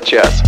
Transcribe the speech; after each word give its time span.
Тифло-час. 0.00 0.42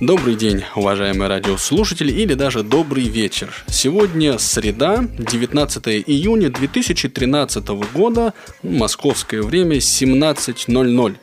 Добрый 0.00 0.34
день, 0.36 0.62
уважаемые 0.76 1.28
радиослушатели, 1.28 2.12
или 2.12 2.34
даже 2.34 2.62
добрый 2.62 3.04
вечер. 3.04 3.52
Сегодня 3.66 4.38
среда, 4.38 5.04
19 5.18 5.88
июня 6.06 6.50
2013 6.50 7.68
года, 7.92 8.34
московское 8.62 9.42
время 9.42 9.76
17.00. 9.76 11.16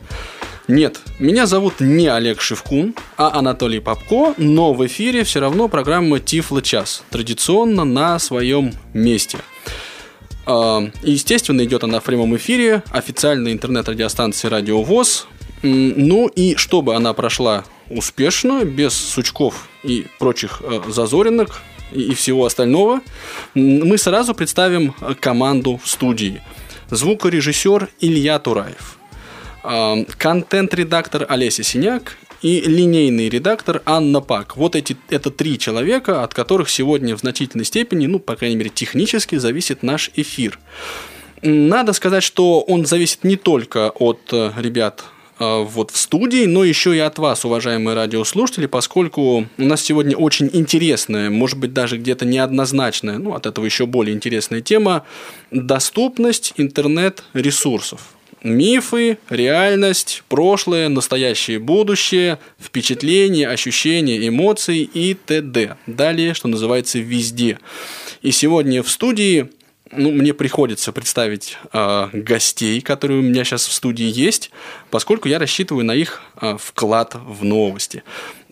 Нет, 0.68 1.00
меня 1.20 1.46
зовут 1.46 1.80
не 1.80 2.08
Олег 2.08 2.42
Шевкун, 2.42 2.94
а 3.18 3.38
Анатолий 3.38 3.80
Попко, 3.80 4.34
но 4.38 4.74
в 4.74 4.86
эфире 4.86 5.24
все 5.24 5.40
равно 5.40 5.68
программа 5.68 6.20
Тифло 6.20 6.62
час, 6.62 7.04
традиционно 7.10 7.86
на 7.86 8.20
своем 8.20 8.74
месте. 8.94 9.38
А, 10.46 10.82
естественно, 11.04 11.64
идет 11.64 11.84
она 11.84 12.00
в 12.00 12.04
прямом 12.04 12.36
эфире, 12.36 12.84
официальной 12.92 13.54
интернет-радиостанции 13.54 14.48
Радио 14.48 14.82
ВОЗ. 14.84 15.28
Ну 15.62 16.28
и 16.28 16.56
чтобы 16.56 16.96
она 16.96 17.14
прошла 17.14 17.66
успешно, 17.90 18.64
без 18.64 18.94
сучков 18.94 19.68
и 19.84 20.06
прочих 20.20 20.62
э, 20.64 20.82
зазоринок 20.88 21.62
и 21.92 22.14
всего 22.14 22.46
остального, 22.46 23.02
мы 23.56 23.98
сразу 23.98 24.34
представим 24.34 24.94
команду 25.20 25.80
в 25.84 25.90
студии. 25.90 26.42
Звукорежиссер 26.92 27.90
Илья 28.00 28.40
Тураев, 28.40 29.00
э, 29.64 30.06
контент-редактор 30.18 31.26
Олеся 31.28 31.64
Синяк 31.64 32.18
и 32.42 32.62
линейный 32.62 33.28
редактор 33.28 33.82
Анна 33.86 34.22
Пак. 34.22 34.56
Вот 34.56 34.76
эти, 34.76 34.96
это 35.10 35.30
три 35.30 35.60
человека, 35.60 36.24
от 36.24 36.34
которых 36.34 36.70
сегодня 36.70 37.18
в 37.18 37.20
значительной 37.20 37.66
степени, 37.66 38.08
ну, 38.08 38.20
по 38.20 38.36
крайней 38.36 38.56
мере, 38.56 38.70
технически 38.70 39.36
зависит 39.36 39.84
наш 39.84 40.12
эфир. 40.16 40.60
Надо 41.42 41.94
сказать, 41.94 42.24
что 42.24 42.62
он 42.62 42.86
зависит 42.86 43.24
не 43.24 43.36
только 43.36 43.90
от 43.90 44.22
э, 44.32 44.52
ребят 44.58 45.06
вот 45.40 45.92
в 45.92 45.98
студии, 45.98 46.46
но 46.46 46.64
еще 46.64 46.96
и 46.96 47.00
от 47.00 47.18
вас, 47.18 47.46
уважаемые 47.46 47.96
радиослушатели, 47.96 48.66
поскольку 48.66 49.48
у 49.58 49.64
нас 49.64 49.82
сегодня 49.82 50.16
очень 50.18 50.50
интересная, 50.52 51.30
может 51.30 51.58
быть, 51.58 51.74
даже 51.74 51.98
где-то 51.98 52.26
неоднозначная, 52.26 53.18
ну, 53.18 53.34
от 53.34 53.46
этого 53.46 53.66
еще 53.66 53.86
более 53.86 54.16
интересная 54.16 54.62
тема– 54.62 55.06
доступность 55.52 56.54
интернет-ресурсов. 56.58 58.02
Мифы, 58.42 59.18
реальность, 59.30 60.24
прошлое, 60.30 60.88
настоящее, 60.88 61.60
будущее, 61.60 62.40
впечатления, 62.60 63.50
ощущения, 63.50 64.26
эмоции 64.26 64.82
и 64.82 65.14
т.д. 65.14 65.76
Далее, 65.88 66.34
что 66.34 66.48
называется, 66.48 67.00
везде. 67.00 67.60
И 68.22 68.32
сегодня 68.32 68.82
в 68.82 68.90
студии 68.90 69.50
ну, 69.92 70.12
мне 70.12 70.34
приходится 70.34 70.92
представить 70.92 71.58
э, 71.74 72.10
гостей, 72.14 72.82
которые 72.82 73.20
у 73.20 73.24
меня 73.24 73.44
сейчас 73.44 73.66
в 73.66 73.74
студии 73.74 74.06
есть, 74.06 74.52
поскольку 74.90 75.28
я 75.28 75.40
рассчитываю 75.40 75.86
на 75.86 75.94
их 75.94 76.22
э, 76.42 76.58
вклад 76.60 77.16
в 77.16 77.44
новости. 77.44 78.04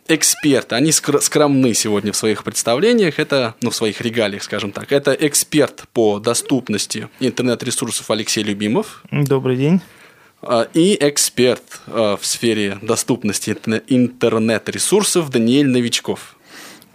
Эксперты, 0.07 0.75
они 0.75 0.91
скр- 0.91 1.21
скромны 1.21 1.73
сегодня 1.73 2.11
в 2.11 2.15
своих 2.15 2.43
представлениях, 2.43 3.19
это, 3.19 3.55
ну, 3.61 3.69
в 3.69 3.75
своих 3.75 3.99
регалиях, 4.01 4.43
скажем 4.43 4.71
так. 4.71 4.91
Это 4.91 5.11
эксперт 5.13 5.83
по 5.93 6.19
доступности 6.19 7.09
интернет-ресурсов 7.19 8.09
Алексей 8.09 8.43
Любимов. 8.43 9.03
Добрый 9.11 9.57
день. 9.57 9.81
И 10.73 10.97
эксперт 11.01 11.81
в 11.87 12.19
сфере 12.21 12.77
доступности 12.81 13.57
интернет-ресурсов 13.87 15.29
Даниэль 15.29 15.67
Новичков. 15.67 16.37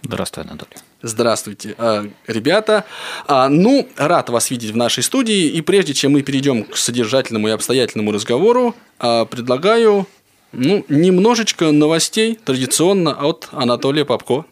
Здравствуй, 0.01 0.45
Анатолий. 0.45 0.77
Здравствуйте, 1.05 1.75
а, 1.77 2.05
ребята. 2.27 2.85
А, 3.27 3.49
ну, 3.49 3.89
рад 3.97 4.29
вас 4.29 4.49
видеть 4.49 4.71
в 4.71 4.77
нашей 4.77 5.03
студии. 5.03 5.47
И 5.49 5.59
прежде 5.59 5.93
чем 5.93 6.13
мы 6.13 6.21
перейдем 6.21 6.63
к 6.63 6.77
содержательному 6.77 7.49
и 7.49 7.51
обстоятельному 7.51 8.13
разговору, 8.13 8.73
а, 8.99 9.25
предлагаю 9.25 10.07
ну, 10.53 10.85
немножечко 10.87 11.73
новостей 11.73 12.39
традиционно 12.45 13.11
от 13.11 13.49
Анатолия 13.51 14.05
Попко. 14.05 14.45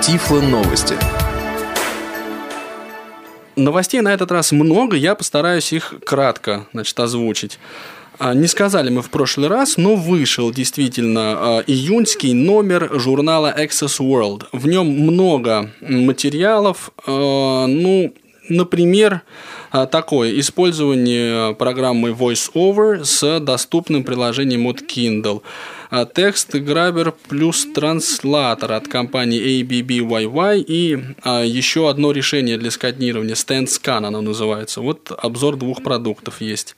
Тифло 0.00 0.40
новости. 0.40 0.94
Новостей 3.56 4.00
на 4.00 4.14
этот 4.14 4.30
раз 4.30 4.52
много, 4.52 4.96
я 4.96 5.16
постараюсь 5.16 5.72
их 5.72 5.94
кратко 6.06 6.68
значит, 6.72 6.98
озвучить. 7.00 7.58
А, 8.22 8.34
не 8.34 8.48
сказали 8.48 8.90
мы 8.90 9.00
в 9.00 9.08
прошлый 9.08 9.48
раз, 9.48 9.78
но 9.78 9.96
вышел 9.96 10.52
действительно 10.52 11.20
а, 11.22 11.64
июньский 11.66 12.34
номер 12.34 12.90
журнала 13.00 13.54
Access 13.58 13.98
World. 13.98 14.44
В 14.52 14.68
нем 14.68 14.88
много 14.88 15.70
материалов, 15.80 16.90
а, 17.06 17.66
ну, 17.66 18.12
например, 18.50 19.22
такое 19.90 20.38
использование 20.38 21.54
программы 21.54 22.10
VoiceOver 22.10 23.04
с 23.04 23.40
доступным 23.40 24.04
приложением 24.04 24.66
от 24.66 24.82
Kindle. 24.82 25.40
Текст 26.14 26.54
Грабер 26.56 27.14
плюс 27.28 27.66
транслатор 27.72 28.72
от 28.72 28.86
компании 28.88 29.62
ABBYY 29.62 30.64
и 30.66 30.98
еще 31.46 31.88
одно 31.88 32.10
решение 32.10 32.58
для 32.58 32.70
сканирования 32.70 33.34
StandScan 33.34 34.04
оно 34.04 34.20
называется. 34.20 34.80
Вот 34.80 35.10
обзор 35.16 35.56
двух 35.56 35.82
продуктов 35.82 36.40
есть. 36.40 36.74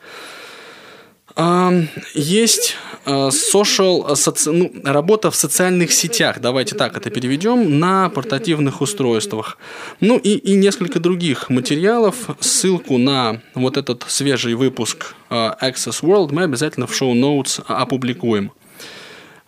Есть 2.15 2.77
а, 3.05 3.29
social, 3.29 4.15
соци... 4.15 4.51
ну, 4.53 4.73
работа 4.85 5.31
в 5.31 5.37
социальных 5.37 5.93
сетях, 5.93 6.41
давайте 6.41 6.77
так 6.77 6.97
это 6.97 7.11
переведем, 7.11 7.81
на 7.81 8.09
портативных 8.11 8.81
устройствах. 8.81 9.59
Ну 10.01 10.19
и, 10.19 10.35
и 10.35 10.55
несколько 10.55 11.01
других 11.01 11.51
материалов. 11.51 12.31
Ссылку 12.41 12.99
на 12.99 13.41
вот 13.55 13.77
этот 13.77 14.05
свежий 14.07 14.55
выпуск 14.55 15.15
а, 15.31 15.57
Access 15.61 16.03
World 16.03 16.33
мы 16.33 16.45
обязательно 16.45 16.87
в 16.87 16.95
шоу-ноутс 16.95 17.61
опубликуем. 17.67 18.53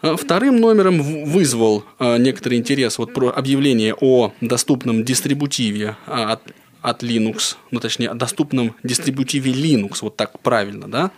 А, 0.02 0.16
вторым 0.16 0.60
номером 0.60 1.24
вызвал 1.24 1.84
некоторый 2.00 2.58
интерес 2.58 2.98
вот 2.98 3.12
про 3.12 3.28
объявление 3.30 3.94
о 3.94 4.32
доступном 4.40 5.04
дистрибутиве 5.04 5.96
от, 6.06 6.40
от 6.82 7.02
Linux, 7.04 7.56
ну 7.70 7.78
точнее, 7.78 8.08
о 8.08 8.14
доступном 8.14 8.74
дистрибутиве 8.82 9.52
Linux, 9.52 9.98
вот 10.02 10.16
так 10.16 10.40
правильно, 10.40 10.88
да, 10.88 11.12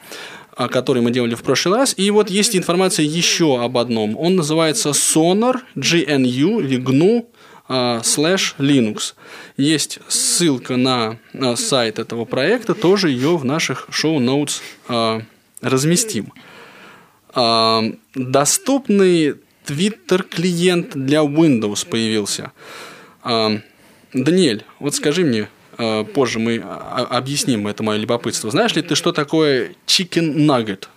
который 0.57 1.03
мы 1.03 1.11
делали 1.11 1.35
в 1.35 1.43
прошлый 1.43 1.77
раз. 1.77 1.95
И 1.97 2.11
вот 2.11 2.31
есть 2.31 2.57
информация 2.57 3.05
еще 3.05 3.63
об 3.63 3.77
одном. 3.77 4.17
Он 4.19 4.37
называется 4.37 4.91
Sonar 4.91 5.57
GNU 5.77 6.63
или 6.63 6.79
GNU 6.79 7.27
а, 7.69 8.01
слэш 8.03 8.55
Linux. 8.59 9.15
Есть 9.57 9.99
ссылка 10.09 10.77
на 10.77 11.19
сайт 11.57 11.99
этого 11.99 12.25
проекта, 12.25 12.75
тоже 12.75 13.11
ее 13.11 13.37
в 13.37 13.45
наших 13.45 13.89
шоу-ноутс 13.91 14.61
а, 14.89 15.23
разместим. 15.61 16.33
А, 17.35 17.83
доступный 18.15 19.35
Twitter 19.67 20.23
клиент 20.23 20.93
для 20.95 21.21
Windows 21.21 21.87
появился. 21.89 22.53
Даниэль, 23.25 24.65
вот 24.79 24.95
скажи 24.95 25.25
мне, 25.25 25.49
позже 26.15 26.39
мы 26.39 26.59
объясним 26.59 27.67
это 27.67 27.83
мое 27.83 27.99
любопытство. 27.99 28.51
Знаешь 28.51 28.75
ли 28.75 28.83
ты, 28.83 28.95
что 28.95 29.13
такое 29.13 29.73
chicken 29.87 30.35
nugget? 30.47 30.89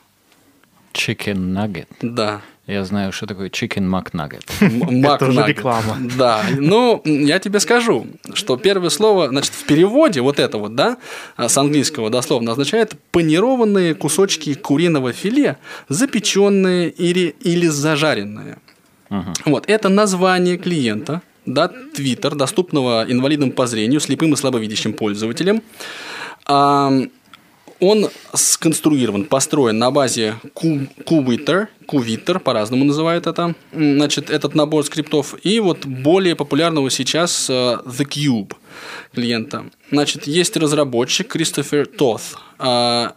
Chicken 0.94 1.54
nugget? 1.54 1.88
Да. 2.02 2.42
Я 2.70 2.86
знаю, 2.86 3.12
что 3.12 3.26
такое 3.26 3.50
chicken 3.50 3.90
McNugget. 3.90 4.46
Это 5.16 5.28
уже 5.28 5.44
реклама. 5.48 5.98
Да. 6.16 6.44
Ну, 6.56 7.02
я 7.04 7.40
тебе 7.40 7.60
скажу, 7.60 8.06
что 8.36 8.58
первое 8.58 8.90
слово, 8.90 9.28
значит, 9.30 9.54
в 9.54 9.66
переводе 9.66 10.22
вот 10.22 10.40
это 10.40 10.60
вот, 10.60 10.76
да, 10.76 10.98
с 11.36 11.58
английского 11.58 12.12
дословно 12.12 12.52
означает 12.52 12.94
панированные 13.10 13.96
кусочки 13.96 14.54
куриного 14.54 15.14
филе, 15.14 15.58
запеченные 15.88 16.92
или, 16.92 17.36
или 17.42 17.66
зажаренные. 17.66 18.60
Угу. 19.10 19.34
Вот, 19.46 19.68
это 19.68 19.90
название 19.90 20.60
клиента, 20.60 21.24
да, 21.54 21.72
Twitter, 21.96 22.36
доступного 22.36 23.06
инвалидам 23.08 23.52
по 23.52 23.68
зрению, 23.68 24.00
слепым 24.00 24.34
и 24.34 24.36
слабовидящим 24.36 24.94
пользователям. 24.94 25.62
Он 27.80 28.10
сконструирован, 28.34 29.24
построен 29.24 29.80
на 29.80 29.90
базе 29.90 30.36
Qwiter, 30.54 31.68
Qwiter, 31.88 32.40
по-разному 32.40 32.84
называют 32.84 33.26
это, 33.26 33.56
значит, 33.72 34.30
этот 34.30 34.54
набор 34.54 34.84
скриптов, 34.84 35.36
и 35.44 35.62
вот 35.62 35.86
более 35.86 36.36
популярного 36.36 36.90
сейчас 36.90 37.50
э, 37.50 37.54
The 37.54 38.06
Cube 38.06 38.52
клиента. 39.16 39.66
Значит, 39.92 40.28
есть 40.28 40.58
разработчик 40.58 41.30
Кристофер 41.30 41.88
Тоth, 41.88 42.36
а, 42.58 43.14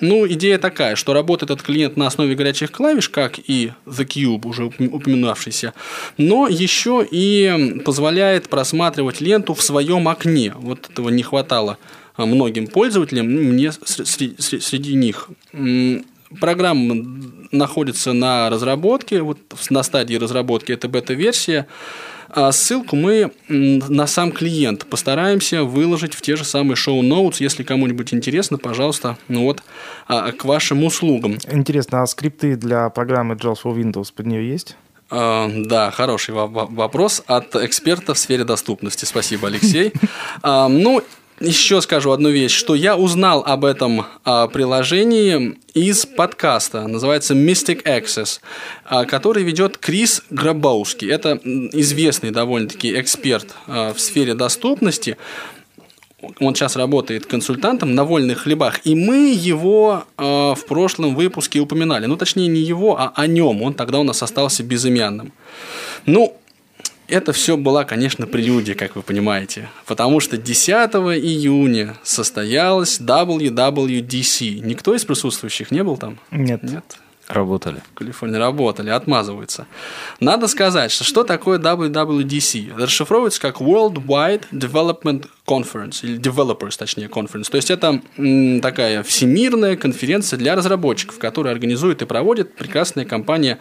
ну, 0.00 0.26
идея 0.28 0.58
такая, 0.58 0.94
что 0.94 1.14
работает 1.14 1.50
этот 1.50 1.64
клиент 1.64 1.96
на 1.96 2.06
основе 2.06 2.34
горячих 2.34 2.70
клавиш, 2.70 3.08
как 3.08 3.38
и 3.38 3.72
The 3.86 4.06
Cube, 4.06 4.46
уже 4.46 4.66
упоминавшийся, 4.66 5.72
но 6.18 6.48
еще 6.48 7.06
и 7.10 7.80
позволяет 7.84 8.48
просматривать 8.48 9.20
ленту 9.20 9.54
в 9.54 9.62
своем 9.62 10.08
окне. 10.08 10.52
Вот 10.56 10.90
этого 10.90 11.08
не 11.08 11.22
хватало 11.22 11.78
а, 12.16 12.26
многим 12.26 12.66
пользователям, 12.66 13.32
ну, 13.32 13.40
мне 13.40 13.72
среди 13.72 14.94
них. 14.94 15.30
Программа 16.40 17.06
находится 17.52 18.12
на 18.12 18.50
разработке, 18.50 19.22
вот 19.22 19.38
на 19.70 19.82
стадии 19.82 20.16
разработки, 20.16 20.72
это 20.72 20.88
бета-версия. 20.88 21.66
А 22.28 22.52
ссылку 22.52 22.96
мы 22.96 23.32
на 23.48 24.06
сам 24.06 24.32
клиент 24.32 24.86
постараемся 24.86 25.64
выложить 25.64 26.14
в 26.14 26.22
те 26.22 26.36
же 26.36 26.44
самые 26.44 26.76
шоу-ноутс. 26.76 27.40
Если 27.40 27.62
кому-нибудь 27.62 28.12
интересно, 28.12 28.58
пожалуйста, 28.58 29.16
ну 29.28 29.44
вот, 29.44 29.62
а, 30.08 30.32
к 30.32 30.44
вашим 30.44 30.84
услугам. 30.84 31.38
Интересно, 31.50 32.02
а 32.02 32.06
скрипты 32.06 32.56
для 32.56 32.88
программы 32.90 33.34
JAWS 33.34 33.58
for 33.64 33.76
Windows 33.76 34.12
под 34.14 34.26
нее 34.26 34.48
есть? 34.48 34.76
А, 35.08 35.48
да, 35.48 35.90
хороший 35.90 36.34
вопрос 36.34 37.22
от 37.26 37.54
эксперта 37.56 38.14
в 38.14 38.18
сфере 38.18 38.44
доступности. 38.44 39.04
Спасибо, 39.04 39.48
Алексей. 39.48 39.92
А, 40.42 40.68
ну, 40.68 41.02
еще 41.40 41.80
скажу 41.82 42.12
одну 42.12 42.30
вещь, 42.30 42.52
что 42.52 42.74
я 42.74 42.96
узнал 42.96 43.42
об 43.46 43.64
этом 43.64 44.06
а, 44.24 44.48
приложении 44.48 45.58
из 45.74 46.06
подкаста, 46.06 46.86
называется 46.86 47.34
Mystic 47.34 47.82
Access, 47.84 48.40
а, 48.84 49.04
который 49.04 49.42
ведет 49.42 49.76
Крис 49.76 50.22
Грабоуски. 50.30 51.04
Это 51.04 51.38
известный 51.44 52.30
довольно-таки 52.30 52.98
эксперт 52.98 53.54
а, 53.66 53.92
в 53.92 54.00
сфере 54.00 54.34
доступности. 54.34 55.16
Он 56.40 56.54
сейчас 56.54 56.76
работает 56.76 57.26
консультантом 57.26 57.94
на 57.94 58.04
вольных 58.04 58.40
хлебах, 58.40 58.80
и 58.84 58.94
мы 58.94 59.32
его 59.32 60.04
э, 60.16 60.22
в 60.22 60.64
прошлом 60.66 61.14
выпуске 61.14 61.60
упоминали. 61.60 62.06
Ну, 62.06 62.16
точнее, 62.16 62.48
не 62.48 62.60
его, 62.60 62.98
а 62.98 63.12
о 63.14 63.26
нем. 63.26 63.62
Он 63.62 63.74
тогда 63.74 64.00
у 64.00 64.02
нас 64.02 64.22
остался 64.22 64.64
безымянным. 64.64 65.32
Ну, 66.06 66.34
это 67.08 67.32
все 67.32 67.56
была, 67.56 67.84
конечно, 67.84 68.26
прелюдия, 68.26 68.74
как 68.74 68.96
вы 68.96 69.02
понимаете, 69.02 69.68
потому 69.86 70.20
что 70.20 70.36
10 70.36 70.68
июня 70.70 71.96
состоялась 72.02 73.00
WWDC. 73.00 74.60
Никто 74.60 74.94
из 74.94 75.04
присутствующих 75.04 75.70
не 75.70 75.82
был 75.82 75.96
там? 75.96 76.18
Нет. 76.30 76.62
Нет? 76.62 76.98
Работали. 77.28 77.82
В 77.92 77.98
Калифорнии 77.98 78.36
работали, 78.36 78.90
отмазываются. 78.90 79.66
Надо 80.20 80.46
сказать, 80.46 80.92
что 80.92 81.02
что 81.02 81.24
такое 81.24 81.58
WWDC? 81.58 82.72
Это 82.74 82.86
расшифровывается 82.86 83.40
как 83.40 83.60
Worldwide 83.60 84.44
Development 84.52 85.26
Conference, 85.44 86.04
или 86.04 86.20
Developers, 86.20 86.78
точнее, 86.78 87.08
Conference. 87.08 87.50
То 87.50 87.56
есть 87.56 87.70
это 87.72 88.00
м, 88.16 88.60
такая 88.60 89.02
всемирная 89.02 89.76
конференция 89.76 90.36
для 90.36 90.54
разработчиков, 90.54 91.18
которую 91.18 91.50
организует 91.50 92.00
и 92.00 92.06
проводит 92.06 92.54
прекрасная 92.54 93.04
компания 93.04 93.58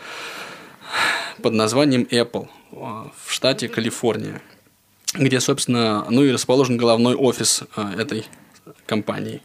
под 1.42 1.54
названием 1.54 2.08
Apple 2.10 2.48
в 2.72 3.32
штате 3.32 3.68
Калифорния, 3.68 4.42
где, 5.14 5.40
собственно, 5.40 6.06
ну 6.10 6.24
и 6.24 6.32
расположен 6.32 6.78
головной 6.78 7.16
офис 7.16 7.64
а, 7.76 7.94
этой 7.94 8.26
компании. 8.86 9.42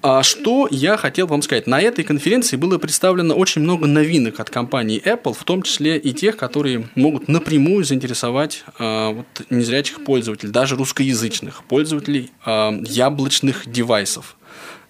А 0.00 0.22
что 0.22 0.68
я 0.70 0.96
хотел 0.96 1.26
вам 1.26 1.42
сказать? 1.42 1.66
На 1.66 1.80
этой 1.80 2.04
конференции 2.04 2.56
было 2.56 2.78
представлено 2.78 3.34
очень 3.34 3.62
много 3.62 3.88
новинок 3.88 4.38
от 4.38 4.48
компании 4.48 5.02
Apple, 5.04 5.34
в 5.34 5.42
том 5.42 5.62
числе 5.62 5.98
и 5.98 6.12
тех, 6.12 6.36
которые 6.36 6.88
могут 6.94 7.26
напрямую 7.26 7.84
заинтересовать 7.84 8.62
а, 8.78 9.10
вот, 9.10 9.26
незрячих 9.50 10.04
пользователей, 10.04 10.52
даже 10.52 10.76
русскоязычных 10.76 11.64
пользователей 11.64 12.30
а, 12.44 12.78
яблочных 12.84 13.68
девайсов, 13.68 14.36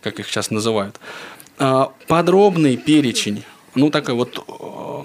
как 0.02 0.20
их 0.20 0.28
сейчас 0.28 0.50
называют. 0.50 1.00
А, 1.58 1.90
подробный 2.06 2.76
перечень, 2.76 3.44
ну 3.78 3.90
такой 3.90 4.14
вот, 4.14 4.44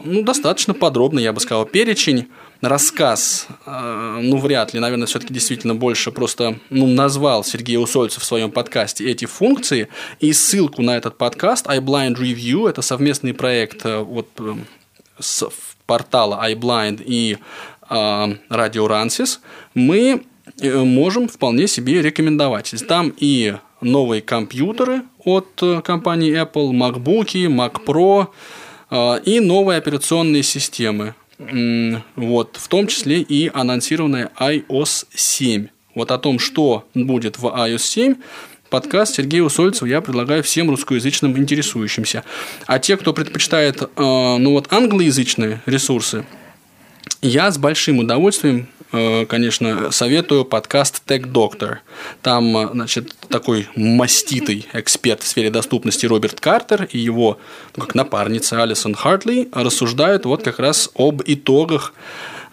ну 0.03 0.23
достаточно 0.23 0.73
подробный, 0.73 1.23
я 1.23 1.31
бы 1.31 1.39
сказал, 1.39 1.65
перечень 1.65 2.27
рассказ, 2.61 3.47
э, 3.65 4.19
ну, 4.21 4.37
вряд 4.37 4.73
ли, 4.73 4.79
наверное, 4.79 5.05
все-таки 5.05 5.33
действительно 5.33 5.75
больше 5.75 6.11
просто 6.11 6.59
ну, 6.69 6.87
назвал 6.87 7.43
Сергей 7.43 7.77
Усольцев 7.77 8.23
в 8.23 8.25
своем 8.25 8.51
подкасте 8.51 9.09
эти 9.09 9.25
функции, 9.25 9.89
и 10.19 10.31
ссылку 10.33 10.81
на 10.81 10.97
этот 10.97 11.17
подкаст 11.17 11.67
iBlind 11.67 12.15
Review, 12.15 12.69
это 12.69 12.81
совместный 12.81 13.33
проект 13.33 13.85
э, 13.85 13.99
вот 13.99 14.29
э, 14.39 14.55
с 15.19 15.45
портала 15.85 16.41
iBlind 16.49 17.03
и 17.05 17.37
Radio 17.89 18.87
Ransys, 18.87 19.39
мы 19.75 20.23
можем 20.61 21.27
вполне 21.27 21.67
себе 21.67 22.01
рекомендовать. 22.01 22.73
Там 22.87 23.13
и 23.17 23.55
новые 23.81 24.21
компьютеры 24.21 25.03
от 25.23 25.61
компании 25.83 26.33
Apple, 26.33 26.71
MacBook, 26.71 27.33
Mac 27.49 27.85
Pro 27.85 28.29
и 29.25 29.39
новые 29.39 29.77
операционные 29.77 30.43
системы 30.43 31.15
вот, 32.15 32.57
в 32.59 32.67
том 32.67 32.87
числе 32.87 33.21
и 33.21 33.49
анонсированная 33.53 34.31
iOS 34.39 35.07
7. 35.13 35.67
Вот 35.95 36.11
о 36.11 36.17
том, 36.17 36.39
что 36.39 36.87
будет 36.93 37.37
в 37.37 37.45
iOS 37.45 37.79
7, 37.79 38.15
подкаст 38.69 39.15
Сергея 39.15 39.43
Усольцева 39.43 39.87
я 39.87 40.01
предлагаю 40.01 40.43
всем 40.43 40.69
русскоязычным 40.69 41.37
интересующимся. 41.37 42.23
А 42.65 42.79
те, 42.79 42.97
кто 42.97 43.13
предпочитает 43.13 43.81
э, 43.81 43.87
ну 43.95 44.51
вот, 44.51 44.71
англоязычные 44.71 45.61
ресурсы, 45.65 46.25
я 47.21 47.51
с 47.51 47.57
большим 47.57 47.99
удовольствием 47.99 48.67
конечно, 48.93 49.89
советую 49.91 50.45
подкаст 50.45 51.01
Tech 51.07 51.23
Doctor. 51.23 51.77
Там, 52.21 52.55
э, 52.55 52.69
значит, 52.73 53.15
такой 53.27 53.67
маститый 53.75 54.67
эксперт 54.73 55.23
в 55.23 55.27
сфере 55.27 55.49
доступности 55.49 56.05
Роберт 56.05 56.39
Картер 56.39 56.87
и 56.91 56.99
его 56.99 57.39
ну, 57.75 57.83
как 57.83 57.95
напарница 57.95 58.61
Алисон 58.61 58.93
Хартли 58.93 59.49
рассуждают 59.51 60.25
вот 60.25 60.43
как 60.43 60.59
раз 60.59 60.91
об 60.95 61.23
итогах 61.25 61.93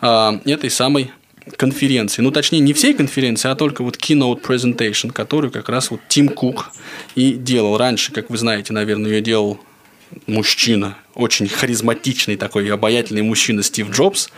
э, 0.00 0.40
этой 0.46 0.70
самой 0.70 1.12
конференции. 1.56 2.22
Ну, 2.22 2.30
точнее, 2.30 2.60
не 2.60 2.72
всей 2.72 2.94
конференции, 2.94 3.50
а 3.50 3.54
только 3.54 3.82
вот 3.82 3.96
keynote 3.96 4.42
presentation, 4.42 5.12
которую 5.12 5.50
как 5.50 5.68
раз 5.68 5.90
вот 5.90 6.00
Тим 6.08 6.28
Кук 6.28 6.70
и 7.14 7.32
делал. 7.32 7.76
Раньше, 7.76 8.12
как 8.12 8.30
вы 8.30 8.38
знаете, 8.38 8.72
наверное, 8.72 9.10
ее 9.10 9.20
делал 9.20 9.60
мужчина, 10.26 10.96
очень 11.14 11.48
харизматичный 11.48 12.36
такой 12.36 12.70
обаятельный 12.72 13.22
мужчина 13.22 13.62
Стив 13.62 13.90
Джобс. 13.90 14.30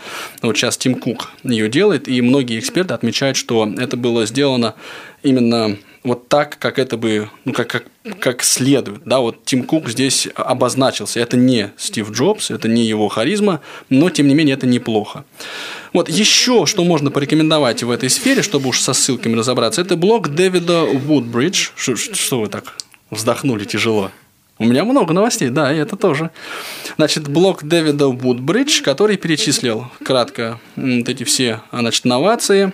Вот 0.43 0.57
сейчас 0.57 0.77
Тим 0.77 0.95
Кук 0.95 1.31
ее 1.45 1.69
делает, 1.69 2.09
и 2.09 2.21
многие 2.21 2.59
эксперты 2.59 2.95
отмечают, 2.95 3.37
что 3.37 3.73
это 3.79 3.97
было 3.97 4.27
сделано 4.27 4.75
именно 5.23 5.79
вот 6.05 6.29
так, 6.29 6.59
как 6.59 6.79
это 6.79 6.97
бы, 6.97 7.31
ну, 7.45 7.53
как, 7.53 7.69
как, 7.69 7.85
как 8.19 8.43
следует. 8.43 9.05
Да, 9.05 9.21
вот 9.21 9.45
Тим 9.45 9.63
Кук 9.65 9.89
здесь 9.89 10.29
обозначился. 10.35 11.21
Это 11.21 11.37
не 11.37 11.73
Стив 11.77 12.11
Джобс, 12.11 12.51
это 12.51 12.69
не 12.69 12.85
его 12.85 13.09
харизма, 13.09 13.61
но, 13.89 14.11
тем 14.11 14.27
не 14.27 14.35
менее, 14.35 14.55
это 14.55 14.67
неплохо. 14.67 15.25
Вот 15.93 16.09
еще, 16.09 16.67
что 16.67 16.85
можно 16.85 17.11
порекомендовать 17.11 17.83
в 17.83 17.91
этой 17.91 18.11
сфере, 18.11 18.43
чтобы 18.43 18.71
уж 18.71 18.81
со 18.81 18.95
ссылками 18.95 19.37
разобраться, 19.37 19.81
это 19.81 19.97
блог 19.97 20.29
Дэвида 20.29 20.85
Вудбридж. 20.85 21.71
Что, 21.77 21.97
что 21.97 22.41
вы 22.41 22.49
так 22.49 22.77
вздохнули 23.11 23.65
тяжело? 23.65 24.11
У 24.59 24.65
меня 24.65 24.85
много 24.85 25.13
новостей, 25.13 25.49
да, 25.49 25.73
и 25.73 25.79
это 25.79 25.97
тоже. 25.97 26.31
Значит, 26.97 27.29
блог 27.29 27.65
Дэвида 27.65 28.09
Вудбридж, 28.09 28.83
который 28.83 29.17
перечислил 29.17 29.87
кратко 30.05 30.61
вот 30.77 31.09
эти 31.09 31.25
все 31.25 31.61
значит, 31.73 32.05
новации. 32.05 32.73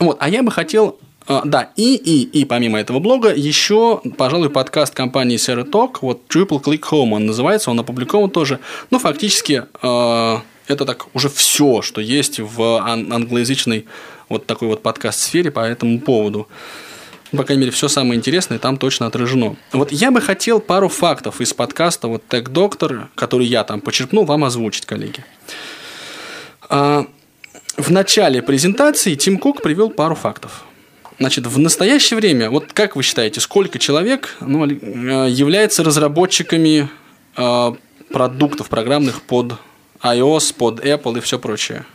Вот, 0.00 0.16
а 0.20 0.28
я 0.28 0.42
бы 0.42 0.50
хотел 0.50 0.98
а, 1.28 1.42
да, 1.44 1.72
и, 1.74 1.96
и, 1.96 2.22
и 2.22 2.44
помимо 2.44 2.78
этого 2.78 3.00
блога 3.00 3.34
еще, 3.34 4.00
пожалуй, 4.16 4.48
подкаст 4.48 4.94
компании 4.94 5.36
Sarah 5.38 5.68
Talk, 5.68 5.98
вот 6.00 6.22
Triple 6.28 6.62
Click 6.62 6.82
Home 6.92 7.14
он 7.14 7.26
называется, 7.26 7.70
он 7.70 7.80
опубликован 7.80 8.30
тоже. 8.30 8.60
Ну, 8.90 9.00
фактически, 9.00 9.64
э, 9.82 10.38
это 10.68 10.84
так 10.84 11.06
уже 11.14 11.28
все, 11.28 11.82
что 11.82 12.00
есть 12.00 12.38
в 12.38 12.80
англоязычной 12.80 13.86
вот 14.28 14.46
такой 14.46 14.68
вот 14.68 14.82
подкаст-сфере 14.82 15.50
по 15.50 15.60
этому 15.60 16.00
поводу 16.00 16.46
по 17.32 17.44
крайней 17.44 17.62
мере, 17.62 17.72
все 17.72 17.88
самое 17.88 18.16
интересное 18.18 18.58
там 18.58 18.76
точно 18.76 19.06
отражено. 19.06 19.56
Вот 19.72 19.92
я 19.92 20.10
бы 20.10 20.20
хотел 20.20 20.60
пару 20.60 20.88
фактов 20.88 21.40
из 21.40 21.52
подкаста 21.54 22.08
вот 22.08 22.22
Tech 22.28 22.44
Doctor, 22.44 23.06
который 23.14 23.46
я 23.46 23.64
там 23.64 23.80
почерпнул, 23.80 24.24
вам 24.24 24.44
озвучить, 24.44 24.86
коллеги. 24.86 25.24
А, 26.68 27.06
в 27.76 27.90
начале 27.90 28.42
презентации 28.42 29.14
Тим 29.14 29.38
Кук 29.38 29.62
привел 29.62 29.90
пару 29.90 30.14
фактов. 30.14 30.64
Значит, 31.18 31.46
в 31.46 31.58
настоящее 31.58 32.18
время, 32.18 32.50
вот 32.50 32.72
как 32.72 32.94
вы 32.94 33.02
считаете, 33.02 33.40
сколько 33.40 33.78
человек 33.78 34.36
ну, 34.40 34.66
э, 34.66 35.28
является 35.30 35.82
разработчиками 35.82 36.90
э, 37.36 37.72
продуктов 38.12 38.68
программных 38.68 39.22
под 39.22 39.54
iOS, 40.02 40.54
под 40.54 40.84
Apple 40.84 41.18
и 41.18 41.20
все 41.20 41.38
прочее? 41.38 41.86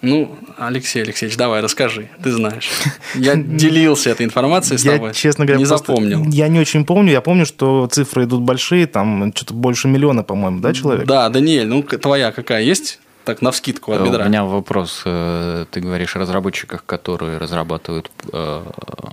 Ну, 0.00 0.36
Алексей 0.56 1.02
Алексеевич, 1.02 1.36
давай, 1.36 1.60
расскажи, 1.60 2.08
ты 2.22 2.30
знаешь. 2.30 2.70
Я 3.14 3.34
делился 3.34 4.10
этой 4.10 4.26
информацией 4.26 4.78
с 4.78 4.84
тобой. 4.84 5.08
Я, 5.08 5.14
честно 5.14 5.44
говоря, 5.44 5.58
не 5.58 5.64
запомнил. 5.64 6.24
Я 6.26 6.46
не 6.48 6.60
очень 6.60 6.84
помню. 6.84 7.10
Я 7.10 7.20
помню, 7.20 7.44
что 7.44 7.88
цифры 7.88 8.24
идут 8.24 8.42
большие, 8.42 8.86
там 8.86 9.32
что-то 9.34 9.54
больше 9.54 9.88
миллиона, 9.88 10.22
по-моему, 10.22 10.60
да, 10.60 10.72
человек? 10.72 11.06
Да, 11.06 11.28
Даниэль, 11.28 11.66
ну 11.66 11.82
твоя 11.82 12.30
какая 12.30 12.62
есть? 12.62 13.00
Так, 13.28 13.42
на 13.42 13.50
вскидку 13.50 13.92
от 13.92 14.00
бедра. 14.00 14.24
У 14.24 14.28
меня 14.28 14.44
вопрос. 14.44 15.02
Э, 15.04 15.66
ты 15.70 15.80
говоришь 15.80 16.16
о 16.16 16.18
разработчиках, 16.18 16.82
которые 16.86 17.36
разрабатывают 17.36 18.10
э, 18.32 18.62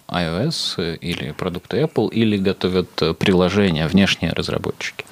iOS 0.07 0.98
или 1.00 1.31
продукты 1.31 1.81
Apple, 1.81 2.10
или 2.12 2.38
готовят 2.38 2.89
приложения, 3.19 3.86
внешние 3.88 4.31
разработчики? 4.31 5.03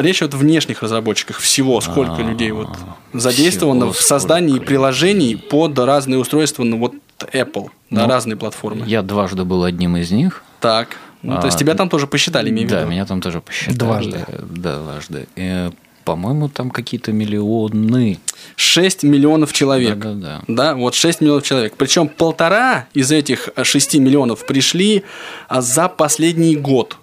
Речь 0.00 0.18
идет 0.18 0.34
о 0.34 0.38
внешних 0.38 0.82
разработчиках. 0.82 1.38
Всего 1.38 1.80
сколько 1.80 2.14
А-а-а. 2.14 2.28
людей 2.28 2.50
вот 2.50 2.70
задействовано 3.12 3.92
в 3.92 4.00
создании 4.00 4.54
сколько? 4.54 4.66
приложений 4.66 5.36
под 5.36 5.78
разные 5.78 6.18
устройства, 6.18 6.64
ну 6.64 6.78
вот 6.78 6.94
Apple, 7.20 7.70
ну, 7.90 8.00
на 8.00 8.08
разные 8.08 8.36
платформы. 8.36 8.84
Я 8.84 9.02
дважды 9.02 9.44
был 9.44 9.62
одним 9.62 9.96
из 9.96 10.10
них. 10.10 10.42
Так. 10.58 10.96
Ну, 11.22 11.36
а, 11.36 11.40
то 11.40 11.46
есть 11.46 11.56
тебя 11.56 11.76
там 11.76 11.88
тоже 11.88 12.08
посчитали, 12.08 12.50
имею 12.50 12.66
в 12.66 12.70
виду? 12.72 12.80
Да, 12.80 12.88
меня 12.88 13.06
там 13.06 13.20
тоже 13.20 13.40
посчитали. 13.40 13.76
Дважды. 13.76 14.24
Да, 14.42 14.80
дважды. 14.80 15.28
И 15.36 15.70
по-моему, 16.10 16.48
там 16.48 16.70
какие-то 16.70 17.12
миллионы. 17.12 18.18
6 18.56 19.04
миллионов 19.04 19.52
человек. 19.52 19.96
Да-да-да. 19.96 20.42
Да, 20.48 20.74
вот 20.74 20.94
6 20.96 21.20
миллионов 21.20 21.44
человек. 21.44 21.74
Причем 21.76 22.08
полтора 22.08 22.88
из 22.94 23.12
этих 23.12 23.48
6 23.62 23.94
миллионов 23.94 24.44
пришли 24.44 25.04
а, 25.48 25.60
за 25.62 25.88
последний 25.88 26.56
год. 26.56 26.96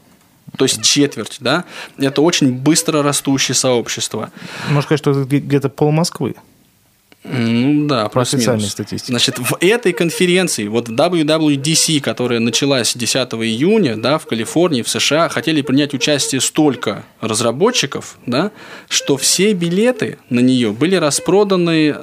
То 0.57 0.65
есть 0.65 0.81
четверть, 0.83 1.37
да? 1.39 1.63
Это 1.97 2.21
очень 2.21 2.51
быстро 2.51 3.01
растущее 3.01 3.55
сообщество. 3.55 4.29
Можно 4.67 4.81
сказать, 4.81 4.99
что 4.99 5.11
это 5.11 5.23
где- 5.23 5.39
где-то 5.39 5.69
пол 5.69 5.91
Москвы. 5.91 6.35
Ну 7.29 7.87
да, 7.87 8.07
По 8.09 8.21
официальной 8.21 8.45
плюс-минус. 8.45 8.71
статистике. 8.71 9.11
Значит, 9.11 9.39
в 9.39 9.57
этой 9.59 9.93
конференции, 9.93 10.67
вот 10.67 10.87
в 10.87 10.93
WWDC, 10.93 11.99
которая 11.99 12.39
началась 12.39 12.93
10 12.95 13.15
июня, 13.33 13.97
да, 13.97 14.17
в 14.17 14.25
Калифорнии, 14.25 14.81
в 14.81 14.89
США, 14.89 15.29
хотели 15.29 15.61
принять 15.61 15.93
участие 15.93 16.41
столько 16.41 17.03
разработчиков, 17.21 18.17
да, 18.25 18.51
что 18.89 19.17
все 19.17 19.53
билеты 19.53 20.19
на 20.29 20.39
нее 20.39 20.71
были 20.71 20.95
распроданы 20.95 21.97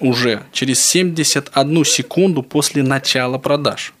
уже 0.00 0.42
через 0.52 0.84
71 0.84 1.84
секунду 1.84 2.42
после 2.42 2.82
начала 2.82 3.38
продаж. 3.38 3.92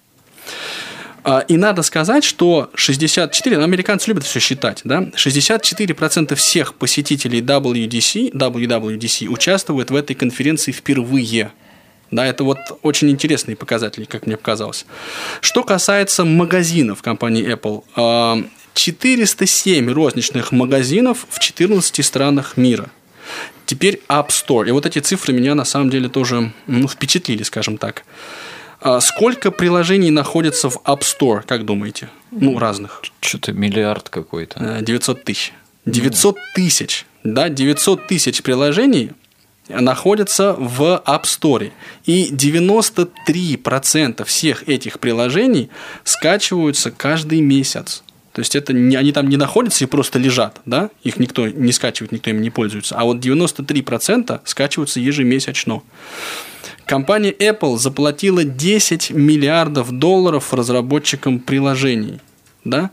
А, 1.24 1.40
И 1.40 1.56
надо 1.56 1.82
сказать, 1.82 2.24
что 2.24 2.70
64, 2.74 3.58
ну, 3.58 3.64
американцы 3.64 4.08
любят 4.08 4.24
все 4.24 4.40
считать, 4.40 4.80
да, 4.84 5.02
64% 5.14 6.34
всех 6.34 6.74
посетителей 6.74 7.40
WDC, 7.40 8.32
WWDC 8.32 9.28
участвуют 9.28 9.90
в 9.90 9.96
этой 9.96 10.14
конференции 10.14 10.72
впервые. 10.72 11.52
Да, 12.10 12.26
это 12.26 12.44
вот 12.44 12.58
очень 12.82 13.08
интересные 13.10 13.56
показатели, 13.56 14.04
как 14.04 14.26
мне 14.26 14.36
показалось. 14.36 14.84
Что 15.40 15.62
касается 15.62 16.24
магазинов 16.24 17.02
компании 17.02 17.54
Apple, 17.54 17.84
а, 17.96 18.42
407 18.74 19.90
розничных 19.92 20.52
магазинов 20.52 21.26
в 21.30 21.38
14 21.38 22.04
странах 22.04 22.56
мира. 22.56 22.90
Теперь 23.66 24.02
App 24.08 24.28
Store. 24.28 24.68
И 24.68 24.72
вот 24.72 24.86
эти 24.86 24.98
цифры 24.98 25.32
меня 25.32 25.54
на 25.54 25.64
самом 25.64 25.90
деле 25.90 26.08
тоже 26.08 26.52
ну, 26.66 26.88
впечатлили, 26.88 27.42
скажем 27.44 27.78
так. 27.78 28.04
А 28.82 29.00
Сколько 29.00 29.50
приложений 29.50 30.10
находится 30.10 30.68
в 30.68 30.76
App 30.84 31.00
Store, 31.00 31.42
как 31.46 31.64
думаете? 31.64 32.08
Ну, 32.32 32.58
разных. 32.58 33.02
Что-то 33.20 33.52
миллиард 33.52 34.08
какой-то. 34.08 34.58
Э, 34.78 34.82
900 34.82 35.24
тысяч. 35.24 35.52
900 35.86 36.36
тысяч, 36.54 37.06
да, 37.24 37.48
900 37.48 38.06
тысяч 38.06 38.42
приложений 38.42 39.10
находятся 39.68 40.54
в 40.54 41.02
App 41.06 41.22
Store. 41.22 41.70
И 42.04 42.30
93% 42.32 44.24
всех 44.24 44.68
этих 44.68 44.98
приложений 44.98 45.70
скачиваются 46.04 46.90
каждый 46.90 47.40
месяц. 47.40 48.02
То 48.32 48.40
есть 48.40 48.56
это 48.56 48.72
не, 48.72 48.96
они 48.96 49.12
там 49.12 49.28
не 49.28 49.36
находятся 49.36 49.84
и 49.84 49.86
просто 49.86 50.18
лежат, 50.18 50.60
да? 50.64 50.90
Их 51.04 51.18
никто 51.18 51.46
не 51.48 51.70
скачивает, 51.72 52.12
никто 52.12 52.30
им 52.30 52.40
не 52.40 52.50
пользуется. 52.50 52.96
А 52.96 53.04
вот 53.04 53.18
93% 53.18 54.40
скачиваются 54.44 55.00
ежемесячно. 55.00 55.82
Компания 56.92 57.32
Apple 57.32 57.78
заплатила 57.78 58.44
10 58.44 59.12
миллиардов 59.12 59.90
долларов 59.92 60.52
разработчикам 60.52 61.40
приложений. 61.40 62.20
Да? 62.64 62.90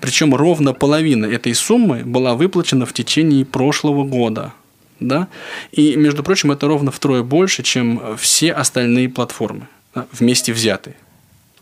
Причем 0.00 0.32
ровно 0.32 0.74
половина 0.74 1.26
этой 1.26 1.52
суммы 1.52 2.04
была 2.04 2.36
выплачена 2.36 2.86
в 2.86 2.92
течение 2.92 3.44
прошлого 3.44 4.04
года. 4.04 4.52
Да? 5.00 5.26
И, 5.72 5.96
между 5.96 6.22
прочим, 6.22 6.52
это 6.52 6.68
ровно 6.68 6.92
втрое 6.92 7.24
больше, 7.24 7.64
чем 7.64 8.16
все 8.16 8.52
остальные 8.52 9.08
платформы 9.08 9.66
да, 9.92 10.06
вместе 10.12 10.52
взятые. 10.52 10.94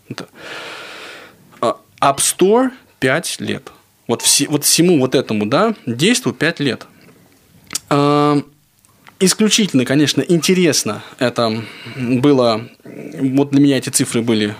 Это- 0.07 0.27
А, 1.61 1.77
App 1.99 2.17
Store 2.17 2.69
5 2.99 3.37
лет. 3.39 3.71
Вот, 4.05 4.21
все, 4.21 4.47
вот 4.49 4.65
всему 4.65 4.99
вот 4.99 5.15
этому 5.15 5.47
да, 5.47 5.73
действу 5.87 6.31
5 6.31 6.59
лет. 6.59 6.85
Исключительно, 9.21 9.85
конечно, 9.85 10.21
интересно 10.21 11.03
это 11.19 11.63
было. 11.95 12.67
Вот 12.83 13.51
для 13.51 13.61
меня 13.61 13.77
эти 13.77 13.89
цифры 13.89 14.21
были. 14.21 14.55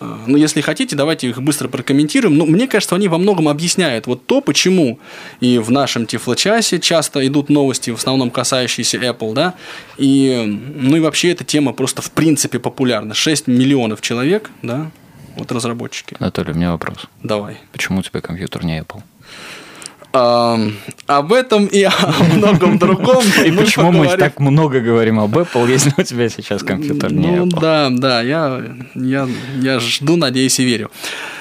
э, 0.00 0.16
Ну, 0.26 0.36
если 0.36 0.60
хотите, 0.60 0.96
давайте 0.96 1.28
их 1.28 1.40
быстро 1.42 1.68
прокомментируем. 1.68 2.36
Но 2.36 2.46
мне 2.46 2.66
кажется, 2.66 2.94
они 2.96 3.08
во 3.08 3.18
многом 3.18 3.48
объясняют 3.48 4.06
вот 4.06 4.26
то, 4.26 4.40
почему 4.40 4.98
и 5.40 5.58
в 5.58 5.70
нашем 5.70 6.06
Тифлочасе 6.06 6.78
часто 6.80 7.26
идут 7.26 7.48
новости, 7.50 7.90
в 7.90 7.96
основном 7.96 8.30
касающиеся 8.30 8.98
Apple, 8.98 9.32
да, 9.34 9.54
и, 9.98 10.42
ну 10.76 10.96
и 10.96 11.00
вообще 11.00 11.30
эта 11.30 11.44
тема 11.44 11.72
просто 11.72 12.02
в 12.02 12.10
принципе 12.10 12.58
популярна. 12.58 13.14
6 13.14 13.46
миллионов 13.46 14.00
человек, 14.00 14.50
да, 14.62 14.90
вот 15.36 15.50
разработчики. 15.52 16.16
Анатолий, 16.18 16.52
у 16.52 16.56
меня 16.56 16.70
вопрос. 16.72 17.06
Давай. 17.22 17.58
Почему 17.72 17.98
у 17.98 18.02
тебя 18.02 18.20
компьютер 18.20 18.64
не 18.64 18.80
Apple? 18.80 19.02
Об 20.14 21.32
этом 21.32 21.66
и 21.66 21.82
о 21.82 21.92
многом 22.34 22.78
другом. 22.78 23.24
И 23.44 23.50
почему 23.50 23.90
мы 23.90 24.16
так 24.16 24.38
много 24.38 24.80
говорим 24.80 25.18
об 25.18 25.36
Apple, 25.36 25.68
если 25.68 25.92
у 25.96 26.02
тебя 26.02 26.28
сейчас 26.28 26.62
компьютер 26.62 27.12
не 27.12 27.32
Ну 27.32 27.46
да, 27.46 27.88
да, 27.90 28.22
я, 28.22 28.62
я, 28.94 29.28
я 29.60 29.80
жду, 29.80 30.16
надеюсь 30.16 30.60
и 30.60 30.64
верю. 30.64 30.90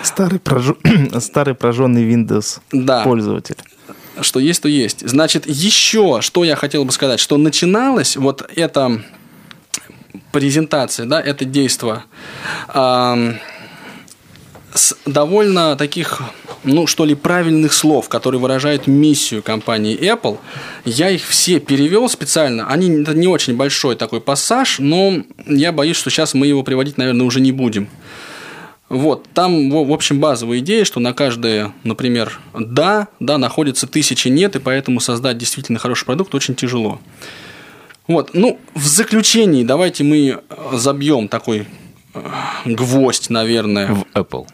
Старый, 0.01 0.41
Старый 1.19 1.53
прожженный 1.53 2.03
Windows 2.03 2.59
Да. 2.71 3.03
пользователь. 3.03 3.57
Что 4.21 4.39
есть, 4.39 4.61
то 4.61 4.67
есть. 4.67 5.07
Значит, 5.07 5.45
еще 5.47 6.19
что 6.21 6.43
я 6.43 6.55
хотел 6.55 6.83
бы 6.83 6.91
сказать, 6.91 7.19
что 7.19 7.37
начиналась 7.37 8.15
вот 8.17 8.47
эта 8.55 9.01
презентация, 10.31 11.05
да, 11.05 11.21
это 11.21 11.45
действо 11.45 12.05
ам, 12.67 13.35
с 14.73 14.95
довольно 15.05 15.75
таких, 15.75 16.21
ну, 16.63 16.87
что 16.87 17.05
ли, 17.05 17.15
правильных 17.15 17.73
слов, 17.73 18.09
которые 18.09 18.39
выражают 18.39 18.87
миссию 18.87 19.43
компании 19.43 19.97
Apple. 19.97 20.37
Я 20.85 21.09
их 21.09 21.27
все 21.27 21.59
перевел 21.59 22.09
специально. 22.09 22.67
Они 22.67 22.89
это 23.01 23.13
не 23.13 23.27
очень 23.27 23.55
большой 23.55 23.95
такой 23.95 24.21
пассаж, 24.21 24.79
но 24.79 25.23
я 25.45 25.71
боюсь, 25.71 25.97
что 25.97 26.09
сейчас 26.09 26.33
мы 26.33 26.47
его 26.47 26.63
приводить, 26.63 26.97
наверное, 26.97 27.25
уже 27.25 27.39
не 27.39 27.51
будем. 27.51 27.87
Вот, 28.89 29.25
там, 29.33 29.71
в 29.71 29.91
общем, 29.91 30.19
базовая 30.19 30.59
идея, 30.59 30.85
что 30.85 30.99
на 30.99 31.13
каждое, 31.13 31.73
например, 31.83 32.39
да, 32.53 33.07
да, 33.19 33.39
находится 33.39 33.87
тысячи 33.87 34.27
нет, 34.27 34.55
и 34.55 34.59
поэтому 34.59 34.99
создать 34.99 35.37
действительно 35.37 35.79
хороший 35.79 36.05
продукт 36.05 36.35
очень 36.35 36.53
тяжело. 36.53 36.99
Вот, 38.07 38.31
ну, 38.33 38.59
в 38.75 38.85
заключении 38.85 39.63
давайте 39.63 40.03
мы 40.03 40.27
э, 40.27 40.39
забьем 40.73 41.27
такой 41.27 41.65
гвоздь, 42.65 43.29
наверное. 43.29 43.93
В 43.93 44.05
Apple. 44.13 44.47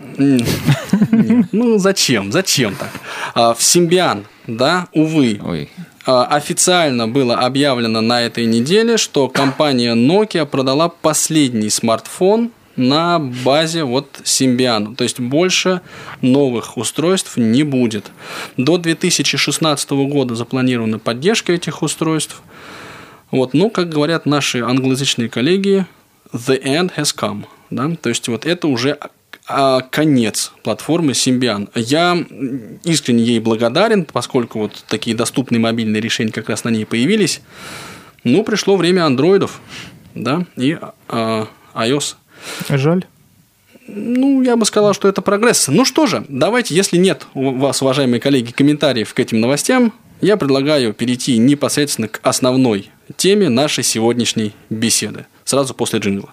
Ну, 1.51 1.77
зачем? 1.77 2.31
Зачем 2.31 2.75
так? 2.75 2.91
А, 3.33 3.53
В 3.53 3.61
Симбиан, 3.61 4.25
да, 4.47 4.87
увы, 4.93 5.39
Ой, 5.43 5.69
а, 6.05 6.25
официально 6.25 7.07
было 7.07 7.35
объявлено 7.35 8.01
на 8.01 8.21
этой 8.21 8.45
неделе, 8.45 8.97
что 8.97 9.27
компания 9.27 9.95
Nokia 9.95 10.45
продала 10.45 10.89
последний 10.89 11.69
смартфон 11.69 12.51
на 12.75 13.19
базе 13.19 13.83
вот 13.83 14.21
Symbian. 14.23 14.95
То 14.95 15.03
есть 15.03 15.19
больше 15.19 15.81
новых 16.21 16.77
устройств 16.77 17.37
не 17.37 17.63
будет. 17.63 18.11
До 18.57 18.77
2016 18.77 19.91
года 19.91 20.35
запланирована 20.35 20.97
поддержка 20.97 21.53
этих 21.53 21.81
устройств. 21.81 22.41
Вот, 23.31 23.53
ну, 23.53 23.69
как 23.69 23.89
говорят 23.89 24.25
наши 24.25 24.59
англоязычные 24.61 25.29
коллеги, 25.29 25.85
the 26.33 26.61
end 26.63 26.91
has 26.95 27.15
come. 27.15 27.45
Да? 27.69 27.95
То 28.01 28.09
есть 28.09 28.27
вот 28.27 28.45
это 28.45 28.67
уже 28.67 28.97
а, 29.47 29.81
конец 29.81 30.51
платформы 30.63 31.13
Symbian. 31.13 31.69
Я 31.75 32.17
искренне 32.83 33.23
ей 33.23 33.39
благодарен, 33.39 34.05
поскольку 34.05 34.59
вот 34.59 34.83
такие 34.87 35.15
доступные 35.15 35.59
мобильные 35.59 36.01
решения 36.01 36.31
как 36.31 36.49
раз 36.49 36.63
на 36.63 36.69
ней 36.69 36.85
появились. 36.85 37.41
Ну, 38.23 38.43
пришло 38.43 38.75
время 38.75 39.05
андроидов, 39.05 39.59
да, 40.13 40.45
и 40.55 40.77
а, 41.07 41.47
iOS. 41.73 42.15
Жаль. 42.69 43.05
Ну, 43.87 44.43
я 44.43 44.55
бы 44.55 44.65
сказал, 44.65 44.93
что 44.93 45.07
это 45.07 45.21
прогресс. 45.21 45.67
Ну 45.67 45.83
что 45.83 46.05
же, 46.05 46.23
давайте, 46.29 46.75
если 46.75 46.97
нет 46.97 47.25
у 47.33 47.51
вас, 47.51 47.81
уважаемые 47.81 48.19
коллеги, 48.19 48.51
комментариев 48.51 49.13
к 49.13 49.19
этим 49.19 49.39
новостям, 49.39 49.93
я 50.21 50.37
предлагаю 50.37 50.93
перейти 50.93 51.37
непосредственно 51.37 52.07
к 52.07 52.19
основной 52.21 52.91
теме 53.17 53.49
нашей 53.49 53.83
сегодняшней 53.83 54.53
беседы. 54.69 55.25
Сразу 55.49 55.73
после 55.73 55.97
джингла. 55.97 56.29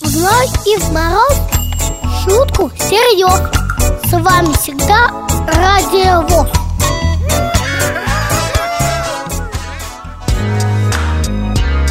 В 0.00 0.06
зной 0.06 0.46
и 0.64 0.78
в 0.78 0.90
мороз 0.90 1.36
шутку 2.24 2.72
серьез 2.78 3.50
С 4.08 4.12
вами 4.12 4.50
всегда 4.54 5.10
Радио 5.46 6.22
ВОЗ. 6.22 6.48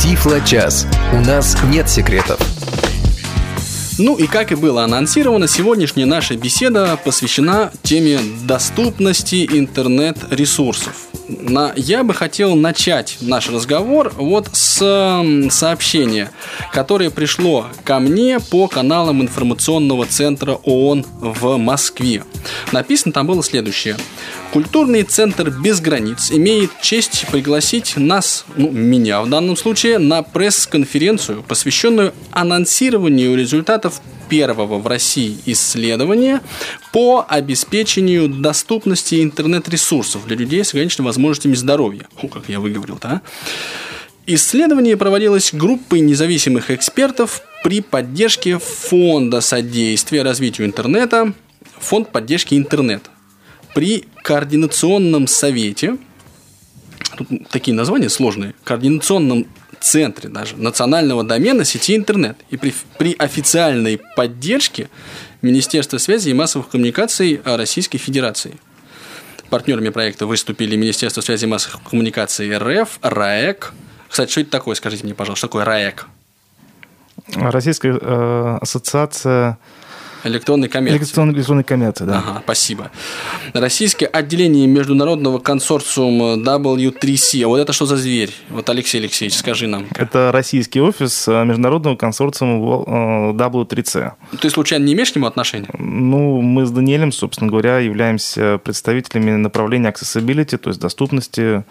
Тифло-час. 0.02 0.88
У 1.14 1.20
нас 1.20 1.56
нет 1.66 1.88
секретов. 1.88 2.40
Ну 4.00 4.16
и 4.16 4.26
как 4.26 4.52
и 4.52 4.56
было 4.56 4.86
анонсировано, 4.86 5.48
сегодняшняя 5.48 6.08
наша 6.08 6.36
беседа 6.36 6.98
посвящена 6.98 7.72
теме 7.84 8.20
доступности 8.48 9.46
интернет-ресурсов. 9.46 11.11
На- 11.40 11.74
я 11.76 12.04
бы 12.04 12.14
хотел 12.14 12.56
начать 12.56 13.18
наш 13.22 13.50
разговор 13.50 14.14
вот 14.18 14.50
с 14.54 15.24
сообщения, 15.50 16.32
которое 16.74 17.10
пришло 17.10 17.68
ко 17.84 18.00
мне 18.00 18.40
по 18.40 18.68
каналам 18.68 19.22
информационного 19.22 20.06
центра 20.06 20.54
ООН 20.64 21.06
в 21.20 21.58
Москве. 21.58 22.24
Написано 22.72 23.14
там 23.14 23.28
было 23.28 23.44
следующее. 23.44 23.98
Культурный 24.54 25.04
центр 25.04 25.50
«Без 25.50 25.80
границ» 25.80 26.30
имеет 26.32 26.72
честь 26.82 27.26
пригласить 27.32 27.94
нас, 27.96 28.44
ну, 28.58 28.70
меня 28.70 29.22
в 29.22 29.30
данном 29.30 29.56
случае, 29.56 29.98
на 29.98 30.24
пресс-конференцию, 30.24 31.44
посвященную 31.48 32.14
анонсированию 32.32 33.36
результатов 33.38 34.02
первого 34.32 34.80
в 34.80 34.88
России 34.88 35.38
исследования 35.46 36.40
по 36.94 37.26
обеспечению 37.28 38.30
доступности 38.30 39.22
интернет-ресурсов 39.22 40.26
для 40.26 40.38
людей 40.38 40.64
с 40.64 40.70
ограниченными 40.74 41.08
возможностями 41.08 41.54
здоровья. 41.54 42.08
О, 42.24 42.30
как 42.30 42.48
я 42.48 42.62
выговорил-то, 42.62 43.08
а? 43.10 43.22
Исследование 44.28 44.96
проводилось 44.96 45.54
группой 45.54 46.00
независимых 46.00 46.72
экспертов 46.72 47.42
при 47.66 47.82
поддержке 47.82 48.58
Фонда 48.58 49.42
содействия 49.42 50.24
развитию 50.24 50.66
интернета, 50.66 51.34
Фонд 51.80 52.10
поддержки 52.14 52.56
интернета. 52.56 53.10
При 53.76 54.06
координационном 54.24 55.28
совете, 55.28 55.98
тут 57.18 57.28
такие 57.50 57.76
названия 57.76 58.10
сложные, 58.10 58.56
координационном 58.64 59.48
центре 59.82 60.30
даже 60.30 60.56
национального 60.58 61.24
домена 61.24 61.66
сети 61.66 61.96
интернет 61.96 62.38
и 62.50 62.58
при, 62.58 62.74
при 62.98 63.16
официальной 63.18 64.00
поддержке 64.16 64.90
Министерства 65.42 65.98
связи 65.98 66.30
и 66.30 66.34
массовых 66.34 66.70
коммуникаций 66.70 67.42
Российской 67.44 67.98
Федерации. 67.98 68.58
Партнерами 69.50 69.90
проекта 69.90 70.26
выступили 70.28 70.76
Министерство 70.76 71.22
связи 71.22 71.46
и 71.46 71.48
массовых 71.48 71.82
коммуникаций 71.84 72.56
РФ, 72.58 73.00
РАЭК. 73.02 73.74
Кстати, 74.08 74.32
что 74.32 74.42
это 74.42 74.52
такое, 74.52 74.76
скажите 74.76 75.04
мне, 75.04 75.14
пожалуйста, 75.14 75.40
что 75.40 75.48
такое 75.48 75.66
РАЭК? 75.66 76.08
Российская 77.36 77.98
э, 78.00 78.58
ассоциация 78.62 79.58
Электронной 80.24 80.70
коммерции. 80.70 81.00
электронной, 81.00 81.34
электронной 81.34 81.64
коммерции, 81.64 82.06
да. 82.06 82.20
Ага, 82.20 82.42
спасибо. 82.44 82.92
Российское 83.54 84.06
отделение 84.06 84.68
международного 84.68 85.40
консорциума 85.40 86.36
W3C. 86.36 87.44
А 87.44 87.48
вот 87.48 87.58
это 87.60 87.74
что 87.74 87.86
за 87.86 87.98
зверь? 87.98 88.32
Вот, 88.50 88.70
Алексей 88.70 89.00
Алексеевич, 89.00 89.38
скажи 89.38 89.68
нам. 89.68 89.88
Это 89.96 90.32
российский 90.32 90.82
офис 90.82 91.28
э, 91.28 91.44
международного 91.44 91.96
консорциума 91.96 92.84
э, 92.86 93.34
W3C. 93.34 94.12
Ты 94.40 94.50
случайно 94.50 94.86
не 94.86 94.94
имеешь 94.94 95.12
к 95.12 95.16
нему 95.16 95.28
отношения? 95.28 95.70
Ну, 95.78 96.42
мы 96.42 96.66
с 96.66 96.72
Даниэлем, 96.72 97.12
собственно 97.12 97.50
говоря, 97.50 97.80
являемся 97.80 98.60
представителями 98.64 99.32
направления 99.32 99.90
accessibility, 99.90 100.58
то 100.58 100.70
есть 100.70 100.80
доступности 100.80 101.64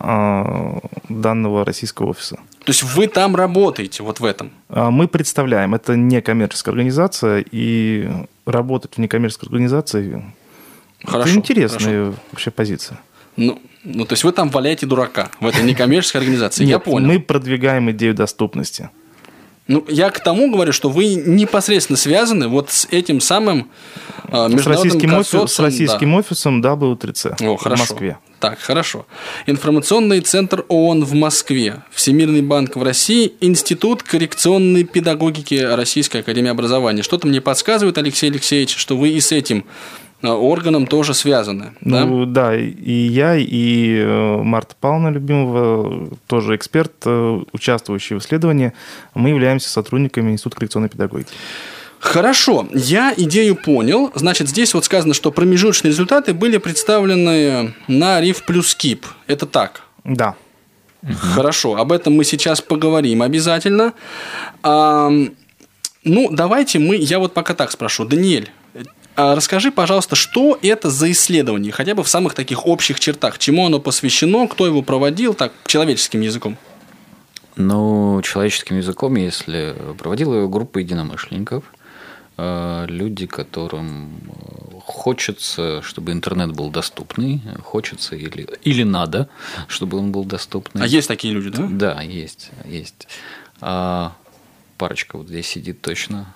э, 0.00 0.78
данного 1.08 1.64
российского 1.64 2.10
офиса. 2.10 2.38
То 2.64 2.70
есть 2.70 2.82
вы 2.82 3.08
там 3.08 3.34
работаете, 3.34 4.02
вот 4.02 4.20
в 4.20 4.24
этом? 4.24 4.50
А 4.68 4.90
Мы 4.90 5.08
представляем, 5.08 5.74
это 5.74 5.96
не 5.96 6.20
коммерческая 6.20 6.72
организация, 6.72 7.44
и 7.50 8.08
работать 8.46 8.94
в 8.94 8.98
некоммерческой 8.98 9.48
организации 9.48 10.24
Хорошо. 11.04 11.28
это 11.28 11.38
интересная 11.38 12.14
вообще 12.30 12.50
позиция. 12.50 13.00
Ну, 13.36 13.60
ну, 13.84 14.04
то 14.04 14.12
есть 14.12 14.24
вы 14.24 14.32
там 14.32 14.50
валяете 14.50 14.86
дурака 14.86 15.30
в 15.40 15.46
этой 15.46 15.64
некоммерческой 15.64 16.20
организации. 16.20 16.64
Я 16.64 16.74
Нет, 16.74 16.84
понял. 16.84 17.06
Мы 17.06 17.20
продвигаем 17.20 17.90
идею 17.90 18.14
доступности. 18.14 18.90
Ну, 19.72 19.84
я 19.88 20.10
к 20.10 20.20
тому 20.22 20.50
говорю, 20.52 20.72
что 20.72 20.90
вы 20.90 21.14
непосредственно 21.14 21.96
связаны 21.96 22.48
вот 22.48 22.70
с 22.70 22.86
этим 22.90 23.20
самым 23.20 23.70
э, 24.28 24.48
С 24.58 24.66
российским, 24.66 25.14
офи- 25.14 25.46
с 25.46 25.58
российским 25.58 26.14
офисом 26.14 26.60
W3C 26.62 27.42
О, 27.46 27.56
в 27.56 27.60
хорошо. 27.62 27.82
Москве. 27.82 28.18
Так, 28.38 28.58
хорошо. 28.58 29.06
Информационный 29.46 30.20
центр 30.20 30.66
ООН 30.68 31.04
в 31.04 31.14
Москве, 31.14 31.82
Всемирный 31.90 32.42
банк 32.42 32.76
в 32.76 32.82
России, 32.82 33.32
Институт 33.40 34.02
коррекционной 34.02 34.84
педагогики 34.84 35.54
Российской 35.54 36.18
Академии 36.18 36.50
Образования. 36.50 37.02
Что-то 37.02 37.26
мне 37.26 37.40
подсказывает, 37.40 37.96
Алексей 37.96 38.28
Алексеевич, 38.28 38.76
что 38.76 38.96
вы 38.96 39.08
и 39.10 39.20
с 39.20 39.32
этим 39.32 39.64
э, 40.22 40.28
органом 40.28 40.86
тоже 40.86 41.14
связаны. 41.14 41.72
да? 41.80 42.04
Ну 42.04 42.26
да, 42.26 42.56
и 42.56 42.92
я, 42.92 43.36
и 43.36 43.98
э, 43.98 44.36
Марта 44.42 44.74
Павловна 44.80 45.08
Любимова, 45.08 46.08
тоже 46.26 46.56
эксперт, 46.56 46.92
э, 47.04 47.40
участвующий 47.52 48.16
в 48.16 48.20
исследовании, 48.20 48.72
мы 49.14 49.30
являемся 49.30 49.68
сотрудниками 49.68 50.32
Института 50.32 50.56
коррекционной 50.56 50.88
педагогики. 50.88 51.32
Хорошо, 52.02 52.66
я 52.72 53.14
идею 53.16 53.54
понял. 53.54 54.10
Значит, 54.16 54.48
здесь 54.48 54.74
вот 54.74 54.84
сказано, 54.84 55.14
что 55.14 55.30
промежуточные 55.30 55.90
результаты 55.92 56.34
были 56.34 56.58
представлены 56.58 57.74
на 57.86 58.20
RIF 58.20 58.42
плюс 58.44 58.74
КИП. 58.74 59.06
Это 59.28 59.46
так? 59.46 59.82
Да. 60.02 60.34
Хорошо, 61.16 61.76
об 61.76 61.92
этом 61.92 62.14
мы 62.14 62.24
сейчас 62.24 62.60
поговорим 62.60 63.22
обязательно. 63.22 63.92
Ам, 64.62 65.30
ну, 66.04 66.28
давайте 66.32 66.78
мы, 66.78 66.96
я 66.96 67.18
вот 67.18 67.34
пока 67.34 67.54
так 67.54 67.70
спрошу. 67.70 68.04
Даниэль, 68.04 68.50
а 68.50 68.61
расскажи, 69.16 69.70
пожалуйста, 69.70 70.16
что 70.16 70.58
это 70.62 70.90
за 70.90 71.10
исследование, 71.10 71.72
хотя 71.72 71.94
бы 71.94 72.02
в 72.02 72.08
самых 72.08 72.34
таких 72.34 72.66
общих 72.66 73.00
чертах, 73.00 73.38
чему 73.38 73.66
оно 73.66 73.80
посвящено, 73.80 74.46
кто 74.48 74.66
его 74.66 74.82
проводил, 74.82 75.34
так, 75.34 75.52
человеческим 75.66 76.20
языком. 76.20 76.56
Ну, 77.56 78.20
человеческим 78.22 78.78
языком, 78.78 79.14
если 79.16 79.76
проводила 79.98 80.34
его 80.34 80.48
группа 80.48 80.78
единомышленников, 80.78 81.64
э, 82.38 82.86
люди, 82.88 83.26
которым 83.26 84.20
э, 84.26 84.80
хочется, 84.86 85.82
чтобы 85.82 86.12
интернет 86.12 86.52
был 86.52 86.70
доступный, 86.70 87.42
хочется 87.62 88.16
или, 88.16 88.48
или 88.62 88.82
надо, 88.84 89.28
чтобы 89.68 89.98
он 89.98 90.12
был 90.12 90.24
доступный. 90.24 90.82
А 90.82 90.86
есть 90.86 91.08
такие 91.08 91.34
люди, 91.34 91.50
да? 91.50 91.68
Да, 91.70 92.02
есть, 92.02 92.50
есть. 92.64 93.06
А, 93.60 94.16
парочка 94.78 95.18
вот 95.18 95.28
здесь 95.28 95.46
сидит 95.46 95.82
точно. 95.82 96.34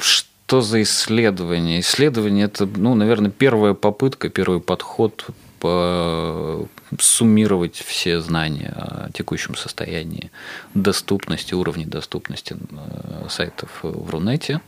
Что 0.00 0.60
за 0.60 0.82
исследование? 0.82 1.80
Исследование 1.80 2.46
это, 2.46 2.66
ну, 2.66 2.94
наверное, 2.94 3.30
первая 3.30 3.74
попытка, 3.74 4.28
первый 4.28 4.60
подход 4.60 5.26
по 5.60 6.66
суммировать 6.98 7.76
все 7.76 8.20
знания 8.20 8.72
о 8.74 9.10
текущем 9.12 9.54
состоянии 9.54 10.30
доступности, 10.74 11.54
уровне 11.54 11.86
доступности 11.86 12.56
э, 12.58 13.28
сайтов 13.28 13.70
в 13.82 14.10
Рунете. 14.10 14.60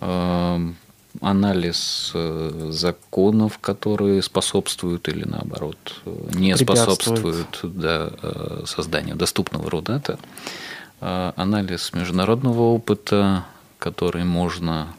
Эм, 0.00 0.76
Анализ 1.20 2.12
э, 2.14 2.68
законов, 2.70 3.58
которые 3.58 4.22
способствуют 4.22 5.08
или 5.08 5.24
наоборот 5.24 6.00
э, 6.04 6.28
не 6.34 6.56
способствуют 6.56 7.60
да, 7.62 8.10
э, 8.22 8.62
созданию 8.66 9.16
доступного 9.16 9.68
Рунета. 9.70 10.18
Э, 11.00 11.32
Анализ 11.34 11.92
международного 11.94 12.62
опыта, 12.62 13.44
который 13.80 14.22
можно 14.24 14.94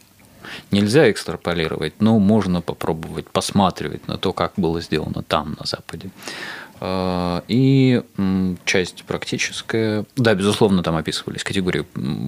нельзя 0.72 1.10
экстраполировать, 1.10 2.02
но 2.02 2.20
можно 2.20 2.62
попробовать 2.62 3.30
посматривать 3.30 4.08
на 4.08 4.18
то, 4.18 4.34
как 4.34 4.54
было 4.58 4.82
сделано 4.82 5.24
там, 5.24 5.56
на 5.60 5.66
Западе. 5.66 6.10
Э, 6.82 7.42
И 7.48 8.02
часть 8.66 9.04
практическая. 9.06 10.06
Да, 10.16 10.34
безусловно, 10.34 10.84
там 10.84 10.96
описывались 10.96 11.44
категории 11.44 11.86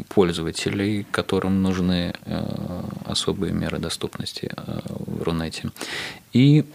пользователей, 0.10 1.06
которым 1.12 1.62
нужны 1.62 2.14
э, 2.26 2.82
особые 3.06 3.52
меры 3.52 3.80
доступности 3.80 4.52
э, 4.56 4.80
в 4.88 5.24
Рунете. 5.24 5.72
И 6.34 6.66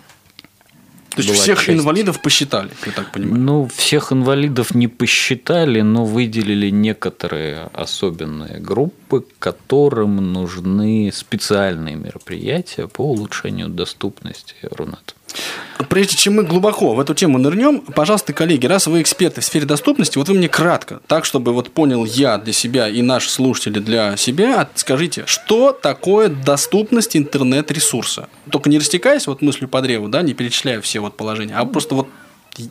То 1.27 1.33
есть 1.33 1.43
всех 1.43 1.59
часть- 1.65 1.81
инвалидов 1.81 2.23
посчитали, 2.23 2.71
я 2.87 2.93
так 2.93 3.13
понимаю. 3.13 3.41
ну, 3.41 3.69
всех 3.75 4.13
инвалидов 4.13 4.75
не 4.75 4.89
посчитали, 4.89 5.81
но 5.81 6.05
выделили 6.05 6.71
некоторые 6.71 7.69
особенные 7.73 8.61
группы, 8.61 9.25
которым 9.39 10.33
нужны 10.33 11.11
специальные 11.13 11.97
мероприятия 11.97 12.87
по 12.87 13.03
улучшению 13.03 13.69
доступности 13.69 14.55
Рунета. 14.63 15.15
Прежде 15.89 16.17
чем 16.17 16.37
мы 16.37 16.43
глубоко 16.43 16.95
в 16.95 17.01
эту 17.01 17.15
тему 17.15 17.39
нырнем, 17.39 17.81
пожалуйста, 17.81 18.33
коллеги, 18.33 18.67
раз 18.67 18.87
вы 18.87 19.01
эксперты 19.01 19.41
в 19.41 19.45
сфере 19.45 19.65
доступности, 19.65 20.19
вот 20.19 20.29
вы 20.29 20.35
мне 20.35 20.49
кратко, 20.49 21.01
так, 21.07 21.25
чтобы 21.25 21.53
вот 21.53 21.71
понял 21.71 22.05
я 22.05 22.39
для 22.39 22.53
себя 22.53 22.89
и 22.89 23.01
наши 23.03 23.31
слушатели 23.31 23.79
для 23.79 24.17
себя, 24.17 24.69
скажите, 24.75 25.25
что 25.27 25.73
такое 25.73 26.29
доступность 26.29 27.17
интернет-ресурса? 27.17 28.29
Только 28.51 28.71
не 28.71 28.79
растекаясь 28.79 29.27
вот 29.27 29.41
мыслью 29.41 29.69
по 29.69 29.81
древу, 29.81 30.09
да, 30.09 30.23
не 30.23 30.35
перечисляя 30.35 30.81
все 30.81 31.01
вот 31.01 31.17
положения, 31.17 31.55
а 31.55 31.65
просто 31.65 31.95
вот 31.95 32.09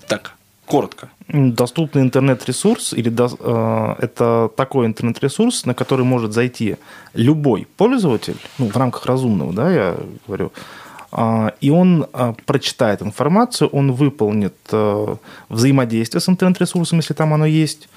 так, 0.07 0.33
коротко. 0.65 1.09
Доступный 1.29 2.01
интернет-ресурс 2.01 2.93
или 2.93 3.09
дос- 3.11 3.37
э, 3.39 4.03
это 4.03 4.49
такой 4.55 4.85
интернет-ресурс, 4.85 5.65
на 5.65 5.73
который 5.73 6.05
может 6.05 6.33
зайти 6.33 6.75
любой 7.13 7.67
пользователь, 7.77 8.37
ну, 8.57 8.67
в 8.67 8.77
рамках 8.77 9.05
разумного, 9.05 9.53
да, 9.53 9.71
я 9.71 9.97
говорю, 10.27 10.51
и 11.59 11.69
он 11.71 12.07
а, 12.13 12.35
прочитает 12.45 13.01
информацию, 13.01 13.69
он 13.69 13.91
выполнит 13.91 14.55
э, 14.71 15.15
взаимодействие 15.49 16.21
с 16.21 16.29
интернет-ресурсом, 16.29 16.99
если 16.99 17.15
там 17.15 17.33
оно 17.33 17.45
есть, 17.45 17.89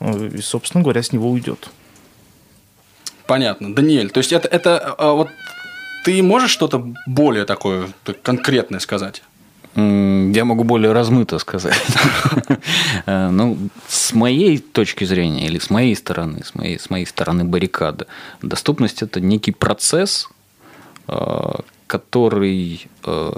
и, 0.00 0.40
собственно 0.42 0.82
говоря, 0.82 1.02
с 1.02 1.12
него 1.12 1.30
уйдет. 1.30 1.70
Понятно. 3.26 3.74
Даниэль, 3.74 4.10
то 4.10 4.18
есть 4.18 4.32
это, 4.32 4.48
это 4.48 4.94
а, 4.98 5.12
вот 5.12 5.28
ты 6.04 6.22
можешь 6.22 6.50
что-то 6.50 6.92
более 7.06 7.44
такое 7.44 7.88
конкретное 8.22 8.80
сказать? 8.80 9.22
Я 9.74 10.44
могу 10.44 10.64
более 10.64 10.92
размыто 10.92 11.38
сказать. 11.38 11.80
Э, 13.06 13.30
ну, 13.30 13.56
с 13.88 14.12
моей 14.12 14.58
точки 14.58 15.04
зрения 15.04 15.46
или 15.46 15.58
с 15.58 15.70
моей 15.70 15.96
стороны, 15.96 16.44
с 16.44 16.54
моей, 16.54 16.78
с 16.78 16.90
моей 16.90 17.06
стороны 17.06 17.44
баррикады, 17.44 18.06
доступность– 18.42 19.02
это 19.02 19.20
некий 19.20 19.50
процесс, 19.50 20.28
э, 21.08 21.52
который 21.92 22.86
э, 23.04 23.32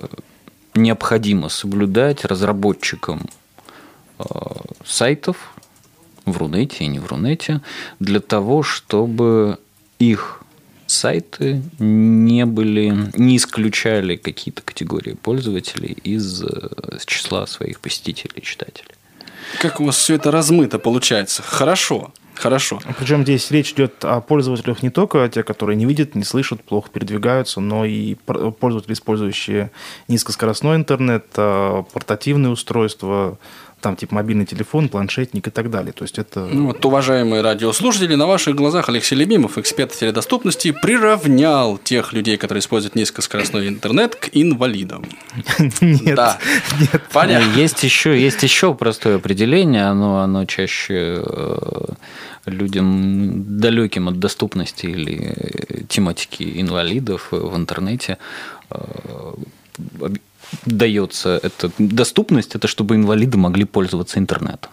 необходимо 0.75 1.49
соблюдать 1.49 2.25
разработчикам 2.25 3.27
сайтов 4.85 5.37
в 6.25 6.37
Рунете 6.37 6.85
и 6.85 6.87
не 6.87 7.01
в 7.01 7.07
Рунете 7.07 7.62
для 7.99 8.21
того, 8.21 8.62
чтобы 8.62 9.59
их 9.99 10.45
сайты 10.87 11.62
не 11.81 12.47
были, 12.47 13.11
не 13.14 13.38
исключали 13.38 14.14
какие-то 14.14 14.62
категории 14.62 15.14
пользователей 15.14 15.97
из, 16.05 16.43
из 16.43 16.45
э, 16.45 16.99
числа 17.07 17.49
своих 17.49 17.81
посетителей 17.81 18.35
и 18.37 18.43
читателей. 18.43 18.95
Как 19.61 19.81
у 19.81 19.87
вас 19.87 19.97
все 19.97 20.14
это 20.14 20.31
размыто 20.31 20.79
получается? 20.79 21.43
Хорошо. 21.43 22.12
Хорошо. 22.35 22.81
Причем 22.99 23.23
здесь 23.23 23.51
речь 23.51 23.73
идет 23.73 24.05
о 24.05 24.20
пользователях 24.20 24.83
не 24.83 24.90
только 24.90 25.23
о 25.23 25.29
тех, 25.29 25.44
которые 25.44 25.77
не 25.77 25.87
видят, 25.87 26.14
не 26.14 26.25
слышат, 26.25 26.62
плохо 26.62 26.90
передвигаются, 26.92 27.61
но 27.61 27.85
и 27.85 28.14
пользователи, 28.14 28.92
использующие 28.92 29.70
низкоскоростной 30.09 30.77
интернет, 30.77 31.27
э, 31.37 31.83
портативные 31.92 32.51
устройства, 32.51 33.38
там 33.85 33.97
типа 33.97 34.14
мобильный 34.14 34.47
телефон, 34.47 34.88
планшетник 34.88 35.47
и 35.47 35.51
так 35.51 35.70
далее. 35.70 35.92
То 35.92 36.05
есть 36.05 36.18
это... 36.18 36.40
Ну, 36.40 36.68
вот, 36.68 36.83
уважаемые 36.87 37.42
радиослушатели, 37.42 38.14
на 38.14 38.27
ваших 38.27 38.57
глазах 38.57 38.88
Алексей 38.88 39.14
Любимов, 39.14 39.59
эксперт 39.59 39.92
теледоступности, 39.92 40.70
приравнял 40.73 41.77
тех 41.77 42.14
людей, 42.14 42.38
которые 42.38 42.61
используют 42.61 42.94
низкоскоростной 42.94 43.68
интернет, 43.68 44.14
к 44.16 44.31
инвалидам. 44.33 45.05
Нет, 45.83 46.16
да. 46.16 46.38
нет. 46.81 47.03
Понятно. 47.12 47.61
Есть 47.61 47.85
еще, 47.85 48.18
есть 48.18 48.42
еще 48.42 48.75
простое 48.75 49.16
определение, 49.16 49.85
оно, 49.85 50.20
оно 50.20 50.47
чаще 50.47 51.23
э, 51.27 51.85
людям 52.47 53.59
далеким 53.61 54.09
от 54.09 54.18
доступности 54.18 54.87
или 54.87 55.85
тематики 55.90 56.59
инвалидов 56.59 57.29
в 57.33 57.55
интернете 57.55 58.16
э, 58.70 58.79
дается 60.67 61.40
эта 61.43 61.71
доступность, 61.79 62.55
это 62.55 62.69
чтобы 62.69 62.97
инвалиды 62.97 63.38
могли 63.38 63.64
пользоваться 63.64 64.19
интернетом. 64.19 64.71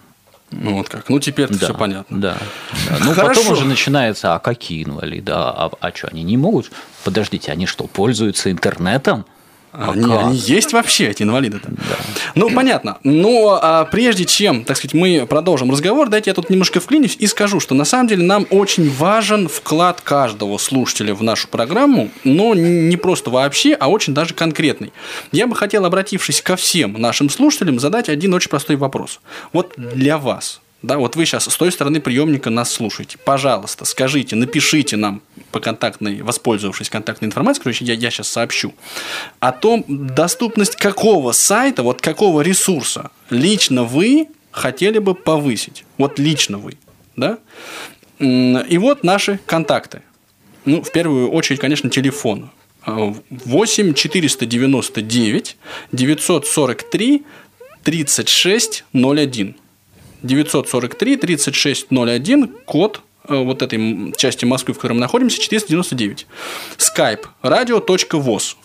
Ну 0.52 0.76
вот 0.76 0.88
как. 0.88 1.08
Ну 1.08 1.18
теперь 1.18 1.48
да, 1.48 1.56
все 1.56 1.74
понятно. 1.74 2.20
Да. 2.20 2.36
Ну 3.00 3.14
Хорошо. 3.14 3.40
потом 3.40 3.52
уже 3.52 3.64
начинается, 3.64 4.34
а 4.34 4.38
какие 4.38 4.84
инвалиды? 4.84 5.32
А, 5.34 5.70
а, 5.70 5.70
а 5.80 5.92
что, 5.94 6.08
они 6.08 6.22
не 6.22 6.36
могут? 6.36 6.70
Подождите, 7.04 7.50
они 7.52 7.66
что, 7.66 7.86
пользуются 7.86 8.50
интернетом? 8.50 9.24
Они, 9.72 10.12
они 10.12 10.36
есть 10.36 10.72
вообще, 10.74 11.08
эти 11.08 11.22
инвалиды-то? 11.22 11.68
Да. 11.70 11.96
Ну, 12.34 12.50
понятно. 12.50 12.98
Но 13.04 13.58
а, 13.60 13.84
прежде 13.86 14.26
чем, 14.26 14.64
так 14.64 14.76
сказать, 14.76 14.92
мы 14.92 15.26
продолжим 15.26 15.70
разговор, 15.70 16.10
дайте 16.10 16.28
я 16.30 16.34
тут 16.34 16.50
немножко 16.50 16.78
вклинюсь 16.78 17.16
и 17.18 17.26
скажу, 17.26 17.58
что 17.58 17.74
на 17.74 17.86
самом 17.86 18.08
деле 18.08 18.22
нам 18.22 18.46
очень 18.50 18.90
важен 18.90 19.48
вклад 19.48 20.02
каждого 20.02 20.58
слушателя 20.58 21.14
в 21.14 21.22
нашу 21.22 21.48
программу, 21.48 22.10
но 22.22 22.54
не 22.54 22.96
просто 22.98 23.30
вообще, 23.30 23.72
а 23.72 23.88
очень 23.88 24.12
даже 24.12 24.34
конкретный. 24.34 24.92
Я 25.32 25.46
бы 25.46 25.54
хотел, 25.54 25.86
обратившись 25.86 26.42
ко 26.42 26.56
всем 26.56 26.92
нашим 27.00 27.30
слушателям, 27.30 27.80
задать 27.80 28.10
один 28.10 28.34
очень 28.34 28.50
простой 28.50 28.76
вопрос. 28.76 29.20
Вот 29.54 29.72
для 29.76 30.18
вас, 30.18 30.60
да, 30.82 30.98
вот 30.98 31.14
вы 31.14 31.26
сейчас 31.26 31.44
с 31.44 31.56
той 31.56 31.70
стороны 31.70 32.00
приемника 32.00 32.50
нас 32.50 32.72
слушаете. 32.72 33.16
Пожалуйста, 33.24 33.84
скажите, 33.84 34.34
напишите 34.34 34.96
нам 34.96 35.22
по 35.52 35.60
контактной, 35.60 36.22
воспользовавшись 36.22 36.90
контактной 36.90 37.28
информацией, 37.28 37.62
короче, 37.62 37.84
я, 37.84 37.94
я 37.94 38.10
сейчас 38.10 38.28
сообщу, 38.28 38.74
о 39.38 39.52
том, 39.52 39.84
доступность 39.88 40.74
какого 40.76 41.32
сайта, 41.32 41.84
вот 41.84 42.00
какого 42.00 42.40
ресурса 42.40 43.10
лично 43.30 43.84
вы 43.84 44.28
хотели 44.50 44.98
бы 44.98 45.14
повысить. 45.14 45.84
Вот 45.98 46.18
лично 46.18 46.58
вы. 46.58 46.76
Да? 47.16 47.38
И 48.18 48.78
вот 48.78 49.04
наши 49.04 49.38
контакты. 49.46 50.02
Ну, 50.64 50.82
в 50.82 50.90
первую 50.90 51.30
очередь, 51.30 51.60
конечно, 51.60 51.90
телефон. 51.90 52.50
8 52.86 53.94
499 53.94 55.56
943 55.92 57.22
36 57.84 58.84
01. 58.92 59.56
943 60.22 61.16
3601, 61.16 62.48
код 62.64 63.00
э, 63.28 63.34
вот 63.34 63.62
этой 63.62 64.12
части 64.16 64.44
Москвы, 64.44 64.74
в 64.74 64.78
которой 64.78 64.94
мы 64.94 65.00
находимся, 65.00 65.40
499. 65.40 66.26
Skype 66.78 67.24
radio.voz. 67.42 68.56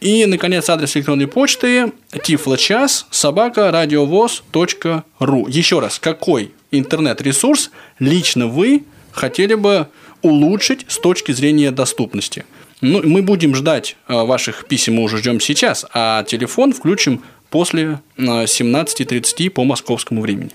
И, 0.00 0.24
наконец, 0.24 0.68
адрес 0.70 0.96
электронной 0.96 1.26
почты 1.26 1.92
тифлочас 2.24 3.06
собака 3.10 3.70
радиовоз.ру. 3.70 5.46
Еще 5.48 5.78
раз, 5.78 5.98
какой 5.98 6.52
интернет-ресурс 6.70 7.70
лично 7.98 8.46
вы 8.46 8.84
хотели 9.12 9.54
бы 9.54 9.88
улучшить 10.22 10.86
с 10.88 10.98
точки 10.98 11.32
зрения 11.32 11.70
доступности? 11.70 12.46
Ну, 12.80 13.02
мы 13.04 13.20
будем 13.20 13.54
ждать 13.54 13.96
э, 14.08 14.14
ваших 14.14 14.66
писем, 14.66 14.94
мы 14.94 15.02
уже 15.02 15.18
ждем 15.18 15.38
сейчас, 15.38 15.84
а 15.92 16.24
телефон 16.24 16.72
включим 16.72 17.22
после 17.50 18.00
17.30 18.16 19.46
э, 19.46 19.50
по 19.50 19.64
московскому 19.64 20.22
времени. 20.22 20.50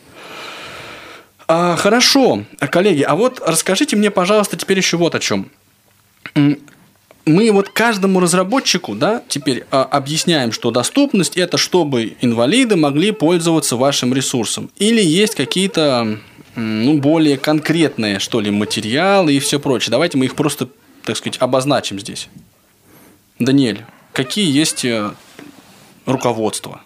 А, 1.47 1.75
хорошо, 1.75 2.43
коллеги, 2.71 3.03
а 3.03 3.15
вот 3.15 3.41
расскажите 3.45 3.95
мне, 3.95 4.09
пожалуйста, 4.09 4.57
теперь 4.57 4.77
еще 4.77 4.97
вот 4.97 5.15
о 5.15 5.19
чем. 5.19 5.51
Мы 6.33 7.51
вот 7.51 7.69
каждому 7.69 8.19
разработчику, 8.19 8.93
да, 8.93 9.23
теперь 9.27 9.65
а, 9.71 9.83
объясняем, 9.83 10.51
что 10.51 10.69
доступность 10.69 11.37
это 11.37 11.57
чтобы 11.57 12.15
инвалиды 12.21 12.75
могли 12.75 13.11
пользоваться 13.11 13.77
вашим 13.77 14.13
ресурсом. 14.13 14.69
Или 14.77 15.01
есть 15.01 15.33
какие-то 15.33 16.19
ну, 16.55 16.99
более 16.99 17.37
конкретные, 17.37 18.19
что 18.19 18.41
ли, 18.41 18.51
материалы 18.51 19.33
и 19.33 19.39
все 19.39 19.59
прочее. 19.59 19.91
Давайте 19.91 20.17
мы 20.17 20.25
их 20.25 20.35
просто, 20.35 20.69
так 21.03 21.17
сказать, 21.17 21.37
обозначим 21.39 21.99
здесь. 21.99 22.29
Даниэль, 23.39 23.85
какие 24.13 24.49
есть 24.49 24.85
э, 24.85 25.11
руководства? 26.05 26.81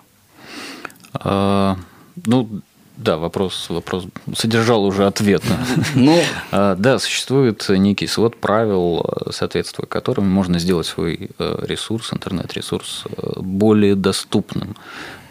А, 1.13 1.78
ну, 2.26 2.62
да, 2.99 3.17
вопрос, 3.17 3.67
вопрос 3.69 4.05
содержал 4.35 4.83
уже 4.83 5.07
ответ. 5.07 5.41
Ну, 5.95 6.21
а, 6.51 6.75
да, 6.75 6.99
существует 6.99 7.65
некий 7.69 8.07
свод 8.07 8.35
правил, 8.35 9.05
соответствуя 9.31 9.88
которым 9.88 10.29
можно 10.29 10.59
сделать 10.59 10.85
свой 10.85 11.29
э, 11.39 11.65
ресурс, 11.65 12.13
интернет-ресурс, 12.13 13.05
э, 13.05 13.39
более 13.39 13.95
доступным. 13.95 14.75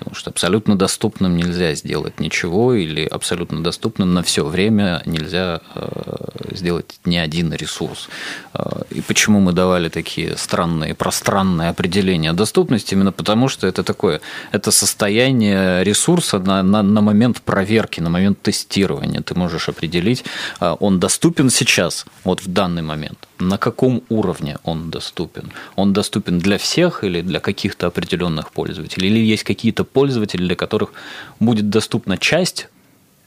Потому 0.08 0.20
что 0.20 0.30
абсолютно 0.30 0.74
доступным 0.74 1.36
нельзя 1.36 1.74
сделать 1.74 2.18
ничего, 2.18 2.72
или 2.72 3.04
абсолютно 3.04 3.62
доступным 3.62 4.14
на 4.14 4.22
все 4.22 4.42
время 4.42 5.02
нельзя 5.04 5.60
э, 5.74 6.54
сделать 6.54 6.98
ни 7.04 7.16
один 7.16 7.52
ресурс. 7.52 8.08
Э, 8.54 8.84
и 8.88 9.02
почему 9.02 9.40
мы 9.40 9.52
давали 9.52 9.90
такие 9.90 10.38
странные, 10.38 10.94
пространные 10.94 11.68
определения 11.68 12.32
доступности? 12.32 12.94
Именно 12.94 13.12
потому, 13.12 13.48
что 13.48 13.66
это 13.66 13.82
такое, 13.82 14.22
это 14.50 14.70
состояние 14.70 15.84
ресурса 15.84 16.38
на, 16.38 16.62
на, 16.62 16.82
на 16.82 17.02
момент 17.02 17.42
проверки, 17.42 18.00
на 18.00 18.08
момент 18.08 18.40
тестирования. 18.40 19.20
Ты 19.20 19.34
можешь 19.34 19.68
определить, 19.68 20.24
э, 20.60 20.74
он 20.80 21.00
доступен 21.00 21.50
сейчас, 21.50 22.06
вот 22.24 22.40
в 22.40 22.50
данный 22.50 22.82
момент 22.82 23.27
на 23.38 23.58
каком 23.58 24.02
уровне 24.08 24.58
он 24.64 24.90
доступен. 24.90 25.52
Он 25.76 25.92
доступен 25.92 26.38
для 26.38 26.58
всех 26.58 27.04
или 27.04 27.20
для 27.22 27.40
каких-то 27.40 27.86
определенных 27.86 28.50
пользователей, 28.52 29.08
или 29.08 29.18
есть 29.18 29.44
какие-то 29.44 29.84
пользователи, 29.84 30.42
для 30.46 30.56
которых 30.56 30.92
будет 31.40 31.70
доступна 31.70 32.18
часть 32.18 32.68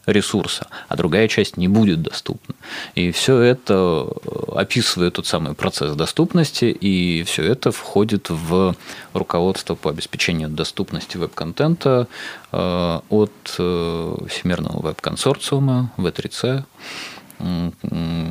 ресурса, 0.06 0.68
а 0.88 0.96
другая 0.96 1.28
часть 1.28 1.58
не 1.58 1.68
будет 1.68 2.02
доступна. 2.02 2.56
И 2.96 3.12
все 3.12 3.40
это 3.40 4.08
э, 4.08 4.42
описывает 4.56 5.14
тот 5.14 5.28
самый 5.28 5.54
процесс 5.54 5.96
доступности, 5.96 6.66
и 6.66 7.24
все 7.24 7.44
это 7.44 7.72
входит 7.72 8.30
в 8.30 8.76
руководство 9.14 9.76
по 9.76 9.90
обеспечению 9.90 10.50
доступности 10.50 11.18
веб-контента 11.18 12.08
э, 12.52 13.00
от 13.10 13.56
э, 13.60 14.16
Всемирного 14.28 14.82
веб-консорциума 14.82 15.92
В3C, 15.98 16.64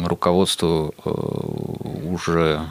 руководству 0.04 0.94
уже 2.10 2.70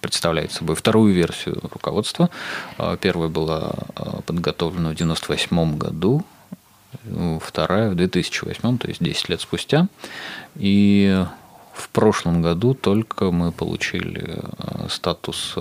представляет 0.00 0.52
собой 0.52 0.76
вторую 0.76 1.14
версию 1.14 1.60
руководства. 1.72 2.30
Э, 2.78 2.96
первая 3.00 3.28
была 3.28 3.72
э, 3.96 4.20
подготовлена 4.26 4.90
в 4.90 4.94
1998 4.94 5.76
году, 5.78 6.24
вторая 7.40 7.90
в 7.90 7.94
2008, 7.94 8.78
то 8.78 8.88
есть 8.88 9.02
10 9.02 9.28
лет 9.28 9.40
спустя. 9.40 9.86
И 10.56 11.24
в 11.72 11.88
прошлом 11.90 12.42
году 12.42 12.74
только 12.74 13.30
мы 13.30 13.52
получили 13.52 14.40
статус 14.88 15.54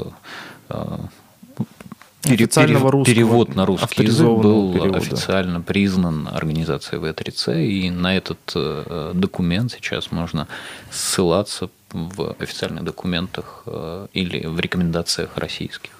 Пере- 2.23 2.33
официального 2.33 2.91
русского, 2.91 3.13
Перевод 3.13 3.55
на 3.55 3.65
русский 3.67 4.03
язык 4.03 4.27
был 4.27 4.73
перевода. 4.73 4.97
официально 4.97 5.61
признан 5.61 6.27
организацией 6.27 6.99
В3C, 6.99 7.63
и 7.63 7.91
на 7.91 8.17
этот 8.17 8.39
документ 9.13 9.71
сейчас 9.71 10.11
можно 10.11 10.47
ссылаться 10.91 11.69
в 11.91 12.35
официальных 12.39 12.83
документах 12.83 13.63
э, 13.65 14.07
или 14.13 14.45
в 14.45 14.59
рекомендациях 14.59 15.37
российских. 15.37 15.91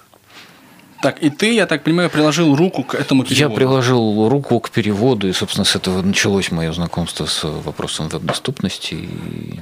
Так, 1.02 1.23
и 1.23 1.30
ты, 1.30 1.54
я 1.54 1.65
так 1.65 1.84
понимаю, 1.84 2.10
приложил 2.10 2.56
руку 2.56 2.84
к 2.84 2.93
этому 2.93 3.23
переводу. 3.23 3.49
Я 3.52 3.56
приложил 3.56 4.28
руку 4.28 4.60
к 4.60 4.69
переводу, 4.69 5.30
и, 5.30 5.34
собственно, 5.34 5.63
с 5.63 5.75
этого 5.75 6.02
началось 6.02 6.52
мое 6.52 6.73
знакомство 6.73 7.25
с 7.25 7.43
вопросом 7.43 8.10
веб-доступности. 8.10 8.95
И, 8.95 9.60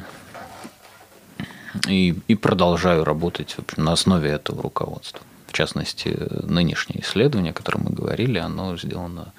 и, 1.88 2.16
и 2.28 2.36
продолжаю 2.36 3.04
работать 3.04 3.56
общем, 3.58 3.84
на 3.84 3.94
основе 3.94 4.32
этого 4.32 4.64
руководства. 4.64 5.22
В 5.48 5.54
частности, 5.54 6.18
нынешнее 6.44 7.02
исследование, 7.02 7.52
о 7.52 7.54
котором 7.54 7.84
мы 7.84 7.92
говорили, 7.92 8.40
оно 8.40 8.76
сделано, 8.76 9.32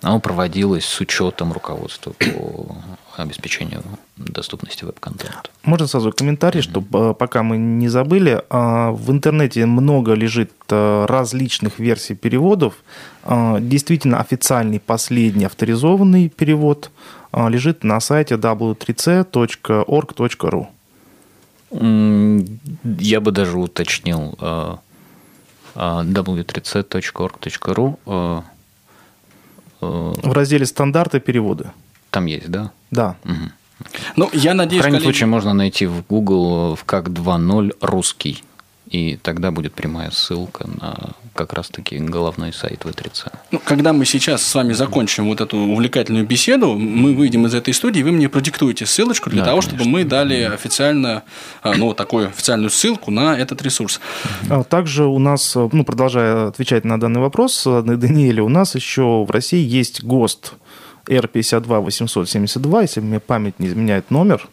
оно 0.00 0.20
проводилось 0.20 0.84
с 0.84 1.00
учетом 1.00 1.52
руководства 1.52 2.12
по 2.12 2.76
обеспечению 3.16 3.82
доступности 4.16 4.84
веб-контента. 4.84 5.42
Можно 5.64 5.86
сразу 5.86 6.12
комментарий, 6.12 6.60
чтобы 6.62 7.14
пока 7.14 7.42
мы 7.42 7.56
не 7.58 7.88
забыли. 7.88 8.42
а, 8.50 8.90
В 8.92 9.10
интернете 9.10 9.66
много 9.66 10.14
лежит 10.14 10.50
а, 10.70 11.06
различных 11.06 11.78
версий 11.78 12.14
переводов. 12.14 12.74
А, 13.24 13.58
Действительно, 13.60 14.20
официальный 14.20 14.78
последний 14.80 15.44
авторизованный 15.46 16.28
перевод 16.28 16.90
а, 17.32 17.48
лежит 17.48 17.84
на 17.84 18.00
сайте 18.00 18.34
w3c.org.ru. 18.36 20.66
М, 21.70 22.44
Я 23.00 23.20
бы 23.20 23.30
даже 23.32 23.58
уточнил 23.58 24.36
э, 24.40 24.76
э, 25.74 26.02
w3c.org.ru. 26.04 27.96
э, 28.06 28.40
э, 29.80 30.12
В 30.22 30.32
разделе 30.32 30.66
«Стандарты 30.66 31.18
перевода». 31.20 31.72
Там 32.10 32.26
есть, 32.26 32.50
да? 32.50 32.70
Да. 32.92 33.16
Ну, 34.14 34.30
я 34.32 34.52
В 34.52 34.56
надеюсь, 34.56 34.82
крайнем 34.82 34.98
коллеги- 35.00 35.12
случае 35.12 35.26
можно 35.26 35.52
найти 35.54 35.86
в 35.86 36.04
Google 36.08 36.76
в 36.76 36.84
как 36.84 37.08
2.0 37.08 37.72
русский. 37.80 38.44
И 38.88 39.18
тогда 39.22 39.50
будет 39.50 39.72
прямая 39.72 40.10
ссылка 40.10 40.68
на 40.68 41.12
как 41.34 41.54
раз-таки 41.54 41.96
головной 41.96 42.52
сайт 42.52 42.84
В3C. 42.84 43.32
Ну, 43.50 43.58
когда 43.64 43.94
мы 43.94 44.04
сейчас 44.04 44.42
с 44.46 44.54
вами 44.54 44.74
закончим 44.74 45.28
вот 45.28 45.40
эту 45.40 45.56
увлекательную 45.56 46.26
беседу, 46.26 46.74
мы 46.74 47.14
выйдем 47.14 47.46
из 47.46 47.54
этой 47.54 47.72
студии, 47.72 48.02
вы 48.02 48.12
мне 48.12 48.28
продиктуете 48.28 48.84
ссылочку 48.84 49.30
для 49.30 49.40
Да, 49.40 49.46
того, 49.46 49.60
конечно. 49.60 49.78
чтобы 49.78 49.90
мы 49.90 50.04
дали 50.04 50.42
официально, 50.42 51.22
а, 51.62 51.74
ну, 51.74 51.94
такую 51.94 52.28
официальную 52.28 52.68
ссылку 52.70 53.10
на 53.10 53.34
этот 53.38 53.62
ресурс. 53.62 53.98
А 54.50 54.62
Также 54.62 55.06
у 55.06 55.18
нас, 55.18 55.56
э, 55.56 55.68
ну, 55.72 55.84
продолжая 55.84 56.48
отвечать 56.48 56.84
на 56.84 57.00
данный 57.00 57.20
вопрос, 57.22 57.66
э, 57.66 57.80
на 57.82 57.96
Даниэле, 57.96 58.42
у 58.42 58.50
нас 58.50 58.74
еще 58.74 59.24
в 59.26 59.30
России 59.30 59.66
есть 59.66 60.04
ГОСТ 60.04 60.52
R52872, 61.06 62.82
если 62.82 63.00
мне 63.00 63.20
память 63.20 63.58
не 63.58 63.68
изменяет 63.68 64.10
номер. 64.10 64.48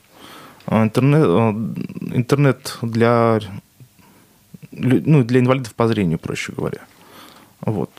А, 0.66 0.84
Интернет, 0.84 1.24
э, 1.26 2.16
интернет 2.16 2.78
для, 2.82 3.40
ну, 4.72 5.24
для 5.24 5.40
инвалидов 5.40 5.74
по 5.76 5.88
зрению, 5.88 6.20
проще 6.20 6.54
говоря. 6.54 6.82
Вот. 7.62 7.90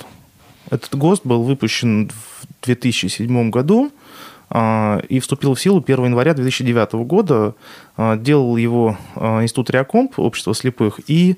Этот 0.70 0.94
ГОСТ 0.96 1.26
был 1.26 1.42
выпущен 1.42 2.08
в 2.08 2.46
2007 2.62 3.50
году 3.50 3.90
а, 4.48 5.00
и 5.08 5.20
вступил 5.20 5.54
в 5.54 5.60
силу 5.60 5.82
1 5.84 6.04
января 6.04 6.34
2009 6.34 6.92
года. 7.06 7.54
А, 7.96 8.16
Делал 8.16 8.56
его 8.56 8.96
а, 9.16 9.42
Институт 9.42 9.70
Реакомп, 9.70 10.18
Общество 10.18 10.54
слепых, 10.54 11.00
и 11.08 11.36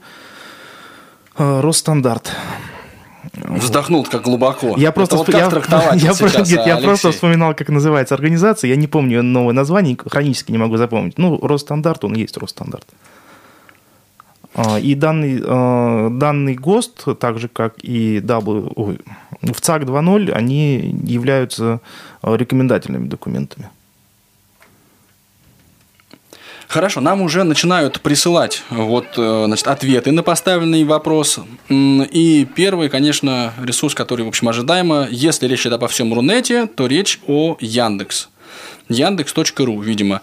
а, 1.34 1.62
Росстандарт. 1.62 2.32
Вздохнул 3.32 4.04
как 4.04 4.22
глубоко. 4.22 4.74
Я 4.76 4.92
просто, 4.92 5.16
вот 5.16 5.28
я, 5.28 5.40
я 5.94 6.14
сейчас, 6.14 6.50
нет, 6.50 6.66
я 6.66 6.76
просто 6.78 7.12
вспоминал, 7.12 7.54
как 7.54 7.68
называется 7.68 8.14
организация. 8.14 8.68
Я 8.68 8.76
не 8.76 8.88
помню 8.88 9.22
новое 9.22 9.54
название, 9.54 9.96
хронически 10.04 10.52
не 10.52 10.58
могу 10.58 10.76
запомнить. 10.76 11.18
Ну, 11.18 11.38
Росстандарт, 11.40 12.04
он 12.04 12.14
есть 12.14 12.36
Росстандарт. 12.36 12.86
А, 14.54 14.78
И 14.78 14.94
данный, 14.94 15.42
а, 15.44 16.10
данный 16.10 16.54
ГОСТ, 16.54 17.18
так 17.18 17.38
же 17.38 17.48
как 17.48 17.74
и 17.82 18.18
W, 18.18 19.00
в 19.42 19.60
ЦАК 19.60 19.84
2.0, 19.84 20.30
они 20.32 20.94
являются 21.04 21.80
а, 22.22 22.34
рекомендательными 22.34 23.08
документами. 23.08 23.70
Хорошо, 26.72 27.02
нам 27.02 27.20
уже 27.20 27.44
начинают 27.44 28.00
присылать 28.00 28.62
вот, 28.70 29.04
э, 29.18 29.42
значит, 29.44 29.66
ответы 29.66 30.10
на 30.10 30.22
поставленный 30.22 30.84
вопрос. 30.84 31.38
И 31.68 32.48
первый, 32.56 32.88
конечно, 32.88 33.52
ресурс, 33.62 33.94
который, 33.94 34.24
в 34.24 34.28
общем, 34.28 34.48
ожидаемо. 34.48 35.06
Если 35.10 35.46
речь 35.46 35.66
идет 35.66 35.74
обо 35.74 35.86
всем 35.88 36.14
Рунете, 36.14 36.64
то 36.64 36.86
речь 36.86 37.20
о 37.26 37.58
Яндекс. 37.60 38.30
Яндекс.ру, 38.88 39.82
видимо. 39.82 40.22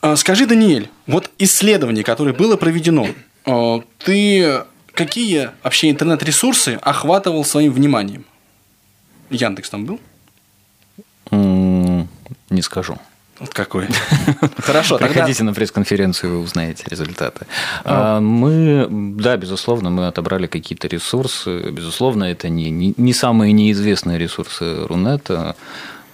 А, 0.00 0.14
Скажи, 0.14 0.46
Даниэль, 0.46 0.88
вот 1.08 1.28
исследование, 1.38 2.04
которое 2.04 2.34
было 2.34 2.56
проведено, 2.56 3.08
э, 3.44 3.80
ты 3.98 4.62
какие 4.94 5.50
вообще 5.64 5.90
интернет-ресурсы 5.90 6.78
охватывал 6.80 7.44
своим 7.44 7.72
вниманием? 7.72 8.26
Яндекс 9.28 9.70
там 9.70 9.86
был? 9.86 10.00
Не 11.32 12.62
скажу. 12.62 12.96
Вот 13.42 13.52
какой. 13.54 13.88
Хорошо, 14.58 14.98
тогда... 14.98 15.12
Приходите 15.14 15.42
на 15.42 15.52
пресс-конференцию, 15.52 16.32
вы 16.32 16.38
узнаете 16.44 16.84
результаты. 16.88 17.46
А, 17.84 18.20
Мы, 18.20 18.86
да, 18.88 19.36
безусловно, 19.36 19.90
мы 19.90 20.06
отобрали 20.06 20.46
какие-то 20.46 20.86
ресурсы. 20.86 21.70
Безусловно, 21.70 22.24
это 22.24 22.48
не, 22.48 22.70
не, 22.70 22.94
не 22.96 23.12
самые 23.12 23.52
неизвестные 23.52 24.16
ресурсы 24.16 24.86
Рунета. 24.86 25.56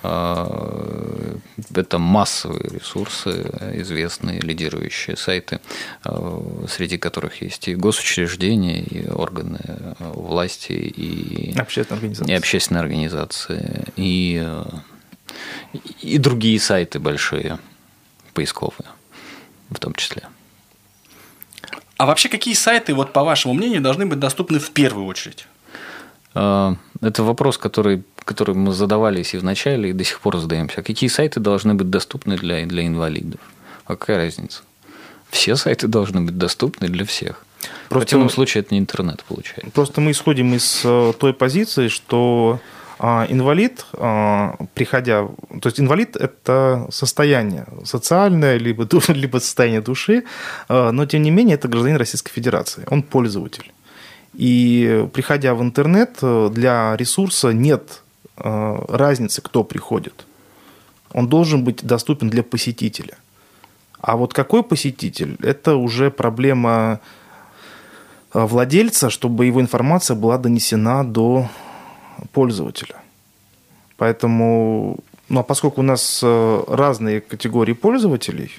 А, 0.02 1.36
Это 1.74 1.98
массовые 1.98 2.70
ресурсы, 2.70 3.50
известные, 3.74 4.40
лидирующие 4.40 5.16
сайты, 5.18 5.60
а, 6.04 6.42
среди 6.66 6.96
которых 6.96 7.42
есть 7.42 7.68
и 7.68 7.74
госучреждения, 7.74 8.80
и 8.80 9.06
органы 9.10 9.58
власти, 9.98 10.72
и 10.72 11.58
Общественная 11.58 11.98
организация. 12.00 12.32
и 12.32 12.38
общественные 12.38 12.80
организации, 12.80 13.84
и, 13.96 14.48
и 16.00 16.18
другие 16.18 16.58
сайты 16.60 16.98
большие, 16.98 17.58
поисковые 18.34 18.88
в 19.70 19.78
том 19.78 19.94
числе. 19.94 20.22
А 21.96 22.06
вообще, 22.06 22.28
какие 22.28 22.54
сайты, 22.54 22.94
вот 22.94 23.12
по 23.12 23.24
вашему 23.24 23.54
мнению, 23.54 23.80
должны 23.82 24.06
быть 24.06 24.18
доступны 24.18 24.58
в 24.58 24.70
первую 24.70 25.06
очередь? 25.06 25.46
Э, 26.34 26.74
Это 27.02 27.22
вопрос, 27.22 27.58
который, 27.58 28.02
который 28.24 28.54
мы 28.54 28.72
задавались 28.72 29.34
и 29.34 29.38
в 29.38 29.44
начале, 29.44 29.90
и 29.90 29.92
до 29.92 30.04
сих 30.04 30.20
пор 30.20 30.38
задаемся. 30.38 30.80
А 30.80 30.82
какие 30.82 31.08
сайты 31.10 31.40
должны 31.40 31.74
быть 31.74 31.90
доступны 31.90 32.36
для, 32.38 32.64
для 32.66 32.86
инвалидов? 32.86 33.40
А 33.84 33.96
какая 33.96 34.16
разница? 34.18 34.62
Все 35.30 35.56
сайты 35.56 35.88
должны 35.88 36.20
быть 36.22 36.38
доступны 36.38 36.88
для 36.88 37.04
всех. 37.04 37.44
В 37.58 37.88
Просто- 37.88 37.94
противном 38.06 38.30
случае 38.30 38.62
это 38.62 38.72
не 38.74 38.78
интернет 38.80 39.24
получается. 39.24 39.70
Просто 39.72 40.00
мы 40.00 40.12
исходим 40.12 40.54
из 40.54 40.80
э, 40.84 41.12
той 41.18 41.34
позиции, 41.34 41.88
что 41.88 42.60
а, 42.60 42.87
инвалид, 43.00 43.86
а, 43.92 44.56
приходя... 44.74 45.28
То 45.60 45.68
есть 45.68 45.80
инвалид– 45.80 46.16
это 46.20 46.86
состояние 46.90 47.66
социальное, 47.84 48.58
либо, 48.58 48.88
либо 49.08 49.38
состояние 49.38 49.80
души, 49.80 50.24
а, 50.68 50.90
но 50.90 51.06
тем 51.06 51.22
не 51.22 51.30
менее 51.30 51.54
это 51.54 51.68
гражданин 51.68 51.96
Российской 51.96 52.32
Федерации, 52.32 52.84
он 52.90 53.02
пользователь. 53.02 53.72
И 54.34 55.08
приходя 55.12 55.54
в 55.54 55.62
интернет, 55.62 56.18
э, 56.22 56.50
для 56.52 56.96
ресурса 56.96 57.52
нет 57.52 58.02
э, 58.36 58.84
разницы, 58.88 59.42
кто 59.42 59.64
приходит. 59.64 60.26
Он 61.12 61.28
должен 61.28 61.64
быть 61.64 61.84
доступен 61.84 62.30
для 62.30 62.42
посетителя. 62.42 63.16
А 64.00 64.16
вот 64.16 64.32
какой 64.34 64.62
посетитель– 64.62 65.36
это 65.42 65.76
уже 65.76 66.10
проблема 66.10 67.00
э, 68.32 68.44
владельца, 68.44 69.10
чтобы 69.10 69.46
его 69.46 69.60
информация 69.60 70.16
была 70.16 70.38
донесена 70.38 71.04
до 71.04 71.48
пользователя. 72.32 72.96
Поэтому, 73.96 74.98
ну 75.28 75.40
а 75.40 75.42
поскольку 75.42 75.80
у 75.80 75.84
нас 75.84 76.20
э, 76.22 76.64
разные 76.68 77.20
категории 77.20 77.72
пользователей, 77.72 78.50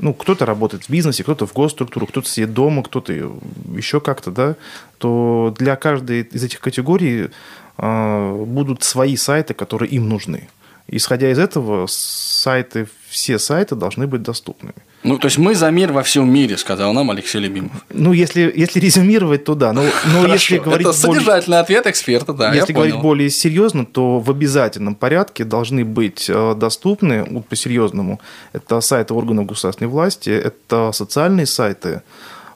ну, 0.00 0.12
кто-то 0.12 0.44
работает 0.44 0.84
в 0.84 0.90
бизнесе, 0.90 1.22
кто-то 1.22 1.46
в 1.46 1.52
госструктуру, 1.52 2.06
кто-то 2.06 2.28
сидит 2.28 2.52
дома, 2.52 2.82
кто-то 2.82 3.12
еще 3.12 4.00
как-то, 4.00 4.30
да, 4.30 4.56
то 4.98 5.54
для 5.56 5.76
каждой 5.76 6.22
из 6.22 6.42
этих 6.42 6.60
категорий 6.60 7.30
э, 7.78 8.44
будут 8.46 8.82
свои 8.82 9.16
сайты, 9.16 9.54
которые 9.54 9.90
им 9.90 10.08
нужны. 10.08 10.48
Исходя 10.88 11.30
из 11.30 11.38
этого, 11.38 11.86
сайты, 11.86 12.88
все 13.08 13.38
сайты 13.38 13.74
должны 13.74 14.06
быть 14.06 14.22
доступными. 14.22 14.74
Ну, 15.04 15.18
то 15.18 15.26
есть 15.26 15.36
мы 15.36 15.54
за 15.54 15.70
мир 15.70 15.92
во 15.92 16.02
всем 16.02 16.32
мире, 16.32 16.56
сказал 16.56 16.94
нам 16.94 17.10
Алексей 17.10 17.38
Любимов. 17.38 17.72
Ну, 17.90 18.14
если, 18.14 18.50
если 18.56 18.80
резюмировать, 18.80 19.44
то 19.44 19.54
да. 19.54 19.74
Но, 19.74 19.82
но 19.82 20.22
Хорошо, 20.22 20.32
если 20.32 20.58
говорить 20.58 20.86
это 20.88 20.96
более- 21.06 21.20
содержательный 21.20 21.58
ответ 21.60 21.86
эксперта, 21.86 22.32
да, 22.32 22.54
Если 22.54 22.72
говорить 22.72 22.94
понял. 22.94 23.02
более 23.02 23.28
серьезно, 23.30 23.84
то 23.84 24.18
в 24.18 24.30
обязательном 24.30 24.94
порядке 24.94 25.44
должны 25.44 25.84
быть 25.84 26.24
э, 26.30 26.54
доступны, 26.56 27.26
ну, 27.28 27.42
по-серьезному, 27.42 28.18
это 28.54 28.80
сайты 28.80 29.12
органов 29.12 29.44
государственной 29.46 29.88
власти, 29.88 30.30
это 30.30 30.90
социальные 30.92 31.46
сайты 31.46 32.00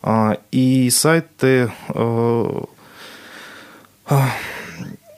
а, 0.02 0.38
и 0.50 0.88
сайты, 0.88 1.70
э, 1.94 2.60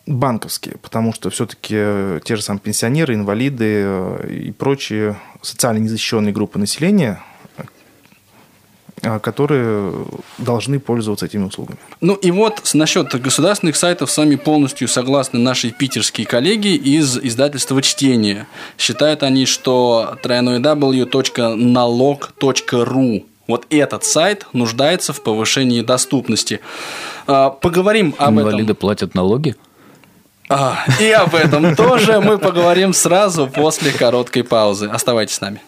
банковские, 0.07 0.77
потому 0.79 1.13
что 1.13 1.31
все-таки 1.31 2.21
те 2.25 2.37
же 2.37 2.43
самые 2.43 2.61
пенсионеры, 2.61 3.15
инвалиды 3.15 3.83
э, 3.85 4.29
и 4.47 4.53
прочие 4.53 5.17
социально 5.43 5.79
незащищенные 5.79 6.33
группы 6.33 6.59
населения, 6.59 7.23
э, 9.03 9.19
которые 9.21 9.93
должны 10.39 10.81
пользоваться 10.81 11.27
этими 11.27 11.45
услугами. 11.45 11.79
Ну 12.01 12.15
и 12.15 12.31
вот 12.31 12.71
насчет 12.75 13.09
государственных 13.21 13.77
сайтов 13.77 14.11
сами 14.11 14.37
полностью 14.37 14.89
согласны 14.89 15.39
наши 15.39 15.71
питерские 15.71 16.27
коллеги 16.27 16.75
из 16.75 17.17
издательства 17.19 17.81
«Чтение». 17.83 18.47
Считают 18.79 19.23
они, 19.23 19.47
что 19.47 20.17
www.налог.ру 20.23 21.07
вот 23.51 23.67
этот 23.71 24.05
сайт 24.05 24.47
нуждается 24.53 25.13
в 25.13 25.23
повышении 25.23 25.83
доступности. 25.83 26.61
А, 27.27 27.51
поговорим 27.51 28.15
об 28.17 28.31
Инвалиды 28.31 28.41
этом. 28.41 28.51
Инвалиды 28.51 28.75
платят 28.75 29.15
налоги? 29.15 29.57
А, 30.53 30.85
и 30.99 31.09
об 31.13 31.37
этом 31.37 31.77
тоже 31.77 32.21
мы 32.21 32.37
поговорим 32.37 32.93
сразу 32.93 33.47
после 33.47 33.93
короткой 33.93 34.43
паузы. 34.43 34.89
Оставайтесь 34.89 35.37
с 35.37 35.41
нами. 35.41 35.63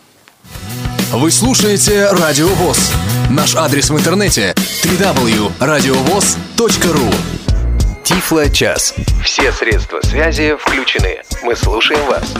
Вы 1.12 1.30
слушаете 1.30 2.08
Радио 2.10 2.48
ВОЗ. 2.48 2.90
Наш 3.30 3.54
адрес 3.54 3.90
в 3.90 3.96
интернете 3.96 4.56
www.radiovoz.ru 4.82 7.14
Тифло 8.02 8.50
час. 8.50 8.92
Все 9.22 9.52
средства 9.52 10.00
связи 10.02 10.56
включены. 10.58 11.22
Мы 11.44 11.54
слушаем 11.54 12.04
вас. 12.06 12.34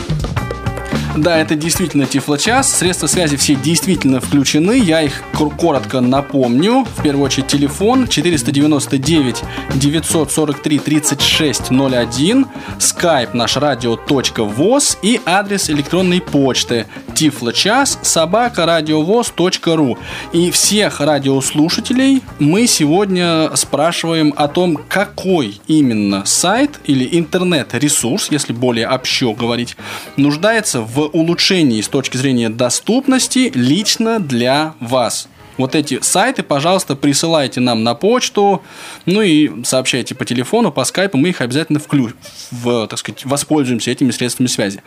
Да, 1.15 1.37
это 1.37 1.55
действительно 1.55 2.07
Тифлочас. 2.07 2.75
Средства 2.75 3.05
связи 3.05 3.37
все 3.37 3.53
действительно 3.53 4.19
включены. 4.19 4.79
Я 4.79 5.03
их 5.03 5.21
коротко 5.57 6.01
напомню. 6.01 6.85
В 6.97 7.03
первую 7.03 7.25
очередь 7.25 7.47
телефон 7.47 8.07
499 8.07 9.43
943 9.75 10.79
3601, 10.79 12.47
skype 12.79 13.29
наш 13.33 13.57
радио.воз 13.57 14.97
и 15.03 15.21
адрес 15.25 15.69
электронной 15.69 16.19
почты 16.19 16.87
тифлочас 17.13 17.99
собака 18.01 18.65
радиовоз.ру. 18.65 19.99
И 20.31 20.49
всех 20.49 20.99
радиослушателей 20.99 22.23
мы 22.39 22.65
сегодня 22.65 23.55
спрашиваем 23.55 24.33
о 24.35 24.47
том, 24.47 24.79
какой 24.89 25.61
именно 25.67 26.25
сайт 26.25 26.79
или 26.85 27.07
интернет-ресурс, 27.11 28.29
если 28.31 28.51
более 28.51 28.87
общо 28.87 29.33
говорить, 29.33 29.77
нуждается 30.17 30.81
в 30.81 31.02
улучшении 31.07 31.81
с 31.81 31.87
точки 31.87 32.17
зрения 32.17 32.49
доступности 32.49 33.51
лично 33.53 34.19
для 34.19 34.73
вас. 34.79 35.27
Вот 35.57 35.75
эти 35.75 36.01
сайты, 36.01 36.41
пожалуйста, 36.41 36.95
присылайте 36.95 37.59
нам 37.59 37.83
на 37.83 37.93
почту, 37.93 38.63
ну 39.05 39.21
и 39.21 39.63
сообщайте 39.63 40.15
по 40.15 40.25
телефону, 40.25 40.71
по 40.71 40.83
скайпу, 40.83 41.17
мы 41.17 41.29
их 41.29 41.41
обязательно 41.41 41.79
вклю... 41.79 42.11
в, 42.51 42.87
так 42.87 42.97
сказать, 42.97 43.23
воспользуемся 43.25 43.91
этими 43.91 44.11
средствами 44.11 44.47
связи. 44.47 44.81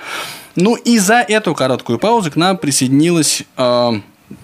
Ну 0.56 0.74
и 0.74 0.98
за 0.98 1.20
эту 1.20 1.54
короткую 1.54 1.98
паузу 1.98 2.32
к 2.32 2.36
нам 2.36 2.56
присоединилась 2.58 3.44
э, 3.56 3.92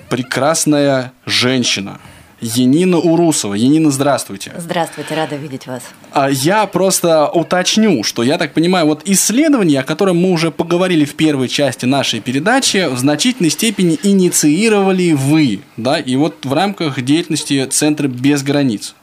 прекрасная 0.09 1.13
женщина– 1.27 1.99
Енина 2.43 2.99
Урусова. 2.99 3.55
Енина, 3.55 3.91
здравствуйте. 3.91 4.53
Здравствуйте, 4.59 5.15
рада 5.15 5.37
видеть 5.37 5.67
вас. 5.67 5.83
А 6.11 6.29
я 6.29 6.67
просто 6.67 7.29
уточню, 7.29 8.03
что 8.03 8.23
я 8.23 8.37
так 8.37 8.53
понимаю, 8.53 8.87
вот 8.87 9.03
исследование, 9.05 9.81
о 9.81 9.85
котором 9.85 10.19
мы 10.19 10.33
уже 10.33 10.51
поговорили 10.51 11.05
в 11.05 11.15
первой 11.15 11.49
части 11.49 11.87
нашей 11.87 12.21
передачи, 12.21 12.89
в 12.89 12.99
значительной 12.99 13.51
степени 13.51 13.99
инициировали 14.03 15.13
вы, 15.13 15.61
да, 15.77 15.99
и 15.99 16.17
вот 16.17 16.45
в 16.45 16.53
рамках 16.53 17.01
деятельности 17.01 17.65
Центра 17.67 18.09
без 18.09 18.43
границ. 18.43 18.95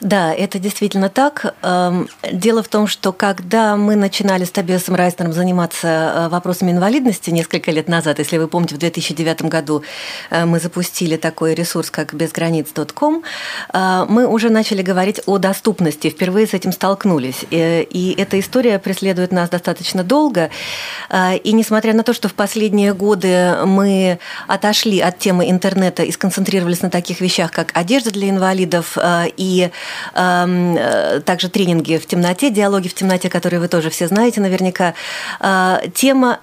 Да, 0.00 0.32
это 0.32 0.58
действительно 0.58 1.10
так. 1.10 1.54
Эм, 1.62 2.08
дело 2.32 2.62
в 2.62 2.68
том, 2.68 2.86
что 2.86 3.12
когда 3.12 3.76
мы 3.76 3.96
начинали 3.96 4.44
с 4.44 4.50
Тобиасом 4.50 4.94
Райстером 4.94 5.34
заниматься 5.34 5.88
э, 5.88 6.28
вопросами 6.28 6.70
инвалидности 6.70 7.28
несколько 7.28 7.70
лет 7.70 7.86
назад, 7.86 8.18
если 8.18 8.38
вы 8.38 8.48
помните, 8.48 8.76
в 8.76 8.78
2009 8.78 9.42
году 9.42 9.82
э, 10.30 10.46
мы 10.46 10.58
запустили 10.58 11.16
такой 11.16 11.54
ресурс, 11.54 11.90
как 11.90 12.14
безграниц.ком, 12.14 13.24
э, 13.74 14.06
мы 14.08 14.26
уже 14.26 14.48
начали 14.48 14.80
говорить 14.80 15.20
о 15.26 15.36
доступности, 15.36 16.08
впервые 16.08 16.46
с 16.46 16.54
этим 16.54 16.72
столкнулись. 16.72 17.44
И 17.50 18.14
эта 18.16 18.40
история 18.40 18.78
преследует 18.78 19.32
нас 19.32 19.50
достаточно 19.50 20.02
долго. 20.02 20.50
И 21.12 21.52
несмотря 21.52 21.92
на 21.92 22.02
то, 22.02 22.14
что 22.14 22.28
в 22.28 22.34
последние 22.34 22.94
годы 22.94 23.56
мы 23.66 24.18
отошли 24.46 25.00
от 25.00 25.18
темы 25.18 25.50
интернета 25.50 26.02
и 26.02 26.12
сконцентрировались 26.12 26.82
на 26.82 26.90
таких 26.90 27.20
вещах, 27.20 27.50
как 27.50 27.70
одежда 27.74 28.10
для 28.10 28.30
инвалидов 28.30 28.96
и 29.36 29.70
также 30.12 31.48
тренинги 31.48 31.96
в 31.96 32.06
темноте, 32.06 32.50
диалоги 32.50 32.88
в 32.88 32.94
темноте, 32.94 33.28
которые 33.28 33.60
вы 33.60 33.68
тоже 33.68 33.90
все 33.90 34.08
знаете 34.08 34.40
наверняка. 34.40 34.94
Э, 35.40 35.80
тема 35.94 36.38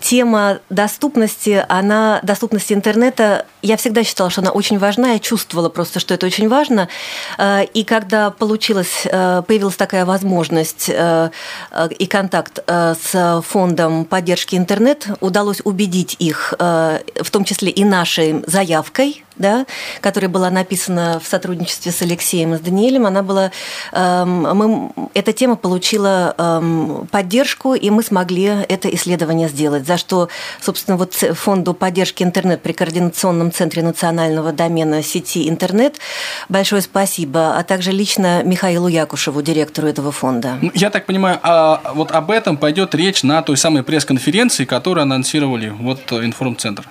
тема 0.00 0.60
доступности, 0.70 1.66
она, 1.68 2.20
доступности 2.22 2.72
интернета, 2.72 3.44
я 3.60 3.76
всегда 3.76 4.02
считала, 4.04 4.30
что 4.30 4.40
она 4.40 4.50
очень 4.50 4.78
важна, 4.78 5.12
я 5.12 5.18
чувствовала 5.18 5.68
просто, 5.68 6.00
что 6.00 6.14
это 6.14 6.24
очень 6.24 6.48
важно. 6.48 6.88
Э, 7.36 7.64
и 7.64 7.84
когда 7.84 8.30
получилась, 8.30 9.02
появилась 9.04 9.76
такая 9.76 10.06
возможность 10.06 10.88
и 10.88 12.06
контакт 12.06 12.60
с 12.66 13.42
фондом 13.46 14.06
поддержки 14.06 14.56
интернет, 14.56 15.08
удалось 15.20 15.60
убедить 15.64 16.16
их, 16.18 16.54
в 16.58 17.30
том 17.30 17.44
числе 17.44 17.70
и 17.70 17.84
нашей 17.84 18.42
заявкой, 18.46 19.24
да, 19.36 19.66
которая 20.00 20.28
была 20.28 20.50
написана 20.50 21.20
в 21.22 21.26
сотрудничестве 21.26 21.92
с 21.92 22.02
Алексеем 22.02 22.54
и 22.54 22.58
с 22.58 22.60
Даниэлем, 22.60 23.06
она 23.06 23.22
была, 23.22 23.50
эм, 23.92 24.42
мы, 24.56 24.90
эта 25.14 25.32
тема 25.32 25.56
получила 25.56 26.34
эм, 26.36 27.08
поддержку, 27.10 27.74
и 27.74 27.90
мы 27.90 28.02
смогли 28.02 28.44
это 28.68 28.88
исследование 28.88 29.48
сделать, 29.48 29.86
за 29.86 29.96
что, 29.96 30.28
собственно, 30.60 30.96
вот 30.96 31.14
фонду 31.14 31.74
поддержки 31.74 32.22
интернет 32.22 32.62
при 32.62 32.72
Координационном 32.72 33.52
центре 33.52 33.82
национального 33.82 34.52
домена 34.52 35.02
сети 35.02 35.48
интернет 35.48 35.96
большое 36.48 36.82
спасибо, 36.82 37.56
а 37.56 37.62
также 37.62 37.92
лично 37.92 38.42
Михаилу 38.42 38.88
Якушеву, 38.88 39.42
директору 39.42 39.88
этого 39.88 40.12
фонда. 40.12 40.58
Ну, 40.60 40.70
я 40.74 40.90
так 40.90 41.06
понимаю, 41.06 41.38
а 41.42 41.92
вот 41.94 42.12
об 42.12 42.30
этом 42.30 42.56
пойдет 42.56 42.94
речь 42.94 43.22
на 43.22 43.42
той 43.42 43.56
самой 43.56 43.82
пресс-конференции, 43.82 44.64
которую 44.64 45.02
анонсировали 45.02 45.70
вот 45.70 46.12
информцентр. 46.12 46.88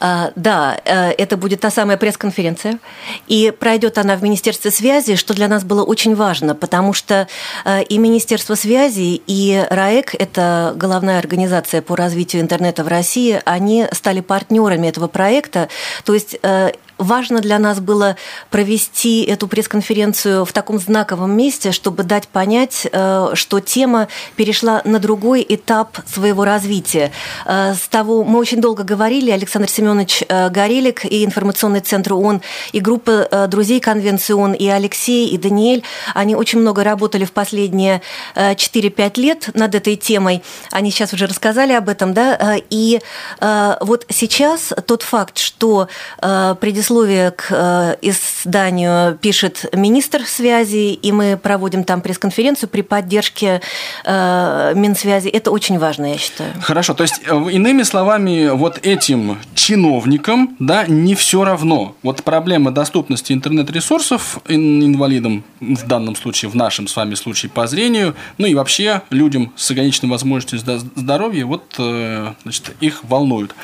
А, 0.00 0.32
да, 0.36 0.78
э, 0.84 1.10
это 1.12 1.36
будет 1.36 1.60
та 1.60 1.70
самая 1.70 1.96
пресс-конференция, 1.96 2.78
и 3.26 3.52
пройдет 3.58 3.98
она 3.98 4.16
в 4.16 4.22
Министерстве 4.22 4.70
связи, 4.70 5.16
что 5.16 5.34
для 5.34 5.48
нас 5.48 5.64
было 5.64 5.82
очень 5.82 6.14
важно, 6.14 6.54
потому 6.54 6.92
что 6.92 7.26
э, 7.64 7.82
и 7.84 7.98
Министерство 7.98 8.54
связи, 8.54 9.22
и 9.26 9.66
РАЭК, 9.70 10.14
это 10.18 10.72
головная 10.76 11.18
организация 11.18 11.80
по 11.80 11.96
развитию 11.96 12.42
интернета 12.42 12.84
в 12.84 12.88
России, 12.88 13.40
они 13.44 13.86
стали 13.92 14.20
партнерами 14.20 14.88
этого 14.88 15.08
проекта, 15.08 15.68
то 16.04 16.14
есть 16.14 16.36
э, 16.42 16.72
важно 16.98 17.40
для 17.40 17.58
нас 17.58 17.80
было 17.80 18.16
провести 18.50 19.22
эту 19.24 19.48
пресс-конференцию 19.48 20.44
в 20.44 20.52
таком 20.52 20.78
знаковом 20.78 21.36
месте, 21.36 21.72
чтобы 21.72 22.02
дать 22.02 22.28
понять, 22.28 22.86
э, 22.90 23.30
что 23.34 23.60
тема 23.60 24.08
перешла 24.36 24.82
на 24.84 24.98
другой 24.98 25.44
этап 25.48 25.98
своего 26.06 26.44
развития. 26.44 27.10
Э, 27.46 27.74
с 27.74 27.88
того 27.88 28.24
мы 28.24 28.38
очень 28.38 28.60
долго 28.60 28.84
говорили, 28.84 29.30
Александр 29.30 29.68
Семенович 29.68 30.24
э, 30.28 30.50
Горелик 30.50 31.04
и 31.04 31.24
информационный 31.24 31.80
центр 31.80 32.14
ООН, 32.14 32.42
и 32.72 32.80
группа 32.80 33.46
друзей 33.48 33.80
Конвенции 33.80 34.32
ООН, 34.32 34.54
и 34.54 34.68
Алексей, 34.68 35.28
и 35.28 35.38
Даниэль, 35.38 35.82
они 36.14 36.36
очень 36.36 36.60
много 36.60 36.84
работали 36.84 37.24
в 37.24 37.32
последние 37.32 38.02
4-5 38.34 39.20
лет 39.20 39.50
над 39.54 39.74
этой 39.74 39.96
темой. 39.96 40.42
Они 40.70 40.90
сейчас 40.90 41.12
уже 41.12 41.26
рассказали 41.26 41.72
об 41.72 41.88
этом, 41.88 42.14
да, 42.14 42.56
и 42.70 43.00
вот 43.40 44.06
сейчас 44.08 44.72
тот 44.86 45.02
факт, 45.02 45.38
что 45.38 45.88
предисловие 46.20 46.83
предисловие 46.84 47.30
к 47.30 47.46
э, 47.50 47.96
изданию 48.02 49.16
пишет 49.16 49.64
министр 49.72 50.24
связи, 50.26 50.92
и 50.92 51.12
мы 51.12 51.38
проводим 51.42 51.82
там 51.82 52.02
пресс-конференцию 52.02 52.68
при 52.68 52.82
поддержке 52.82 53.62
э, 54.04 54.72
Минсвязи. 54.76 55.28
Это 55.28 55.50
очень 55.50 55.78
важно, 55.78 56.12
я 56.12 56.18
считаю. 56.18 56.52
Хорошо, 56.60 56.92
то 56.92 57.02
есть, 57.02 57.22
э, 57.24 57.34
иными 57.52 57.84
словами, 57.84 58.50
вот 58.50 58.78
этим 58.82 59.38
чиновникам 59.54 60.56
да, 60.58 60.84
не 60.86 61.14
все 61.14 61.42
равно. 61.44 61.94
Вот 62.02 62.22
проблема 62.22 62.70
доступности 62.70 63.32
интернет-ресурсов 63.32 64.40
инвалидам, 64.46 65.42
в 65.60 65.86
данном 65.86 66.16
случае, 66.16 66.50
в 66.50 66.54
нашем 66.54 66.86
с 66.86 66.96
вами 66.96 67.14
случае 67.14 67.50
по 67.50 67.66
зрению, 67.66 68.14
ну 68.36 68.46
и 68.46 68.54
вообще 68.54 69.00
людям 69.08 69.54
с 69.56 69.70
ограниченной 69.70 70.10
возможностью 70.10 70.58
здоровья, 70.58 71.46
вот 71.46 71.62
значит, 71.76 72.76
их 72.80 73.04
волнуют. 73.04 73.54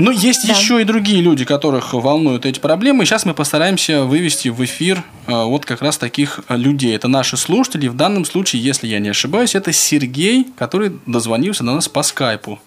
Но 0.00 0.10
есть 0.10 0.48
да. 0.48 0.52
еще 0.52 0.80
и 0.80 0.84
другие 0.84 1.22
люди, 1.22 1.44
которых 1.44 1.94
волнуют 1.94 2.44
эти 2.44 2.55
эти 2.56 2.60
проблемы. 2.60 3.04
И 3.04 3.06
сейчас 3.06 3.24
мы 3.24 3.34
постараемся 3.34 4.02
вывести 4.02 4.48
в 4.48 4.64
эфир 4.64 5.02
э, 5.26 5.44
вот 5.44 5.64
как 5.64 5.82
раз 5.82 5.98
таких 5.98 6.40
э, 6.48 6.56
людей. 6.56 6.96
Это 6.96 7.08
наши 7.08 7.36
слушатели. 7.36 7.88
В 7.88 7.94
данном 7.94 8.24
случае, 8.24 8.62
если 8.62 8.86
я 8.86 8.98
не 8.98 9.10
ошибаюсь, 9.10 9.54
это 9.54 9.72
Сергей, 9.72 10.48
который 10.56 10.98
дозвонился 11.06 11.64
до 11.64 11.72
нас 11.72 11.88
по 11.88 12.02
скайпу. 12.02 12.58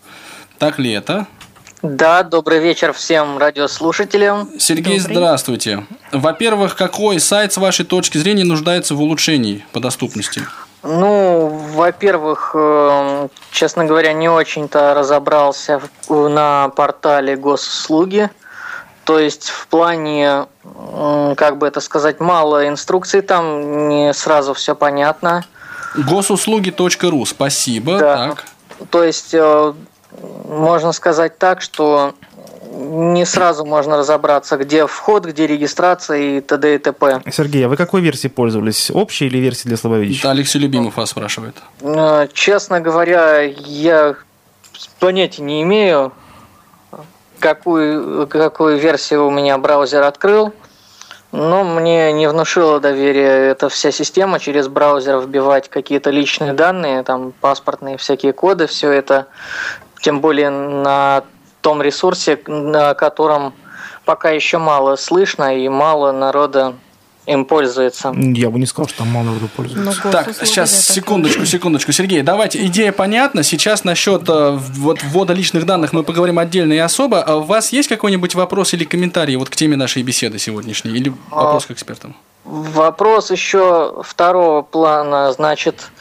Так 0.58 0.80
ли 0.80 0.92
это? 0.92 1.28
Да, 1.82 2.24
добрый 2.24 2.60
вечер 2.60 2.92
всем 2.94 3.38
радиослушателям. 3.38 4.50
Сергей, 4.60 5.00
добрый. 5.00 5.16
здравствуйте. 5.16 5.86
Во-первых, 6.12 6.76
какой 6.76 7.20
сайт 7.20 7.54
с 7.54 7.58
вашей 7.58 7.86
точки 7.86 8.18
зрения 8.18 8.44
нуждается 8.44 8.96
в 8.96 9.02
улучшении 9.02 9.66
по 9.72 9.80
доступности? 9.80 10.42
Ну, 10.84 11.48
во-первых, 11.74 12.52
эм, 12.54 13.30
честно 13.52 13.86
говоря, 13.86 14.14
не 14.14 14.30
очень-то 14.30 14.94
разобрался 14.94 15.82
на 16.10 16.70
портале 16.70 17.36
госуслуги. 17.36 18.30
То 19.10 19.18
есть 19.18 19.50
в 19.50 19.66
плане, 19.70 20.46
как 21.36 21.58
бы 21.58 21.66
это 21.66 21.80
сказать, 21.80 22.20
мало 22.20 22.68
инструкций, 22.68 23.22
там 23.22 23.88
не 23.88 24.14
сразу 24.14 24.54
все 24.54 24.76
понятно. 24.76 25.44
Госуслуги.ру, 25.96 27.26
спасибо. 27.26 27.98
Да. 27.98 28.28
Так. 28.28 28.46
То 28.92 29.04
есть 29.04 29.34
э, 29.34 29.74
можно 30.48 30.92
сказать 30.92 31.40
так, 31.40 31.64
что 31.64 32.14
не 32.72 33.26
сразу 33.26 33.66
можно 33.66 33.98
разобраться, 33.98 34.58
где 34.58 34.86
вход, 34.86 35.26
где 35.26 35.48
регистрация 35.48 36.38
и 36.38 36.42
т.д. 36.42 36.76
и 36.76 36.78
т.п. 36.78 37.24
Сергей, 37.32 37.66
а 37.66 37.70
вы 37.70 37.78
какой 37.78 38.02
версией 38.02 38.30
пользовались? 38.30 38.92
Общей 38.94 39.26
или 39.26 39.40
версией 39.40 39.70
для 39.70 39.78
слабовидящих? 39.78 40.22
Да, 40.22 40.30
Алексей 40.30 40.60
Любимов 40.60 40.98
вас 40.98 41.10
спрашивает. 41.10 41.56
Э, 41.82 42.28
честно 42.32 42.80
говоря, 42.80 43.42
я 43.42 44.14
понятия 45.00 45.42
не 45.42 45.64
имею, 45.64 46.14
какую, 47.40 48.28
какую 48.28 48.78
версию 48.78 49.28
у 49.28 49.32
меня 49.32 49.58
браузер 49.58 50.04
открыл. 50.04 50.54
Но 51.32 51.64
мне 51.64 52.12
не 52.12 52.28
внушило 52.28 52.80
доверие 52.80 53.50
эта 53.50 53.70
вся 53.70 53.92
система 53.92 54.40
через 54.40 54.68
браузер 54.68 55.20
вбивать 55.20 55.70
какие-то 55.70 56.10
личные 56.10 56.54
данные, 56.54 57.04
там 57.04 57.34
паспортные 57.40 57.98
всякие 57.98 58.34
коды, 58.34 58.66
все 58.66 58.92
это 58.92 59.28
тем 60.02 60.22
более 60.22 60.50
на 60.50 61.24
том 61.62 61.84
ресурсе, 61.84 62.40
на 62.48 62.96
котором 62.96 63.54
пока 64.06 64.32
еще 64.32 64.58
мало 64.58 64.96
слышно 64.96 65.56
и 65.56 65.70
мало 65.70 66.12
народа 66.12 66.74
им 67.30 67.46
пользуется. 67.46 68.12
Я 68.16 68.50
бы 68.50 68.60
не 68.60 68.66
сказал, 68.66 68.88
что 68.90 69.00
там 69.00 69.10
мало 69.10 69.26
народу 69.26 69.50
пользуется. 69.56 70.02
Ну, 70.04 70.12
так, 70.12 70.34
сейчас, 70.44 70.88
секундочку, 70.88 71.46
секундочку. 71.46 71.92
Сергей, 71.92 72.22
давайте, 72.24 72.66
идея 72.66 72.92
понятна. 72.92 73.44
Сейчас 73.44 73.84
насчет 73.84 74.28
э, 74.28 74.58
вот, 74.58 75.04
ввода 75.04 75.34
личных 75.34 75.66
данных 75.66 75.94
мы 75.94 76.04
поговорим 76.04 76.40
отдельно 76.40 76.74
и 76.74 76.78
особо. 76.78 77.22
А 77.22 77.36
у 77.36 77.44
вас 77.44 77.72
есть 77.72 77.88
какой-нибудь 77.88 78.36
вопрос 78.36 78.74
или 78.74 78.84
комментарий 78.84 79.36
вот 79.36 79.50
к 79.50 79.56
теме 79.56 79.76
нашей 79.76 80.02
беседы 80.02 80.40
сегодняшней? 80.40 80.92
Или 80.92 81.14
вопрос 81.30 81.66
к 81.68 81.72
экспертам? 81.72 82.16
Вопрос 82.46 83.32
еще 83.32 84.02
второго 84.04 84.64
плана. 84.64 85.32
Значит, 85.32 85.92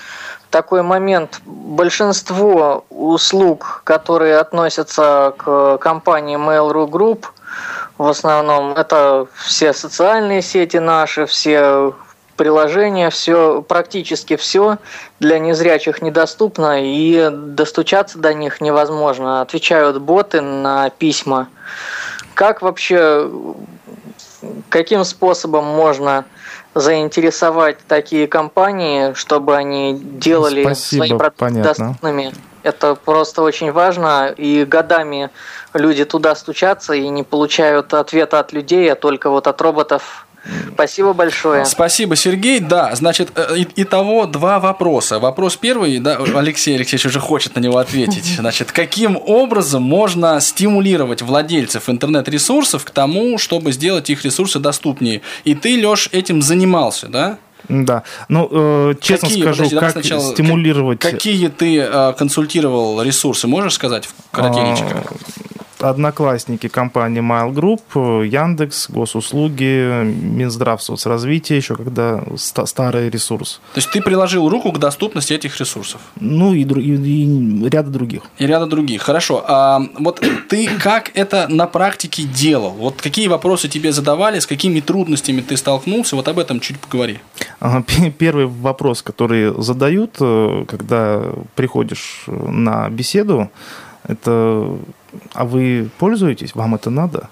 такой 0.50 0.82
момент. 0.82 1.40
Большинство 1.44 2.84
услуг, 2.88 3.82
которые 3.84 4.38
относятся 4.38 5.34
к 5.36 5.76
компании 5.78 6.38
Mail.ru 6.38 6.88
Group, 6.88 7.26
в 7.98 8.06
основном 8.06 8.72
это 8.72 9.26
все 9.34 9.72
социальные 9.72 10.40
сети 10.40 10.76
наши, 10.76 11.26
все 11.26 11.94
приложения, 12.36 13.10
все, 13.10 13.60
практически 13.62 14.36
все 14.36 14.78
для 15.18 15.40
незрячих 15.40 16.00
недоступно 16.00 16.80
и 16.80 17.28
достучаться 17.30 18.18
до 18.18 18.32
них 18.32 18.60
невозможно. 18.60 19.42
Отвечают 19.42 20.00
боты 20.00 20.40
на 20.40 20.88
письма. 20.90 21.48
Как 22.34 22.62
вообще, 22.62 23.28
каким 24.68 25.02
способом 25.02 25.64
можно 25.64 26.24
заинтересовать 26.74 27.78
такие 27.86 28.26
компании, 28.26 29.12
чтобы 29.14 29.56
они 29.56 29.98
делали 29.98 30.62
Спасибо, 30.62 31.04
свои 31.04 31.18
продукты 31.18 31.38
понятно. 31.38 31.64
доступными. 31.64 32.32
Это 32.62 32.94
просто 32.94 33.42
очень 33.42 33.72
важно, 33.72 34.32
и 34.36 34.64
годами 34.64 35.30
люди 35.74 36.04
туда 36.04 36.34
стучатся 36.34 36.94
и 36.94 37.08
не 37.08 37.22
получают 37.22 37.94
ответа 37.94 38.40
от 38.40 38.52
людей, 38.52 38.90
а 38.92 38.96
только 38.96 39.30
вот 39.30 39.46
от 39.46 39.60
роботов 39.60 40.26
Спасибо 40.74 41.12
большое. 41.12 41.64
Спасибо, 41.64 42.16
Сергей. 42.16 42.60
Да, 42.60 42.94
значит, 42.94 43.30
э, 43.34 43.64
итого 43.76 44.26
два 44.26 44.60
вопроса. 44.60 45.18
Вопрос 45.18 45.56
первый, 45.56 45.98
да, 45.98 46.18
Алексей 46.34 46.74
Алексеевич 46.74 47.06
уже 47.06 47.20
хочет 47.20 47.56
на 47.56 47.60
него 47.60 47.78
ответить. 47.78 48.24
Значит, 48.38 48.72
каким 48.72 49.16
образом 49.16 49.82
можно 49.82 50.40
стимулировать 50.40 51.22
владельцев 51.22 51.88
интернет-ресурсов 51.88 52.84
к 52.84 52.90
тому, 52.90 53.38
чтобы 53.38 53.72
сделать 53.72 54.10
их 54.10 54.24
ресурсы 54.24 54.58
доступнее? 54.58 55.22
И 55.44 55.54
ты, 55.54 55.76
Лёш, 55.76 56.08
этим 56.12 56.40
занимался, 56.40 57.08
да? 57.08 57.38
Да. 57.68 58.04
Ну, 58.28 58.48
э, 58.50 58.94
честно 59.00 59.28
какие, 59.28 59.42
скажу, 59.42 59.64
подожди, 59.64 59.76
как 59.78 59.92
сначала, 59.92 60.32
стимулировать... 60.32 61.00
Какие 61.00 61.48
ты 61.48 61.78
э, 61.78 62.12
консультировал 62.16 63.02
ресурсы, 63.02 63.46
можешь 63.46 63.74
сказать 63.74 64.08
коротенько? 64.30 65.04
Одноклассники 65.80 66.68
компании 66.68 67.22
Mail 67.22 67.52
Group, 67.52 68.26
Яндекс, 68.26 68.90
госуслуги, 68.90 70.04
Минздрав 70.04 70.82
соцразвития, 70.82 71.56
еще 71.56 71.76
когда 71.76 72.22
старый 72.36 73.10
ресурс. 73.10 73.60
То 73.74 73.78
есть 73.78 73.90
ты 73.90 74.00
приложил 74.00 74.48
руку 74.48 74.72
к 74.72 74.78
доступности 74.78 75.32
этих 75.32 75.58
ресурсов? 75.58 76.00
Ну 76.20 76.54
и, 76.54 76.62
и, 76.62 77.64
и 77.64 77.68
ряда 77.68 77.90
других. 77.90 78.22
И 78.38 78.46
ряда 78.46 78.66
других, 78.66 79.02
хорошо. 79.02 79.44
А 79.46 79.80
вот 79.98 80.22
ты 80.48 80.68
как 80.78 81.10
это 81.14 81.46
на 81.48 81.66
практике 81.66 82.22
делал? 82.22 82.70
Вот 82.70 83.00
какие 83.00 83.28
вопросы 83.28 83.68
тебе 83.68 83.92
задавали, 83.92 84.38
с 84.38 84.46
какими 84.46 84.80
трудностями 84.80 85.40
ты 85.40 85.56
столкнулся? 85.56 86.16
Вот 86.16 86.28
об 86.28 86.38
этом 86.38 86.60
чуть 86.60 86.78
поговори. 86.78 87.20
Первый 88.18 88.46
вопрос, 88.46 89.02
который 89.02 89.54
задают, 89.62 90.16
э, 90.20 90.64
когда 90.66 91.22
приходишь 91.54 92.24
на 92.26 92.88
беседу, 92.88 93.50
это 94.08 94.76
а 95.34 95.44
вы 95.44 95.88
пользуетесь? 95.98 96.54
Вам 96.54 96.74
это 96.74 96.90
надо? 96.90 97.30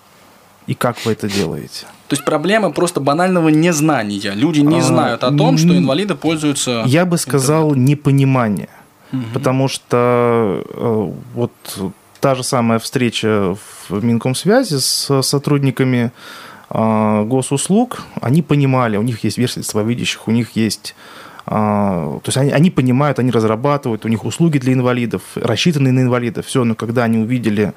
И 0.66 0.74
как 0.74 1.04
вы 1.04 1.12
это 1.12 1.28
делаете? 1.28 1.86
То 2.08 2.14
есть 2.14 2.24
проблема 2.24 2.70
просто 2.70 3.00
банального 3.00 3.48
незнания. 3.48 4.32
Люди 4.34 4.60
не 4.60 4.78
а, 4.78 4.82
знают 4.82 5.24
о 5.24 5.32
том, 5.32 5.58
что 5.58 5.76
инвалиды 5.76 6.14
пользуются. 6.14 6.84
Я 6.86 7.04
бы 7.04 7.18
сказал 7.18 7.70
интернет. 7.70 7.88
непонимание, 7.88 8.68
угу. 9.12 9.22
потому 9.32 9.68
что 9.68 10.64
э, 10.68 11.12
вот 11.34 11.52
та 12.20 12.34
же 12.34 12.42
самая 12.42 12.78
встреча 12.78 13.56
в 13.88 14.04
Минкомсвязи 14.04 14.78
с 14.78 15.22
сотрудниками 15.22 16.12
э, 16.70 17.24
госуслуг, 17.24 18.02
они 18.20 18.42
понимали, 18.42 18.96
у 18.96 19.02
них 19.02 19.22
есть 19.24 19.38
версия 19.38 19.62
слабовидящих, 19.62 20.26
у 20.26 20.32
них 20.32 20.56
есть 20.56 20.94
то 21.48 22.22
есть 22.26 22.36
они, 22.36 22.50
они 22.50 22.70
понимают, 22.70 23.20
они 23.20 23.30
разрабатывают, 23.30 24.04
у 24.04 24.08
них 24.08 24.24
услуги 24.24 24.58
для 24.58 24.72
инвалидов, 24.72 25.22
рассчитанные 25.36 25.92
на 25.92 26.00
инвалидов. 26.00 26.46
Все, 26.46 26.64
но 26.64 26.74
когда 26.74 27.04
они 27.04 27.18
увидели, 27.18 27.72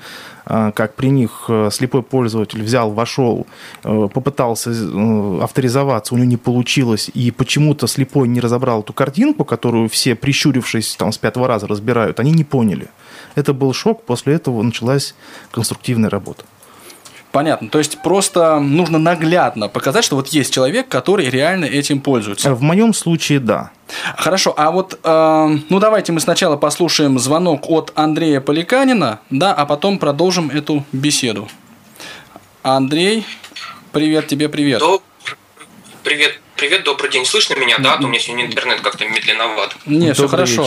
а, 0.46 0.72
как 0.72 0.96
при 0.96 1.10
них 1.10 1.46
э, 1.48 1.70
слепой 1.72 2.02
пользователь 2.02 2.64
взял, 2.64 2.90
вошел, 2.90 3.46
э, 3.84 4.10
попытался 4.12 4.72
э, 4.72 5.40
авторизоваться, 5.44 6.16
у 6.16 6.18
него 6.18 6.28
не 6.28 6.38
получилось, 6.38 7.12
и 7.14 7.30
почему-то 7.30 7.86
слепой 7.86 8.28
не 8.28 8.40
разобрал 8.40 8.82
эту 8.82 8.92
картинку, 8.92 9.46
которую 9.46 9.88
все, 9.90 10.16
прищурившись 10.16 10.96
там, 10.96 11.12
с 11.12 11.20
пятого 11.20 11.48
раза 11.48 11.68
разбирают, 11.68 12.20
они 12.20 12.32
не 12.32 12.44
поняли. 12.44 12.88
Это 13.36 13.54
был 13.54 13.74
шок, 13.74 14.04
после 14.04 14.34
этого 14.34 14.64
началась 14.64 15.14
конструктивная 15.52 16.10
работа. 16.10 16.46
Понятно. 17.32 17.70
То 17.70 17.78
есть 17.78 18.02
просто 18.02 18.60
нужно 18.60 18.98
наглядно 18.98 19.70
показать, 19.70 20.04
что 20.04 20.16
вот 20.16 20.30
есть 20.30 20.54
человек, 20.54 20.88
который 20.88 21.30
реально 21.30 21.66
этим 21.66 22.02
пользуется. 22.02 22.56
В 22.56 22.62
моем 22.62 22.94
случае, 22.94 23.40
да. 23.40 23.72
Хорошо, 24.18 24.54
а 24.58 24.72
вот, 24.72 25.00
э, 25.04 25.58
ну 25.70 25.80
давайте 25.80 26.12
мы 26.12 26.20
сначала 26.22 26.58
послушаем 26.58 27.20
звонок 27.20 27.70
от 27.70 27.92
Андрея 27.96 28.42
Поликанина, 28.42 29.20
да, 29.30 29.54
а 29.54 29.66
потом 29.66 30.00
продолжим 30.00 30.50
эту 30.50 30.84
беседу. 30.92 31.48
Андрей, 32.64 33.26
привет 33.92 34.28
тебе, 34.28 34.50
привет. 34.50 34.80
Доб... 34.80 35.04
Привет, 36.04 36.40
привет, 36.56 36.84
добрый 36.84 37.12
день. 37.12 37.26
Слышно 37.26 37.56
меня, 37.56 37.78
да? 37.78 37.94
А 37.94 37.98
то 37.98 38.06
у 38.06 38.10
меня 38.10 38.20
сегодня 38.20 38.46
интернет 38.48 38.82
как-то 38.82 39.06
медленноват. 39.06 39.76
Нет, 39.86 40.16
все 40.16 40.28
хорошо. 40.28 40.64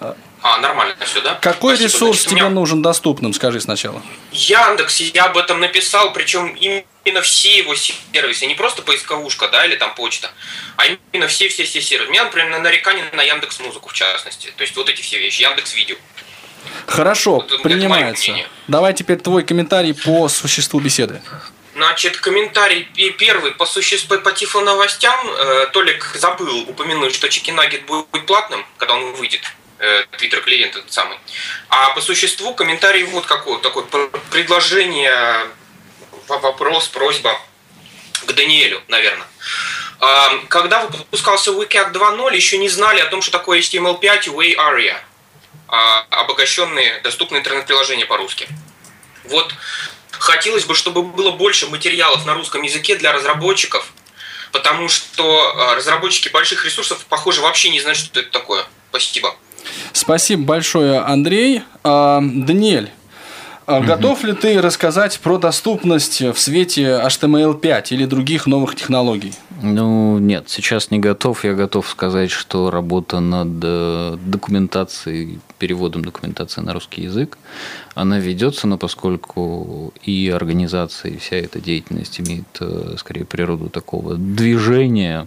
Вечер. 0.00 0.16
А, 0.42 0.58
нормально 0.58 0.94
все, 1.04 1.20
да? 1.20 1.38
Какой 1.40 1.76
Спасибо. 1.76 1.94
ресурс 1.94 2.16
Значит, 2.18 2.30
тебе 2.30 2.40
меня... 2.42 2.50
нужен 2.50 2.82
доступным, 2.82 3.32
скажи 3.32 3.60
сначала. 3.60 4.02
Яндекс, 4.32 5.00
я 5.00 5.24
об 5.24 5.36
этом 5.36 5.60
написал, 5.60 6.12
причем 6.12 6.54
именно 6.54 7.22
все 7.22 7.58
его 7.58 7.74
сервисы, 7.74 8.46
не 8.46 8.54
просто 8.54 8.82
поисковушка, 8.82 9.48
да, 9.48 9.64
или 9.64 9.76
там 9.76 9.94
почта, 9.94 10.30
а 10.76 10.84
именно 11.12 11.26
все-все-все 11.26 11.80
сервисы. 11.80 12.08
У 12.08 12.12
меня, 12.12 12.24
например, 12.24 12.60
нарекание 12.60 13.10
на 13.12 13.22
Яндекс 13.22 13.60
Музыку, 13.60 13.88
в 13.88 13.92
частности. 13.92 14.52
То 14.56 14.62
есть 14.62 14.76
вот 14.76 14.88
эти 14.88 15.00
все 15.00 15.18
вещи, 15.18 15.42
Яндекс 15.42 15.74
Видео. 15.74 15.96
Хорошо, 16.86 17.36
вот, 17.36 17.62
принимается. 17.62 18.32
Давай 18.68 18.92
теперь 18.94 19.18
твой 19.18 19.44
комментарий 19.44 19.94
по 19.94 20.28
существу 20.28 20.80
беседы. 20.80 21.22
Значит, 21.74 22.16
комментарий 22.16 22.88
первый 23.18 23.52
по 23.52 23.66
существу 23.66 24.18
по 24.18 24.32
тифло 24.32 24.62
новостям. 24.62 25.14
Э, 25.28 25.66
Толик 25.72 26.10
забыл 26.14 26.60
упомянуть, 26.68 27.14
что 27.14 27.28
Чикинагет 27.28 27.84
будет 27.84 28.26
платным, 28.26 28.64
когда 28.78 28.94
он 28.94 29.12
выйдет. 29.12 29.42
Twitter 29.78 30.40
клиент 30.40 30.76
этот 30.76 30.92
самый. 30.92 31.18
А 31.68 31.90
по 31.90 32.00
существу 32.00 32.54
комментарий 32.54 33.04
вот 33.04 33.26
какой, 33.26 33.60
такое 33.60 33.84
предложение, 34.30 35.48
вопрос, 36.28 36.88
просьба 36.88 37.38
к 38.26 38.32
Даниэлю, 38.32 38.82
наверное. 38.88 39.26
А, 39.98 40.38
когда 40.48 40.86
выпускался 40.86 41.52
WCAG 41.52 41.92
2.0, 41.92 42.36
еще 42.36 42.58
не 42.58 42.68
знали 42.68 43.00
о 43.00 43.06
том, 43.06 43.22
что 43.22 43.32
такое 43.32 43.60
HTML5 43.60 44.26
и 44.26 44.30
Way 44.30 44.56
Aria, 44.56 44.96
а, 45.68 46.06
обогащенные, 46.10 47.00
доступные 47.00 47.40
интернет-приложения 47.40 48.06
по-русски. 48.06 48.48
Вот 49.24 49.54
хотелось 50.10 50.64
бы, 50.64 50.74
чтобы 50.74 51.02
было 51.02 51.30
больше 51.30 51.66
материалов 51.66 52.26
на 52.26 52.34
русском 52.34 52.62
языке 52.62 52.96
для 52.96 53.12
разработчиков, 53.12 53.90
потому 54.52 54.88
что 54.88 55.54
а, 55.56 55.74
разработчики 55.74 56.28
больших 56.28 56.64
ресурсов, 56.64 57.04
похоже, 57.08 57.40
вообще 57.40 57.70
не 57.70 57.80
знают, 57.80 57.98
что 57.98 58.20
это 58.20 58.30
такое. 58.30 58.66
Спасибо. 58.90 59.34
Спасибо 59.92 60.44
большое, 60.44 61.00
Андрей. 61.00 61.62
А, 61.84 62.20
Даниэль, 62.20 62.90
а 63.66 63.80
готов 63.80 64.22
ли 64.22 64.32
ты 64.32 64.60
рассказать 64.60 65.18
про 65.18 65.38
доступность 65.38 66.20
в 66.20 66.38
свете 66.38 67.00
HTML5 67.04 67.86
или 67.90 68.06
других 68.06 68.46
новых 68.46 68.76
технологий? 68.76 69.32
Ну, 69.60 70.18
нет, 70.18 70.44
сейчас 70.48 70.92
не 70.92 71.00
готов. 71.00 71.44
Я 71.44 71.54
готов 71.54 71.88
сказать, 71.88 72.30
что 72.30 72.70
работа 72.70 73.18
над 73.18 73.48
э, 73.62 74.18
документацией, 74.24 75.40
переводом 75.58 76.04
документации 76.04 76.60
на 76.60 76.74
русский 76.74 77.02
язык, 77.02 77.38
она 77.94 78.20
ведется, 78.20 78.68
но 78.68 78.78
поскольку 78.78 79.92
и 80.02 80.28
организация, 80.28 81.12
и 81.12 81.16
вся 81.16 81.36
эта 81.36 81.58
деятельность 81.60 82.20
имеет 82.20 82.46
э, 82.60 82.94
скорее 82.98 83.24
природу 83.24 83.68
такого 83.68 84.14
движения 84.14 85.26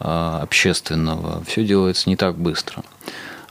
э, 0.00 0.38
общественного, 0.42 1.42
все 1.46 1.64
делается 1.64 2.10
не 2.10 2.16
так 2.16 2.36
быстро. 2.36 2.82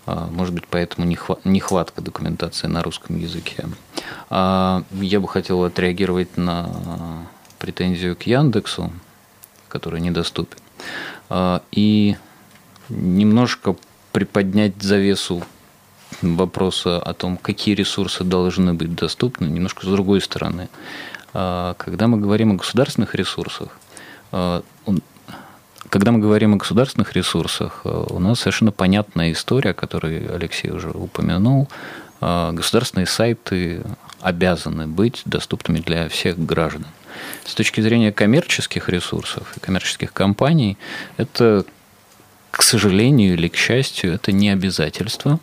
А, 0.05 0.27
может 0.27 0.53
быть, 0.53 0.67
поэтому 0.67 1.07
нехватка 1.07 2.01
документации 2.01 2.67
на 2.67 2.83
русском 2.83 3.17
языке. 3.17 3.65
А, 4.29 4.83
я 4.91 5.19
бы 5.19 5.27
хотел 5.27 5.63
отреагировать 5.63 6.37
на 6.37 7.25
претензию 7.59 8.15
к 8.15 8.23
Яндексу, 8.23 8.91
который 9.69 10.01
недоступен, 10.01 10.57
а, 11.29 11.61
и 11.71 12.17
немножко 12.89 13.75
приподнять 14.11 14.81
завесу 14.81 15.43
вопроса 16.21 16.99
о 16.99 17.13
том, 17.13 17.37
какие 17.37 17.73
ресурсы 17.73 18.23
должны 18.23 18.73
быть 18.73 18.93
доступны, 18.95 19.45
немножко 19.45 19.85
с 19.85 19.89
другой 19.89 20.21
стороны. 20.21 20.69
Когда 21.31 22.07
мы 22.07 22.19
говорим 22.19 22.51
о 22.51 22.55
государственных 22.55 23.15
ресурсах, 23.15 23.69
когда 25.89 26.11
мы 26.11 26.19
говорим 26.19 26.53
о 26.53 26.57
государственных 26.57 27.13
ресурсах, 27.13 27.81
э, 27.83 28.05
у 28.09 28.19
нас 28.19 28.39
совершенно 28.39 28.71
понятная 28.71 29.31
история, 29.31 29.73
которую 29.73 30.33
Алексей 30.33 30.71
уже 30.71 30.89
упомянул. 30.89 31.67
Э, 32.21 32.51
государственные 32.51 33.07
сайты 33.07 33.83
обязаны 34.21 34.87
быть 34.87 35.21
доступными 35.25 35.79
для 35.79 36.07
всех 36.09 36.37
граждан. 36.39 36.85
С 37.45 37.53
точки 37.53 37.81
зрения 37.81 38.11
коммерческих 38.11 38.89
ресурсов 38.89 39.53
и 39.55 39.59
коммерческих 39.59 40.13
компаний, 40.13 40.77
это, 41.17 41.65
к 42.51 42.63
сожалению 42.63 43.33
или 43.33 43.47
к 43.47 43.55
счастью, 43.55 44.13
это 44.13 44.31
не 44.31 44.49
обязательство, 44.49 45.39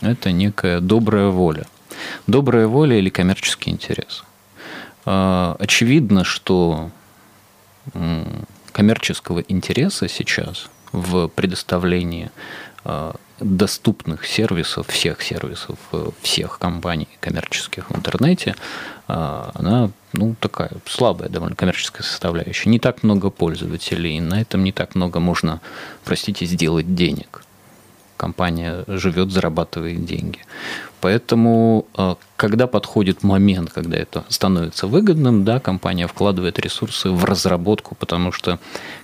это 0.00 0.32
некая 0.32 0.80
добрая 0.80 1.28
воля. 1.28 1.66
Добрая 2.26 2.66
воля 2.66 2.98
или 2.98 3.10
коммерческий 3.10 3.70
интерес. 3.70 4.24
Э, 5.04 5.54
очевидно, 5.58 6.24
что 6.24 6.90
коммерческого 8.74 9.40
интереса 9.48 10.08
сейчас 10.08 10.66
в 10.92 11.28
предоставлении 11.28 12.30
э, 12.84 13.12
доступных 13.38 14.26
сервисов, 14.26 14.88
всех 14.88 15.22
сервисов, 15.22 15.78
э, 15.92 16.10
всех 16.22 16.58
компаний 16.58 17.08
коммерческих 17.20 17.88
в 17.90 17.96
интернете, 17.96 18.56
э, 19.08 19.50
она 19.54 19.90
ну, 20.12 20.34
такая 20.40 20.72
слабая 20.86 21.28
довольно 21.28 21.54
коммерческая 21.54 22.02
составляющая. 22.02 22.68
Не 22.68 22.80
так 22.80 23.04
много 23.04 23.30
пользователей, 23.30 24.18
на 24.20 24.40
этом 24.40 24.64
не 24.64 24.72
так 24.72 24.96
много 24.96 25.20
можно, 25.20 25.60
простите, 26.04 26.44
сделать 26.44 26.94
денег. 26.94 27.44
Компания 28.16 28.84
живет, 28.86 29.30
зарабатывает 29.32 30.04
деньги. 30.04 30.40
Поэтому, 31.00 31.86
э, 31.98 32.14
когда 32.36 32.66
подходит 32.66 33.22
момент, 33.22 33.70
когда 33.70 33.96
это 33.96 34.24
становится 34.28 34.86
выгодным, 34.86 35.44
да, 35.44 35.60
компания 35.60 36.06
вкладывает 36.06 36.58
ресурсы 36.58 37.10
в 37.10 37.24
разработку, 37.24 37.94
потому 37.94 38.32
что, 38.32 38.58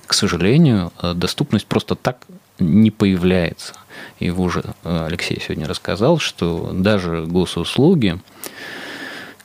к 0.07 0.15
сожалению, 0.15 0.93
э, 1.03 1.13
доступность 1.15 1.67
просто 1.67 1.95
так 1.97 2.27
не 2.59 2.91
появляется. 2.91 3.75
И 4.19 4.31
уже 4.31 4.63
э, 4.85 5.07
Алексей 5.07 5.41
сегодня 5.41 5.67
рассказал, 5.67 6.19
что 6.19 6.71
даже 6.73 7.27
госуслуги, 7.27 8.19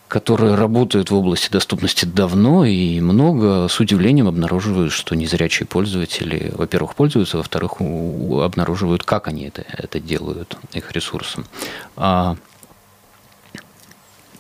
которые 0.08 0.56
работают 0.56 1.10
в 1.10 1.16
области 1.16 1.52
доступности 1.52 2.06
давно 2.06 2.66
и 2.66 3.00
много, 3.00 3.68
с 3.68 3.80
удивлением 3.80 4.28
обнаруживают, 4.28 4.94
что 4.94 5.16
незрячие 5.16 5.66
пользователи, 5.66 6.52
во-первых, 6.56 6.96
пользуются, 6.96 7.38
во-вторых, 7.38 7.74
обнаруживают, 7.80 9.04
как 9.04 9.28
они 9.28 9.46
это, 9.46 9.64
это 9.68 10.00
делают, 10.00 10.58
их 10.74 10.92
ресурсом. 10.92 11.46
А 11.96 12.36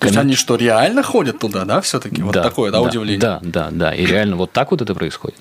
то 0.05 0.13
есть 0.13 0.17
они 0.17 0.35
что, 0.35 0.55
реально 0.55 1.03
ходят 1.03 1.39
туда, 1.39 1.65
да, 1.65 1.81
все-таки? 1.81 2.21
Вот 2.21 2.33
да, 2.33 2.43
такое, 2.43 2.71
да, 2.71 2.79
да, 2.79 2.83
удивление? 2.83 3.19
Да, 3.19 3.39
да, 3.41 3.69
да. 3.71 3.93
И 3.93 4.05
реально 4.05 4.35
вот 4.35 4.51
так 4.51 4.71
вот 4.71 4.81
это 4.81 4.93
происходит. 4.93 5.37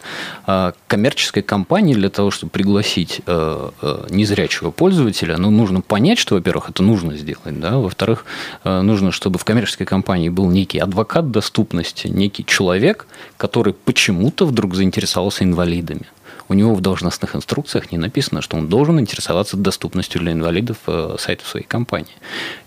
А, 0.46 0.72
коммерческой 0.86 1.42
компании 1.42 1.94
для 1.94 2.08
того, 2.08 2.30
чтобы 2.30 2.50
пригласить 2.50 3.20
э, 3.26 3.70
э, 3.82 4.06
незрячего 4.10 4.70
пользователя, 4.70 5.36
ну, 5.36 5.50
нужно 5.50 5.80
понять, 5.80 6.18
что, 6.18 6.34
во-первых, 6.36 6.70
это 6.70 6.82
нужно 6.82 7.16
сделать, 7.16 7.60
да, 7.60 7.78
во-вторых, 7.78 8.24
э, 8.64 8.80
нужно, 8.80 9.12
чтобы 9.12 9.38
в 9.38 9.44
коммерческой 9.44 9.84
компании 9.84 10.28
был 10.28 10.48
некий 10.48 10.78
адвокат 10.78 11.30
доступности, 11.30 12.08
некий 12.08 12.44
человек, 12.44 13.06
который 13.36 13.74
почему-то 13.74 14.46
вдруг 14.46 14.74
заинтересовался 14.74 15.44
инвалидами 15.44 16.06
у 16.48 16.52
него 16.52 16.74
в 16.74 16.82
должностных 16.82 17.34
инструкциях 17.34 17.90
не 17.90 17.96
написано, 17.96 18.42
что 18.42 18.58
он 18.58 18.68
должен 18.68 19.00
интересоваться 19.00 19.56
доступностью 19.56 20.20
для 20.20 20.32
инвалидов 20.32 20.76
сайта 21.18 21.42
своей 21.46 21.64
компании. 21.64 22.12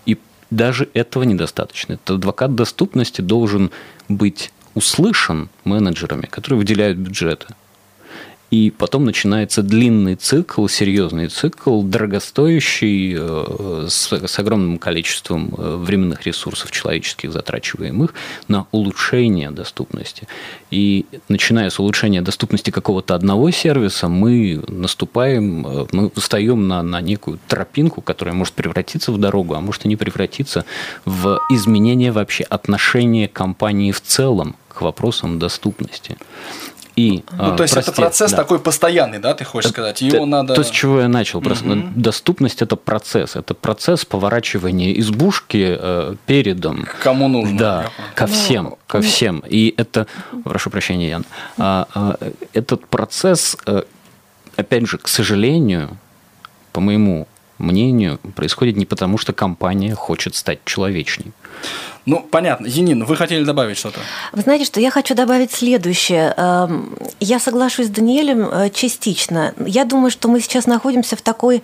И 0.04 0.18
даже 0.50 0.88
этого 0.94 1.24
недостаточно. 1.24 1.94
Этот 1.94 2.10
адвокат 2.10 2.54
доступности 2.54 3.20
должен 3.20 3.70
быть 4.08 4.52
услышан 4.74 5.48
менеджерами, 5.64 6.26
которые 6.26 6.58
выделяют 6.58 6.98
бюджеты. 6.98 7.46
И 8.50 8.70
потом 8.70 9.04
начинается 9.04 9.62
длинный 9.62 10.14
цикл, 10.14 10.66
серьезный 10.68 11.28
цикл, 11.28 11.82
дорогостоящий, 11.82 13.14
э, 13.18 13.86
с, 13.88 14.10
с 14.10 14.38
огромным 14.38 14.78
количеством 14.78 15.54
э, 15.56 15.76
временных 15.76 16.24
ресурсов 16.26 16.70
человеческих, 16.70 17.30
затрачиваемых 17.30 18.14
на 18.48 18.66
улучшение 18.72 19.50
доступности. 19.50 20.26
И 20.70 21.04
начиная 21.28 21.68
с 21.68 21.78
улучшения 21.78 22.22
доступности 22.22 22.70
какого-то 22.70 23.14
одного 23.14 23.50
сервиса, 23.50 24.08
мы 24.08 24.62
наступаем, 24.66 25.66
э, 25.66 25.86
мы 25.92 26.10
встаем 26.16 26.68
на, 26.68 26.82
на 26.82 27.02
некую 27.02 27.38
тропинку, 27.48 28.00
которая 28.00 28.34
может 28.34 28.54
превратиться 28.54 29.12
в 29.12 29.18
дорогу, 29.18 29.54
а 29.54 29.60
может 29.60 29.84
и 29.84 29.88
не 29.88 29.96
превратиться 29.96 30.64
в 31.04 31.38
изменение 31.50 32.12
вообще 32.12 32.44
отношения 32.44 33.28
компании 33.28 33.92
в 33.92 34.00
целом 34.00 34.56
к 34.68 34.80
вопросам 34.80 35.38
доступности. 35.38 36.16
И, 36.98 37.22
ну, 37.30 37.54
то 37.54 37.62
есть 37.62 37.74
прости, 37.74 37.92
это 37.92 38.02
процесс 38.02 38.32
да. 38.32 38.38
такой 38.38 38.58
постоянный, 38.58 39.20
да, 39.20 39.32
ты 39.32 39.44
хочешь 39.44 39.70
сказать? 39.70 40.02
Его 40.02 40.18
то, 40.18 40.26
надо. 40.26 40.54
То, 40.54 40.64
с 40.64 40.70
чего 40.70 41.00
я 41.00 41.06
начал. 41.06 41.40
Просто 41.40 41.68
угу. 41.68 41.82
доступность 41.94 42.60
это 42.60 42.74
процесс. 42.74 43.36
Это 43.36 43.54
процесс 43.54 44.04
поворачивания 44.04 44.92
избушки 44.98 45.76
э, 45.78 46.16
передом. 46.26 46.88
Кому 47.00 47.28
нужно. 47.28 47.56
Да, 47.56 47.90
ко 48.16 48.26
ну, 48.26 48.32
всем. 48.32 48.74
Ко 48.88 49.00
всем. 49.00 49.44
И 49.48 49.74
это, 49.76 50.08
прошу 50.42 50.70
прощения, 50.70 51.08
Ян, 51.10 51.24
а, 51.56 51.86
а, 51.94 52.16
этот 52.52 52.84
процесс, 52.88 53.56
э, 53.66 53.82
опять 54.56 54.88
же, 54.88 54.98
к 54.98 55.06
сожалению, 55.06 55.96
по 56.72 56.80
моему 56.80 57.28
мнению, 57.58 58.18
происходит 58.34 58.76
не 58.76 58.86
потому, 58.86 59.18
что 59.18 59.32
компания 59.32 59.94
хочет 59.94 60.34
стать 60.34 60.64
человечней. 60.64 61.32
Ну, 62.08 62.20
понятно. 62.20 62.66
Енин, 62.66 63.04
вы 63.04 63.16
хотели 63.16 63.44
добавить 63.44 63.76
что-то? 63.76 64.00
Вы 64.32 64.40
знаете, 64.40 64.64
что 64.64 64.80
я 64.80 64.90
хочу 64.90 65.14
добавить 65.14 65.52
следующее. 65.52 66.32
Эм, 66.38 66.96
я 67.20 67.38
соглашусь 67.38 67.88
с 67.88 67.90
Даниэлем 67.90 68.48
э, 68.50 68.70
частично. 68.70 69.52
Я 69.58 69.84
думаю, 69.84 70.10
что 70.10 70.28
мы 70.28 70.40
сейчас 70.40 70.66
находимся 70.66 71.16
в 71.16 71.20
такой 71.20 71.62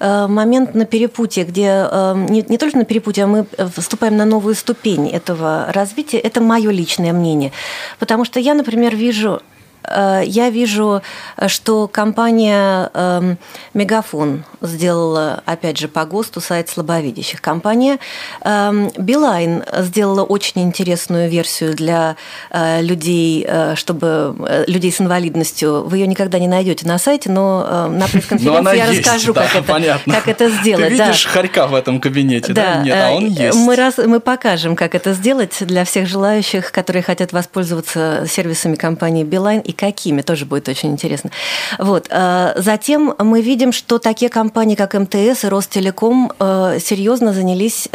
э, 0.00 0.26
момент 0.28 0.74
на 0.74 0.86
перепутье, 0.86 1.44
где 1.44 1.66
эм, 1.90 2.24
не, 2.24 2.42
не 2.48 2.56
только 2.56 2.78
на 2.78 2.86
перепутье, 2.86 3.24
а 3.24 3.26
мы 3.26 3.46
вступаем 3.76 4.16
на 4.16 4.24
новую 4.24 4.54
ступень 4.54 5.10
этого 5.10 5.66
развития. 5.68 6.20
Это 6.20 6.40
мое 6.40 6.70
личное 6.70 7.12
мнение. 7.12 7.52
Потому 7.98 8.24
что 8.24 8.40
я, 8.40 8.54
например, 8.54 8.96
вижу 8.96 9.42
Э, 9.42 9.51
я 9.88 10.50
вижу, 10.50 11.02
что 11.46 11.88
компания 11.88 12.90
эм, 12.94 13.38
Мегафон 13.74 14.44
сделала, 14.60 15.42
опять 15.44 15.78
же, 15.78 15.88
по 15.88 16.04
ГОСТу 16.04 16.40
сайт 16.40 16.68
слабовидящих. 16.68 17.40
Компания 17.40 17.98
эм, 18.42 18.90
Билайн 18.96 19.64
сделала 19.78 20.22
очень 20.22 20.62
интересную 20.62 21.28
версию 21.28 21.74
для 21.74 22.16
э, 22.50 22.82
людей, 22.82 23.44
э, 23.46 23.74
чтобы 23.76 24.64
людей 24.66 24.92
с 24.92 25.00
инвалидностью. 25.00 25.84
Вы 25.84 25.98
ее 25.98 26.06
никогда 26.06 26.38
не 26.38 26.48
найдете 26.48 26.86
на 26.86 26.98
сайте, 26.98 27.30
но 27.30 27.88
на 27.88 28.06
пресс-конференции 28.06 28.76
я 28.76 28.86
есть, 28.86 29.00
расскажу, 29.00 29.32
да, 29.32 29.46
как, 29.46 29.68
это, 29.68 30.00
как 30.06 30.28
это 30.28 30.50
сделать. 30.50 30.88
Ты 30.88 30.92
видишь 30.92 31.24
да. 31.24 31.30
хорька 31.30 31.66
в 31.66 31.74
этом 31.74 32.00
кабинете, 32.00 32.52
да? 32.52 32.74
да? 32.74 32.82
Нет, 32.82 32.96
а 32.96 33.10
он 33.12 33.26
есть. 33.26 33.58
Мы, 33.58 33.76
раз, 33.76 33.98
мы 33.98 34.20
покажем, 34.20 34.76
как 34.76 34.94
это 34.94 35.12
сделать 35.12 35.56
для 35.60 35.84
всех 35.84 36.06
желающих, 36.06 36.72
которые 36.72 37.02
хотят 37.02 37.32
воспользоваться 37.32 38.26
сервисами 38.28 38.76
компании 38.76 39.24
Билайн 39.24 39.60
и 39.60 39.71
и 39.72 39.74
какими, 39.74 40.22
тоже 40.22 40.44
будет 40.46 40.68
очень 40.68 40.90
интересно. 40.90 41.30
Вот. 41.78 42.08
Затем 42.08 43.14
мы 43.18 43.42
видим, 43.42 43.72
что 43.72 43.98
такие 43.98 44.28
компании, 44.28 44.74
как 44.74 44.94
МТС 44.94 45.44
и 45.44 45.48
Ростелеком, 45.48 46.32
серьезно 46.38 47.32
занялись 47.32 47.88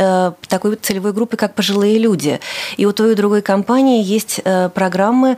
такой 0.48 0.76
целевой 0.76 1.14
группой, 1.14 1.38
как 1.38 1.56
пожилые 1.56 1.98
люди. 2.00 2.40
И 2.78 2.86
у 2.86 2.92
той 2.92 3.14
и 3.14 3.16
другой 3.16 3.42
компании 3.42 4.04
есть 4.04 4.42
программы, 4.74 5.38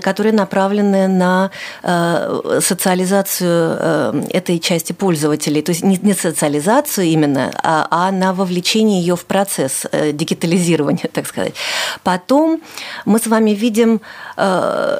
которые 0.00 0.32
направлены 0.32 1.08
на 1.08 1.50
социализацию 2.60 4.26
этой 4.30 4.58
части 4.58 4.92
пользователей. 4.92 5.62
То 5.62 5.70
есть 5.70 5.82
не 5.82 6.14
социализацию 6.14 7.06
именно, 7.06 7.50
а, 7.62 7.86
а 7.90 8.10
на 8.10 8.32
вовлечение 8.32 9.00
ее 9.00 9.16
в 9.16 9.24
процесс 9.24 9.86
дигитализирования, 10.12 11.08
так 11.12 11.26
сказать. 11.26 11.54
Потом 12.02 12.60
мы 13.04 13.18
с 13.18 13.26
вами 13.26 13.50
видим, 13.50 14.00
э, 14.36 14.98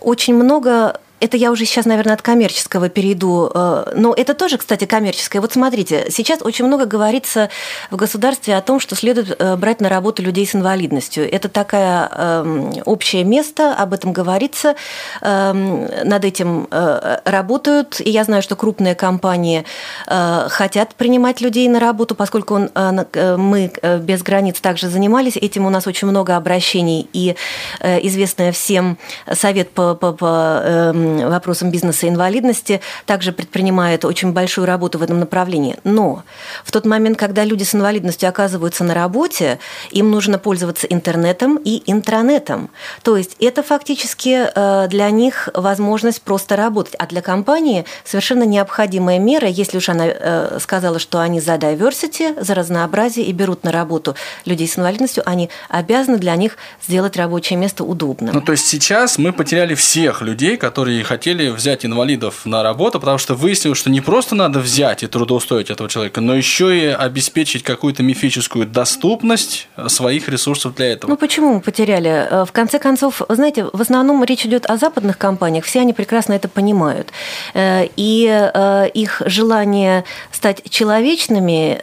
очень 0.00 0.34
много 0.34 1.00
это 1.22 1.36
я 1.36 1.52
уже 1.52 1.64
сейчас, 1.66 1.86
наверное, 1.86 2.14
от 2.14 2.22
коммерческого 2.22 2.88
перейду. 2.88 3.48
Э, 3.54 3.92
но 3.94 4.12
это 4.12 4.34
тоже, 4.34 4.58
кстати, 4.58 4.86
коммерческое. 4.86 5.40
Вот 5.40 5.52
смотрите, 5.52 6.06
сейчас 6.10 6.42
очень 6.42 6.66
много 6.66 6.84
говорится 6.84 7.48
в 7.92 7.96
государстве 7.96 8.56
о 8.56 8.60
том, 8.60 8.80
что 8.80 8.96
следует 8.96 9.36
э, 9.38 9.56
брать 9.56 9.80
на 9.80 9.88
работу 9.88 10.20
людей 10.20 10.44
с 10.44 10.56
инвалидностью. 10.56 11.32
Это 11.32 11.48
такое 11.48 12.08
эм, 12.12 12.72
общее 12.86 13.22
место, 13.22 13.72
об 13.72 13.92
этом 13.92 14.12
говорится, 14.12 14.74
эм, 15.20 15.88
над 16.02 16.24
этим 16.24 16.66
э, 16.70 17.18
работают. 17.24 18.00
И 18.00 18.10
я 18.10 18.24
знаю, 18.24 18.42
что 18.42 18.56
крупные 18.56 18.94
компании 18.94 19.64
хотят 20.06 20.94
принимать 20.94 21.40
людей 21.40 21.68
на 21.68 21.78
работу, 21.78 22.14
поскольку 22.14 22.68
мы 22.74 23.72
без 24.00 24.22
границ 24.22 24.60
также 24.60 24.88
занимались. 24.88 25.36
Этим 25.36 25.66
у 25.66 25.70
нас 25.70 25.86
очень 25.86 26.08
много 26.08 26.36
обращений. 26.36 27.08
И 27.12 27.36
известная 27.80 28.52
всем 28.52 28.98
совет 29.32 29.70
по, 29.70 29.94
по, 29.94 30.12
по 30.12 30.60
эм, 30.64 31.11
вопросам 31.18 31.70
бизнеса 31.70 32.08
инвалидности, 32.08 32.80
также 33.06 33.32
предпринимает 33.32 34.04
очень 34.04 34.32
большую 34.32 34.66
работу 34.66 34.98
в 34.98 35.02
этом 35.02 35.20
направлении. 35.20 35.76
Но 35.84 36.22
в 36.64 36.72
тот 36.72 36.84
момент, 36.86 37.18
когда 37.18 37.44
люди 37.44 37.64
с 37.64 37.74
инвалидностью 37.74 38.28
оказываются 38.28 38.84
на 38.84 38.94
работе, 38.94 39.58
им 39.90 40.10
нужно 40.10 40.38
пользоваться 40.38 40.86
интернетом 40.86 41.56
и 41.56 41.82
интранетом. 41.86 42.70
То 43.02 43.16
есть 43.16 43.36
это 43.40 43.62
фактически 43.62 44.48
э, 44.54 44.88
для 44.88 45.10
них 45.10 45.48
возможность 45.54 46.22
просто 46.22 46.56
работать. 46.56 46.94
А 46.98 47.06
для 47.06 47.22
компании 47.22 47.84
совершенно 48.04 48.44
необходимая 48.44 49.18
мера, 49.18 49.48
если 49.48 49.78
уж 49.78 49.88
она 49.88 50.04
э, 50.06 50.58
сказала, 50.60 50.98
что 50.98 51.20
они 51.20 51.40
за 51.40 51.54
diversity, 51.54 52.42
за 52.42 52.54
разнообразие 52.54 53.26
и 53.26 53.32
берут 53.32 53.64
на 53.64 53.72
работу 53.72 54.16
людей 54.44 54.68
с 54.68 54.78
инвалидностью, 54.78 55.22
они 55.26 55.50
обязаны 55.68 56.18
для 56.18 56.36
них 56.36 56.56
сделать 56.84 57.16
рабочее 57.16 57.58
место 57.58 57.84
удобным. 57.84 58.34
Ну, 58.34 58.40
то 58.40 58.52
есть 58.52 58.66
сейчас 58.66 59.18
мы 59.18 59.32
потеряли 59.32 59.74
всех 59.74 60.22
людей, 60.22 60.56
которые 60.56 61.01
хотели 61.02 61.48
взять 61.48 61.84
инвалидов 61.84 62.44
на 62.44 62.62
работу, 62.62 63.00
потому 63.00 63.18
что 63.18 63.34
выяснилось, 63.34 63.78
что 63.78 63.90
не 63.90 64.00
просто 64.00 64.34
надо 64.34 64.60
взять 64.60 65.02
и 65.02 65.06
трудоустроить 65.06 65.70
этого 65.70 65.88
человека, 65.88 66.20
но 66.20 66.34
еще 66.34 66.76
и 66.76 66.86
обеспечить 66.86 67.62
какую-то 67.62 68.02
мифическую 68.02 68.66
доступность 68.66 69.68
своих 69.88 70.28
ресурсов 70.28 70.74
для 70.74 70.92
этого. 70.92 71.10
Ну 71.10 71.16
почему 71.16 71.54
мы 71.54 71.60
потеряли? 71.60 72.26
Э, 72.30 72.44
в 72.44 72.52
конце 72.52 72.78
концов, 72.78 73.22
знаете, 73.28 73.64
в 73.72 73.80
основном 73.80 74.22
речь 74.24 74.44
идет 74.46 74.68
о 74.68 74.76
западных 74.76 75.18
компаниях, 75.18 75.64
все 75.64 75.80
они 75.80 75.92
прекрасно 75.92 76.32
это 76.34 76.48
понимают. 76.48 77.12
Э, 77.54 77.86
и 77.96 78.28
э, 78.28 78.88
их 78.94 79.22
желание 79.26 80.04
стать 80.30 80.62
человечными, 80.68 81.78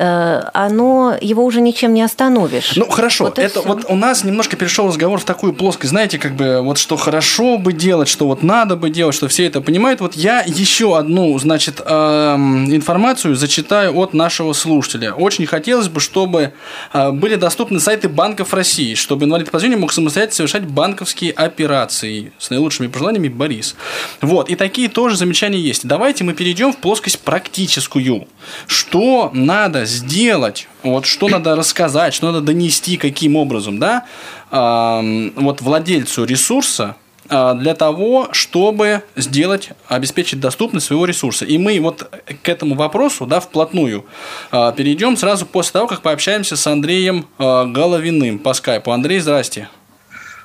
оно 0.54 1.16
его 1.20 1.46
уже 1.46 1.62
ничем 1.62 1.94
не 1.94 2.02
остановишь. 2.02 2.74
Ну 2.76 2.90
хорошо, 2.90 3.26
вот 3.26 3.40
это 3.40 3.62
вот 3.62 3.86
у 3.88 3.96
нас 3.96 4.24
немножко 4.24 4.56
перешел 4.56 4.88
разговор 4.88 5.20
в 5.20 5.24
такую 5.24 5.54
плоскость, 5.54 5.90
знаете, 5.92 6.18
как 6.18 6.36
бы 6.36 6.62
вот 6.62 6.78
что 6.78 6.98
хорошо 6.98 7.58
бы 7.58 7.74
делать, 7.74 8.08
что 8.08 8.28
вот 8.28 8.44
надо 8.44 8.76
бы 8.76 8.90
делать, 8.90 8.99
что 9.12 9.28
все 9.28 9.46
это 9.46 9.62
понимают. 9.62 10.02
Вот 10.02 10.16
я 10.16 10.42
еще 10.46 10.98
одну, 10.98 11.38
значит, 11.40 11.82
эм, 11.86 12.74
информацию 12.74 13.36
зачитаю 13.36 13.98
от 13.98 14.14
нашего 14.14 14.54
слушателя. 14.54 15.14
Очень 15.14 15.46
хотелось 15.46 15.88
бы, 15.88 16.00
чтобы 16.00 16.54
э, 16.94 17.12
были 17.12 17.36
доступны 17.36 17.80
сайты 17.80 18.10
банков 18.10 18.54
России, 18.54 18.94
чтобы 18.96 19.26
инвалид 19.26 19.52
по 19.52 19.60
зрению 19.60 19.80
мог 19.80 19.92
самостоятельно 19.92 20.36
совершать 20.36 20.66
банковские 20.66 21.32
операции. 21.32 22.32
С 22.38 22.50
наилучшими 22.50 22.88
пожеланиями, 22.88 23.30
Борис. 23.30 23.76
Вот, 24.22 24.50
и 24.50 24.56
такие 24.56 24.90
тоже 24.90 25.16
замечания 25.16 25.60
есть. 25.60 25.88
Давайте 25.88 26.24
мы 26.24 26.34
перейдем 26.34 26.74
в 26.74 26.78
плоскость 26.78 27.20
практическую. 27.20 28.28
Что 28.68 29.32
надо 29.34 29.86
сделать, 29.86 30.68
вот 30.84 31.06
что 31.06 31.28
надо 31.28 31.56
рассказать, 31.56 32.14
что 32.14 32.32
надо 32.32 32.42
донести, 32.42 32.98
каким 32.98 33.36
образом, 33.36 33.80
да, 33.80 34.06
эм, 34.52 35.34
вот 35.36 35.62
владельцу 35.62 36.26
ресурса, 36.26 36.96
для 37.30 37.76
того, 37.76 38.30
чтобы 38.32 39.04
сделать, 39.16 39.70
обеспечить 39.88 40.40
доступность 40.40 40.88
своего 40.88 41.06
ресурса. 41.06 41.46
И 41.46 41.58
мы 41.58 41.80
вот 41.80 42.10
к 42.44 42.50
этому 42.50 42.76
вопросу 42.76 43.26
да, 43.26 43.40
вплотную 43.40 44.06
а, 44.52 44.72
перейдем 44.72 45.18
сразу 45.18 45.46
после 45.46 45.74
того, 45.74 45.88
как 45.88 46.02
пообщаемся 46.02 46.56
с 46.56 46.68
Андреем 46.68 47.28
а, 47.38 47.66
Головиным 47.66 48.40
по 48.40 48.54
скайпу. 48.54 48.92
Андрей, 48.92 49.20
здрасте. 49.20 49.70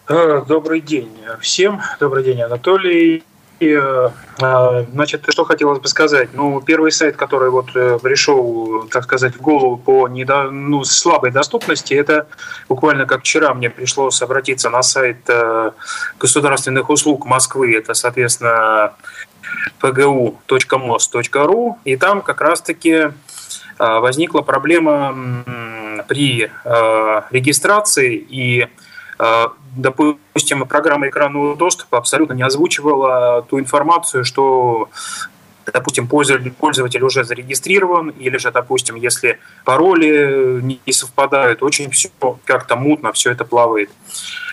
Добрый 0.08 0.80
день 0.80 1.10
всем. 1.40 1.80
Добрый 1.98 2.24
день, 2.24 2.42
Анатолий. 2.42 3.22
Э, 3.72 4.10
а, 4.40 4.84
значит, 4.92 5.24
что 5.28 5.44
хотелось 5.44 5.78
бы 5.78 5.88
сказать? 5.88 6.30
Ну, 6.32 6.60
первый 6.60 6.92
сайт, 6.92 7.16
который 7.16 7.50
вот 7.50 7.74
э, 7.74 7.98
пришел, 8.02 8.86
так 8.90 9.04
сказать, 9.04 9.34
в 9.34 9.40
голову 9.40 9.76
по 9.76 10.08
недо... 10.08 10.50
ну, 10.50 10.84
слабой 10.84 11.30
доступности, 11.30 11.94
это 11.94 12.26
буквально 12.68 13.06
как 13.06 13.20
вчера 13.20 13.54
мне 13.54 13.70
пришлось 13.70 14.20
обратиться 14.22 14.70
на 14.70 14.82
сайт 14.82 15.18
э, 15.28 15.70
государственных 16.18 16.90
услуг 16.90 17.26
Москвы, 17.26 17.76
это, 17.76 17.94
соответственно, 17.94 18.94
pgu.mos.ru, 19.80 21.74
и 21.84 21.96
там 21.96 22.22
как 22.22 22.40
раз-таки 22.40 23.12
возникла 23.78 24.40
проблема 24.42 25.44
при 26.06 26.50
регистрации 27.30 28.14
и 28.16 28.68
допустим, 29.76 30.66
программа 30.66 31.08
экранного 31.08 31.56
доступа 31.56 31.98
абсолютно 31.98 32.34
не 32.34 32.42
озвучивала 32.42 33.42
ту 33.48 33.58
информацию, 33.58 34.24
что 34.24 34.88
допустим, 35.72 36.06
пользователь, 36.06 37.02
уже 37.02 37.24
зарегистрирован, 37.24 38.10
или 38.10 38.36
же, 38.36 38.50
допустим, 38.50 38.96
если 38.96 39.38
пароли 39.64 40.60
не 40.62 40.92
совпадают, 40.92 41.62
очень 41.62 41.90
все 41.90 42.10
как-то 42.44 42.76
мутно, 42.76 43.12
все 43.12 43.30
это 43.30 43.44
плавает. 43.44 43.90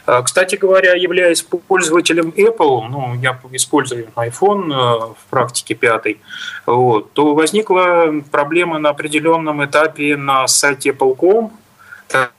А, 0.05 0.21
кстати 0.23 0.55
говоря, 0.55 0.93
являясь 0.93 1.43
пользователем 1.67 2.29
Apple, 2.29 2.87
ну, 2.89 3.15
я 3.21 3.39
использую 3.51 4.07
iPhone 4.15 4.73
э, 4.73 5.13
в 5.13 5.29
практике 5.29 5.75
пятой, 5.75 6.19
вот, 6.65 7.13
то 7.13 7.35
возникла 7.35 8.11
проблема 8.31 8.79
на 8.79 8.89
определенном 8.89 9.63
этапе 9.63 10.17
на 10.17 10.47
сайте 10.47 10.89
Apple.com, 10.89 11.51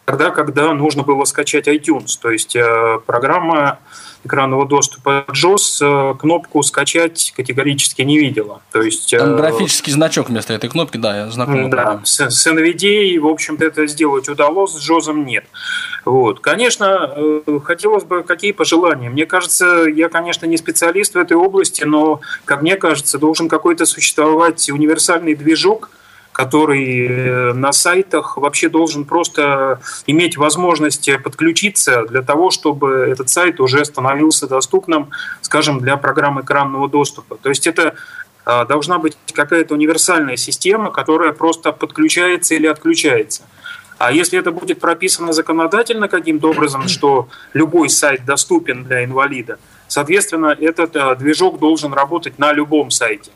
тогда, 0.04 0.30
когда 0.30 0.72
нужно 0.72 1.02
было 1.02 1.24
скачать 1.24 1.68
iTunes. 1.68 2.18
То 2.20 2.30
есть 2.30 2.56
э, 2.56 2.98
программа 3.06 3.78
экранного 4.24 4.66
доступа 4.66 5.24
JOS 5.28 6.12
э, 6.12 6.18
кнопку 6.18 6.62
скачать 6.62 7.32
категорически 7.36 8.02
не 8.02 8.18
видела. 8.18 8.62
То 8.70 8.82
есть, 8.82 9.12
э, 9.12 9.18
Там 9.18 9.36
графический 9.36 9.92
значок 9.92 10.28
вместо 10.28 10.52
этой 10.52 10.70
кнопки, 10.70 10.96
да, 10.96 11.16
я 11.16 11.30
знаком. 11.30 11.70
Да, 11.70 12.00
с, 12.04 12.20
с 12.30 12.46
NVDA, 12.46 13.18
в 13.18 13.26
общем-то, 13.26 13.64
это 13.64 13.86
сделать 13.86 14.28
удалось, 14.28 14.72
с 14.72 14.90
JOS 14.90 15.12
нет. 15.14 15.44
Вот. 16.04 16.40
Конечно, 16.40 17.14
хотелось 17.64 18.04
бы, 18.04 18.22
какие 18.22 18.52
пожелания? 18.52 19.08
Мне 19.08 19.26
кажется, 19.26 19.84
я, 19.84 20.08
конечно, 20.08 20.46
не 20.46 20.56
специалист 20.56 21.14
в 21.14 21.18
этой 21.18 21.36
области, 21.36 21.84
но, 21.84 22.20
как 22.44 22.62
мне 22.62 22.76
кажется, 22.76 23.18
должен 23.18 23.48
какой-то 23.48 23.86
существовать 23.86 24.68
универсальный 24.70 25.34
движок– 25.34 25.90
который 26.32 27.06
э, 27.06 27.52
на 27.52 27.72
сайтах 27.72 28.36
вообще 28.36 28.68
должен 28.68 29.04
просто 29.04 29.80
иметь 30.06 30.36
возможность 30.36 31.08
подключиться 31.22 32.04
для 32.06 32.22
того, 32.22 32.50
чтобы 32.50 33.06
этот 33.10 33.28
сайт 33.28 33.60
уже 33.60 33.84
становился 33.84 34.46
доступным, 34.48 35.10
скажем, 35.42 35.80
для 35.80 35.96
программ 35.96 36.40
экранного 36.40 36.88
доступа. 36.88 37.36
То 37.36 37.50
есть 37.50 37.66
это 37.66 37.94
э, 38.46 38.64
должна 38.66 38.98
быть 38.98 39.16
какая-то 39.32 39.74
универсальная 39.74 40.36
система, 40.36 40.90
которая 40.90 41.32
просто 41.32 41.72
подключается 41.72 42.54
или 42.54 42.66
отключается. 42.66 43.42
А 43.98 44.10
если 44.10 44.38
это 44.38 44.50
будет 44.50 44.80
прописано 44.80 45.32
законодательно 45.32 46.08
каким-то 46.08 46.50
образом, 46.50 46.88
что 46.88 47.28
любой 47.52 47.88
сайт 47.88 48.24
доступен 48.24 48.82
для 48.84 49.04
инвалида, 49.04 49.58
соответственно, 49.86 50.56
этот 50.58 50.96
э, 50.96 51.14
движок 51.16 51.60
должен 51.60 51.92
работать 51.92 52.38
на 52.38 52.52
любом 52.52 52.90
сайте. 52.90 53.30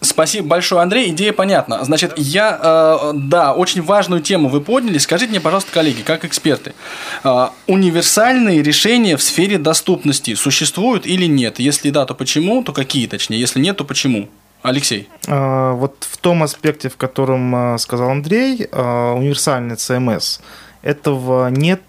Спасибо 0.00 0.48
большое, 0.48 0.82
Андрей. 0.82 1.10
Идея 1.10 1.32
понятна. 1.32 1.84
Значит, 1.84 2.14
я, 2.16 2.58
э, 2.60 3.12
да, 3.14 3.54
очень 3.54 3.82
важную 3.82 4.20
тему 4.20 4.48
вы 4.48 4.60
подняли. 4.60 4.98
Скажите 4.98 5.30
мне, 5.30 5.40
пожалуйста, 5.40 5.72
коллеги, 5.72 6.02
как 6.02 6.24
эксперты, 6.24 6.74
э, 7.22 7.48
универсальные 7.66 8.62
решения 8.62 9.16
в 9.16 9.22
сфере 9.22 9.58
доступности 9.58 10.34
существуют 10.34 11.06
или 11.06 11.26
нет? 11.26 11.60
Если 11.60 11.90
да, 11.90 12.04
то 12.04 12.14
почему? 12.14 12.62
То 12.64 12.72
какие, 12.72 13.06
точнее? 13.06 13.38
Если 13.38 13.60
нет, 13.60 13.76
то 13.76 13.84
почему? 13.84 14.28
Алексей. 14.62 15.08
Э, 15.26 15.72
вот 15.72 15.96
в 16.00 16.16
том 16.18 16.42
аспекте, 16.42 16.88
в 16.88 16.96
котором 16.96 17.74
э, 17.74 17.78
сказал 17.78 18.10
Андрей, 18.10 18.68
э, 18.70 19.12
универсальный 19.12 19.74
CMS, 19.74 20.40
этого 20.82 21.48
нет 21.48 21.80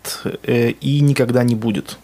и 0.43 0.99
никогда 1.01 1.43
не 1.43 1.55
будет. 1.55 1.97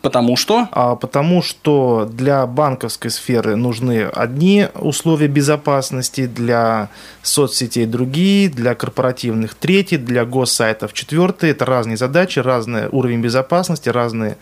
Потому 0.00 0.36
что? 0.36 0.68
А, 0.70 0.94
потому 0.94 1.42
что 1.42 2.08
для 2.10 2.46
банковской 2.46 3.10
сферы 3.10 3.56
нужны 3.56 4.04
одни 4.04 4.68
условия 4.74 5.28
безопасности, 5.28 6.26
для 6.26 6.88
соцсетей 7.22 7.86
другие, 7.86 8.48
для 8.48 8.74
корпоративных 8.74 9.54
третьи, 9.54 9.96
для 9.96 10.24
госсайтов 10.24 10.92
четвертые. 10.92 11.52
Это 11.52 11.64
разные 11.64 11.96
задачи, 11.96 12.38
разный 12.38 12.88
уровень 12.88 13.20
безопасности, 13.20 13.88
разные 13.88 14.36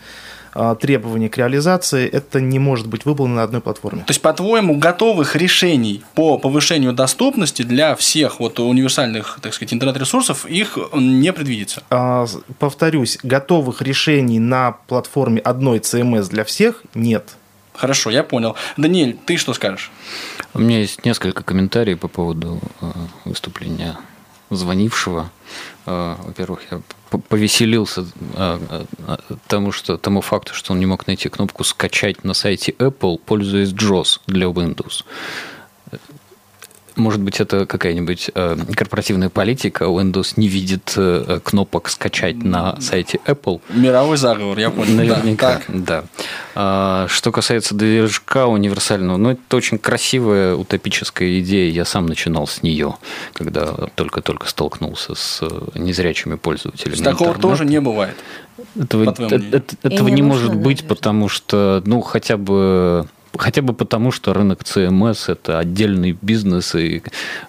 а, 0.53 0.75
требований 0.75 1.29
к 1.29 1.37
реализации, 1.37 2.07
это 2.07 2.41
не 2.41 2.59
может 2.59 2.87
быть 2.87 3.05
выполнено 3.05 3.37
на 3.37 3.43
одной 3.43 3.61
платформе. 3.61 4.01
То 4.01 4.11
есть, 4.11 4.21
по-твоему, 4.21 4.77
готовых 4.77 5.35
решений 5.35 6.03
по 6.15 6.37
повышению 6.37 6.93
доступности 6.93 7.61
для 7.61 7.95
всех 7.95 8.39
вот 8.39 8.59
универсальных, 8.59 9.39
так 9.41 9.53
сказать, 9.53 9.73
интернет-ресурсов 9.73 10.45
их 10.45 10.77
не 10.93 11.31
предвидится? 11.33 11.83
А, 11.89 12.25
повторюсь, 12.59 13.19
готовых 13.23 13.81
решений 13.81 14.39
на 14.39 14.73
платформе 14.87 15.39
одной 15.41 15.79
CMS 15.79 16.29
для 16.29 16.43
всех 16.43 16.83
нет. 16.93 17.35
Хорошо, 17.73 18.09
я 18.09 18.23
понял. 18.23 18.55
Даниэль, 18.77 19.17
ты 19.25 19.37
что 19.37 19.53
скажешь? 19.53 19.91
У 20.53 20.59
меня 20.59 20.79
есть 20.79 21.05
несколько 21.05 21.43
комментариев 21.43 21.99
по 21.99 22.07
поводу 22.07 22.59
э, 22.81 22.91
выступления 23.25 23.97
звонившего. 24.49 25.31
Э, 25.85 26.15
во-первых, 26.23 26.61
я 26.71 26.81
повеселился 27.29 28.05
э, 28.35 28.85
тому, 29.47 29.71
что, 29.71 29.97
тому 29.97 30.21
факту, 30.21 30.53
что 30.53 30.73
он 30.73 30.79
не 30.79 30.85
мог 30.85 31.07
найти 31.07 31.29
кнопку 31.29 31.63
«Скачать» 31.63 32.23
на 32.23 32.33
сайте 32.33 32.71
Apple, 32.71 33.19
пользуясь 33.25 33.69
JOS 33.69 34.19
для 34.27 34.47
Windows. 34.47 35.03
Может 36.95 37.21
быть, 37.21 37.39
это 37.39 37.65
какая-нибудь 37.65 38.31
э, 38.33 38.57
корпоративная 38.75 39.29
политика. 39.29 39.85
Windows 39.85 40.33
не 40.35 40.47
видит 40.47 40.93
э, 40.95 41.39
кнопок 41.43 41.89
скачать 41.89 42.43
на 42.43 42.79
сайте 42.81 43.19
Apple. 43.25 43.61
Мировой 43.69 44.17
заговор, 44.17 44.57
я 44.57 44.69
понял. 44.69 44.95
Наверняка, 44.95 45.61
да. 45.67 46.01
да. 46.01 46.03
А, 46.55 47.07
что 47.07 47.31
касается 47.31 47.75
движка 47.75 48.47
универсального, 48.47 49.17
ну, 49.17 49.31
это 49.31 49.57
очень 49.57 49.77
красивая 49.77 50.55
утопическая 50.55 51.39
идея. 51.39 51.71
Я 51.71 51.85
сам 51.85 52.05
начинал 52.05 52.47
с 52.47 52.63
нее, 52.63 52.95
когда 53.33 53.73
только-только 53.95 54.47
столкнулся 54.47 55.15
с 55.15 55.39
э, 55.41 55.47
незрячими 55.75 56.35
пользователями. 56.35 56.95
С 56.95 57.01
такого 57.01 57.29
интернета. 57.29 57.41
тоже 57.41 57.65
не 57.65 57.79
бывает. 57.79 58.15
Этого, 58.79 59.03
это, 59.03 59.75
этого 59.83 60.07
не, 60.09 60.15
не 60.15 60.21
может 60.21 60.53
быть, 60.55 60.87
потому 60.87 61.29
что, 61.29 61.81
ну, 61.85 62.01
хотя 62.01 62.37
бы 62.37 63.07
Хотя 63.37 63.61
бы 63.61 63.73
потому, 63.73 64.11
что 64.11 64.33
рынок 64.33 64.61
CMS– 64.63 65.25
это 65.31 65.59
отдельный 65.59 66.17
бизнес, 66.21 66.75
и 66.75 67.01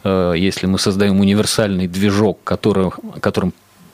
э, 0.05 0.35
если 0.37 0.67
мы 0.67 0.79
создаем 0.79 1.21
универсальный 1.21 1.89
движок, 1.89 2.39
который, 2.45 2.91
которым 3.21 3.53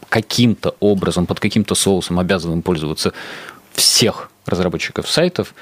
каким-то 0.08 0.74
образом, 0.80 1.26
под 1.26 1.40
каким-то 1.40 1.74
соусом 1.74 2.18
обязываем 2.18 2.62
пользоваться 2.62 3.12
всех 3.72 4.30
разработчиков 4.44 5.08
сайтов, 5.08 5.54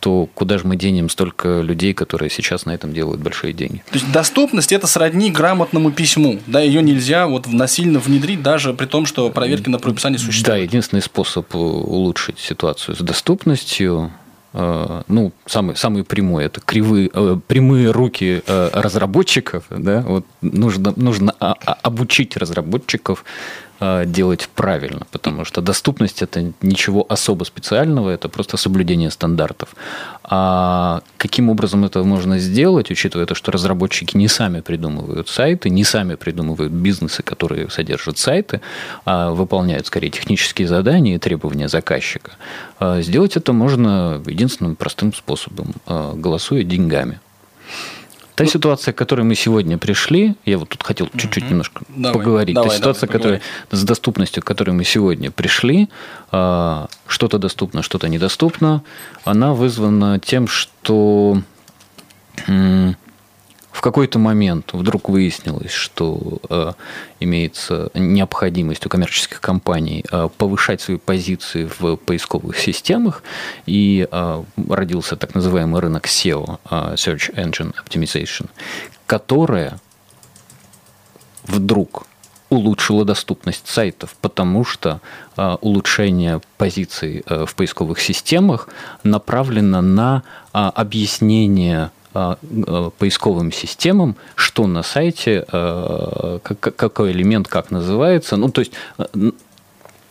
то 0.00 0.28
куда 0.34 0.58
же 0.58 0.66
мы 0.66 0.76
денем 0.76 1.08
столько 1.08 1.60
людей, 1.62 1.94
которые 1.94 2.28
сейчас 2.28 2.66
на 2.66 2.72
этом 2.72 2.92
делают 2.92 3.22
большие 3.22 3.54
деньги? 3.54 3.82
То 3.90 3.94
есть 3.94 4.12
доступность 4.12 4.72
это 4.72 4.86
сродни 4.86 5.30
грамотному 5.30 5.90
письму, 5.90 6.40
да, 6.46 6.60
ее 6.60 6.82
нельзя 6.82 7.26
вот 7.26 7.46
насильно 7.46 7.98
внедрить 7.98 8.42
даже 8.42 8.74
при 8.74 8.86
том, 8.86 9.06
что 9.06 9.30
проверки 9.30 9.70
на 9.70 9.78
правописание 9.78 10.18
существуют. 10.18 10.46
Да, 10.46 10.56
единственный 10.56 11.00
способ 11.00 11.54
улучшить 11.54 12.38
ситуацию 12.38 12.96
с 12.96 12.98
доступностью 12.98 14.12
Э, 14.12 14.23
ну, 14.54 15.32
самый, 15.46 15.74
самый 15.74 16.04
прямой, 16.04 16.44
это 16.44 16.60
кривые, 16.60 17.10
э, 17.12 17.36
прямые 17.46 17.90
руки 17.90 18.42
э, 18.46 18.70
разработчиков, 18.72 19.64
да, 19.68 20.00
вот 20.02 20.26
нужно, 20.42 20.92
нужно 20.94 21.34
а, 21.40 21.56
а, 21.66 21.72
обучить 21.82 22.36
разработчиков 22.36 23.24
делать 24.06 24.48
правильно, 24.54 25.06
потому 25.10 25.44
что 25.44 25.60
доступность 25.60 26.22
это 26.22 26.52
ничего 26.62 27.06
особо 27.08 27.44
специального, 27.44 28.10
это 28.10 28.28
просто 28.28 28.56
соблюдение 28.56 29.10
стандартов. 29.10 29.74
А 30.22 31.02
каким 31.16 31.50
образом 31.50 31.84
это 31.84 32.02
можно 32.02 32.38
сделать, 32.38 32.90
учитывая 32.90 33.26
то, 33.26 33.34
что 33.34 33.52
разработчики 33.52 34.16
не 34.16 34.28
сами 34.28 34.60
придумывают 34.60 35.28
сайты, 35.28 35.70
не 35.70 35.84
сами 35.84 36.14
придумывают 36.14 36.72
бизнесы, 36.72 37.22
которые 37.22 37.70
содержат 37.70 38.18
сайты, 38.18 38.60
а 39.04 39.30
выполняют 39.30 39.86
скорее 39.86 40.10
технические 40.10 40.68
задания 40.68 41.16
и 41.16 41.18
требования 41.18 41.68
заказчика. 41.68 42.32
А 42.78 43.02
сделать 43.02 43.36
это 43.36 43.52
можно 43.52 44.22
единственным 44.26 44.76
простым 44.76 45.12
способом, 45.12 45.74
а, 45.86 46.14
голосуя 46.14 46.64
деньгами. 46.64 47.20
Та 48.34 48.44
ну, 48.44 48.50
ситуация, 48.50 48.92
к 48.92 48.96
которой 48.96 49.22
мы 49.22 49.36
сегодня 49.36 49.78
пришли, 49.78 50.34
я 50.44 50.58
вот 50.58 50.68
тут 50.68 50.82
хотел 50.82 51.08
чуть-чуть 51.16 51.48
немножко 51.50 51.84
давай, 51.88 52.18
поговорить. 52.18 52.54
Давай, 52.54 52.70
Та 52.70 52.76
ситуация, 52.76 53.06
давай, 53.06 53.18
которая, 53.18 53.40
с 53.70 53.84
доступностью, 53.84 54.42
к 54.42 54.46
которой 54.46 54.70
мы 54.70 54.84
сегодня 54.84 55.30
пришли, 55.30 55.88
а, 56.32 56.88
что-то 57.06 57.38
доступно, 57.38 57.82
что-то 57.82 58.08
недоступно, 58.08 58.82
она 59.24 59.54
вызвана 59.54 60.18
тем, 60.18 60.48
что 60.48 61.42
в 63.74 63.80
какой-то 63.80 64.20
момент 64.20 64.72
вдруг 64.72 65.08
выяснилось, 65.08 65.72
что 65.72 66.38
э, 66.48 66.72
имеется 67.18 67.90
необходимость 67.94 68.86
у 68.86 68.88
коммерческих 68.88 69.40
компаний 69.40 70.04
э, 70.12 70.28
повышать 70.38 70.80
свои 70.80 70.96
позиции 70.96 71.68
в 71.80 71.96
поисковых 71.96 72.56
системах, 72.56 73.24
и 73.66 74.06
э, 74.08 74.44
родился 74.68 75.16
так 75.16 75.34
называемый 75.34 75.80
рынок 75.80 76.06
SEO, 76.06 76.60
э, 76.70 76.94
Search 76.94 77.34
Engine 77.34 77.74
Optimization, 77.74 78.48
которая 79.06 79.80
вдруг 81.42 82.06
улучшила 82.50 83.04
доступность 83.04 83.66
сайтов, 83.66 84.14
потому 84.20 84.64
что 84.64 85.00
э, 85.36 85.56
улучшение 85.60 86.40
позиций 86.58 87.24
э, 87.26 87.44
в 87.44 87.56
поисковых 87.56 87.98
системах 87.98 88.68
направлено 89.02 89.80
на 89.80 90.22
э, 90.52 90.58
объяснение 90.58 91.90
поисковым 92.98 93.52
системам, 93.52 94.16
что 94.36 94.66
на 94.66 94.82
сайте, 94.82 95.44
а, 95.50 96.38
какой 96.38 97.12
элемент 97.12 97.48
как 97.48 97.70
называется. 97.70 98.36
Ну, 98.36 98.48
то 98.50 98.60
есть 98.60 98.72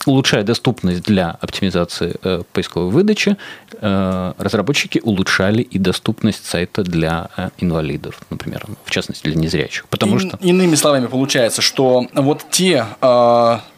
улучшая 0.05 0.43
доступность 0.43 1.03
для 1.03 1.31
оптимизации 1.31 2.15
э, 2.23 2.43
поисковой 2.51 2.91
выдачи, 2.91 3.37
э, 3.71 4.33
разработчики 4.37 4.99
улучшали 5.03 5.61
и 5.61 5.79
доступность 5.79 6.45
сайта 6.45 6.83
для 6.83 7.29
э, 7.37 7.49
инвалидов, 7.59 8.21
например, 8.29 8.65
в 8.83 8.91
частности 8.91 9.23
для 9.23 9.35
незрячих. 9.35 9.87
Потому 9.87 10.17
и, 10.17 10.19
что... 10.19 10.37
Иными 10.41 10.75
словами, 10.75 11.07
получается, 11.07 11.61
что 11.61 12.07
вот 12.13 12.45
те 12.51 12.85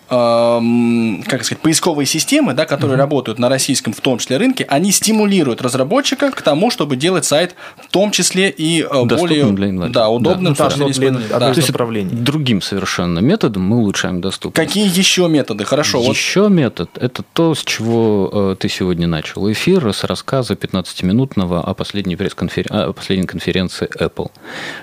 как 0.08 1.44
сказать, 1.44 1.62
поисковые 1.62 2.06
системы, 2.06 2.54
да, 2.54 2.66
которые 2.66 2.96
mm-hmm. 2.96 3.00
работают 3.00 3.40
на 3.40 3.50
российском, 3.50 3.94
в 3.94 4.02
том 4.02 4.20
числе 4.20 4.38
рынке, 4.38 4.66
они 4.70 4.92
стимулируют 4.92 5.62
разработчика 5.62 6.32
к 6.32 6.42
тому, 6.42 6.70
чтобы 6.70 6.96
делать 6.96 7.26
сайт 7.26 7.56
в 7.82 7.88
том 7.88 8.12
числе 8.12 8.50
и 8.50 8.82
э, 8.82 9.06
Доступным 9.06 9.56
более 9.56 9.72
для. 9.72 9.88
Да, 9.90 10.10
удобным 10.10 10.54
да, 10.54 10.70
ну, 10.78 10.90
для, 10.90 11.12
да. 11.12 11.54
То 11.54 11.60
есть 11.60 12.24
другим 12.24 12.62
совершенно 12.62 13.20
методом 13.20 13.64
мы 13.64 13.78
улучшаем 13.78 14.22
доступность. 14.22 14.56
Какие 14.56 14.88
еще 14.88 15.28
методы? 15.28 15.66
Хорошо. 15.66 16.02
Еще 16.02 16.44
вот. 16.44 16.50
метод– 16.50 16.90
это 16.96 17.24
то, 17.34 17.56
с 17.56 17.64
чего 17.64 18.30
э, 18.32 18.56
ты 18.60 18.70
сегодня 18.70 19.08
начал 19.08 19.52
эфир, 19.52 19.92
с 19.94 20.04
рассказа 20.04 20.54
15-минутного 20.54 21.62
о 21.62 21.74
последней, 21.74 22.16
пресс-конфер... 22.16 22.68
о 22.70 22.94
последней 22.94 23.28
конференции 23.28 23.90
Apple. 24.00 24.32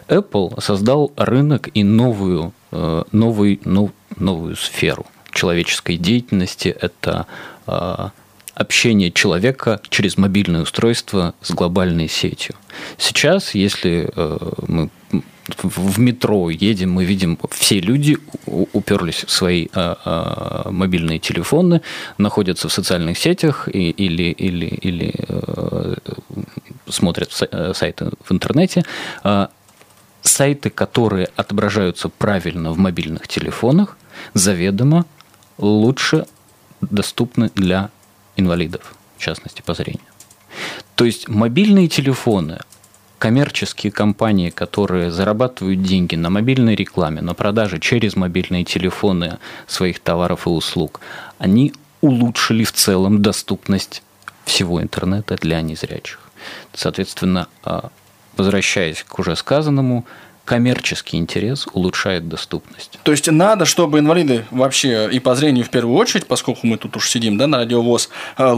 Apple 0.08 0.60
создал 0.60 1.12
рынок 1.16 1.68
и 1.74 1.84
новую, 1.84 2.52
э, 2.72 3.04
новый, 3.12 3.60
нов, 3.64 3.90
новую 4.16 4.56
сферу 4.56 5.06
человеческой 5.32 5.96
деятельности– 5.96 6.68
это 6.80 7.26
а, 7.66 8.12
общение 8.54 9.10
человека 9.10 9.80
через 9.88 10.16
мобильное 10.16 10.62
устройство 10.62 11.34
с 11.40 11.50
глобальной 11.52 12.08
сетью. 12.08 12.54
Сейчас, 12.98 13.54
если 13.54 14.10
э, 14.14 14.38
мы 14.68 14.90
в 15.62 15.98
метро 15.98 16.50
едем, 16.50 16.92
мы 16.92 17.04
видим, 17.04 17.38
все 17.50 17.80
люди 17.80 18.16
уперлись 18.46 19.24
в 19.24 19.30
свои 19.30 19.68
а, 19.74 19.96
а, 20.04 20.70
мобильные 20.70 21.18
телефоны, 21.18 21.82
находятся 22.18 22.68
в 22.68 22.72
социальных 22.72 23.18
сетях 23.18 23.68
и, 23.72 23.90
или, 23.90 24.30
или, 24.30 24.66
или 24.66 25.14
э, 25.28 25.94
смотрят 26.88 27.32
сайты 27.32 28.10
в 28.24 28.32
интернете. 28.32 28.84
Сайты, 30.22 30.70
которые 30.70 31.28
отображаются 31.34 32.08
правильно 32.08 32.70
в 32.70 32.78
мобильных 32.78 33.26
телефонах, 33.26 33.96
заведомо 34.34 35.04
лучше 35.62 36.26
доступны 36.80 37.50
для 37.54 37.90
инвалидов, 38.36 38.94
в 39.16 39.22
частности, 39.22 39.62
по 39.62 39.74
зрению. 39.74 40.02
То 40.94 41.04
есть 41.04 41.28
мобильные 41.28 41.88
телефоны, 41.88 42.58
коммерческие 43.18 43.92
компании, 43.92 44.50
которые 44.50 45.10
зарабатывают 45.10 45.82
деньги 45.82 46.16
на 46.16 46.28
мобильной 46.28 46.74
рекламе, 46.74 47.22
на 47.22 47.34
продаже 47.34 47.78
через 47.78 48.16
мобильные 48.16 48.64
телефоны 48.64 49.38
своих 49.66 50.00
товаров 50.00 50.46
и 50.46 50.50
услуг, 50.50 51.00
они 51.38 51.72
улучшили 52.00 52.64
в 52.64 52.72
целом 52.72 53.22
доступность 53.22 54.02
всего 54.44 54.82
интернета 54.82 55.36
для 55.36 55.62
незрячих. 55.62 56.18
Соответственно, 56.74 57.46
а, 57.62 57.90
возвращаясь 58.36 59.04
к 59.04 59.18
уже 59.18 59.36
сказанному, 59.36 60.04
коммерческий 60.44 61.16
интерес 61.16 61.66
улучшает 61.72 62.28
доступность. 62.28 62.98
То 63.02 63.12
есть 63.12 63.30
надо, 63.30 63.64
чтобы 63.64 64.00
инвалиды 64.00 64.44
вообще 64.50 65.08
и 65.10 65.18
по 65.20 65.34
зрению 65.34 65.64
в 65.64 65.70
первую 65.70 65.96
очередь, 65.96 66.26
поскольку 66.26 66.66
мы 66.66 66.76
тут 66.76 66.96
уж 66.96 67.08
сидим 67.08 67.36
да, 67.36 67.46
на 67.46 67.58
радиовоз, 67.58 68.08
э, 68.38 68.54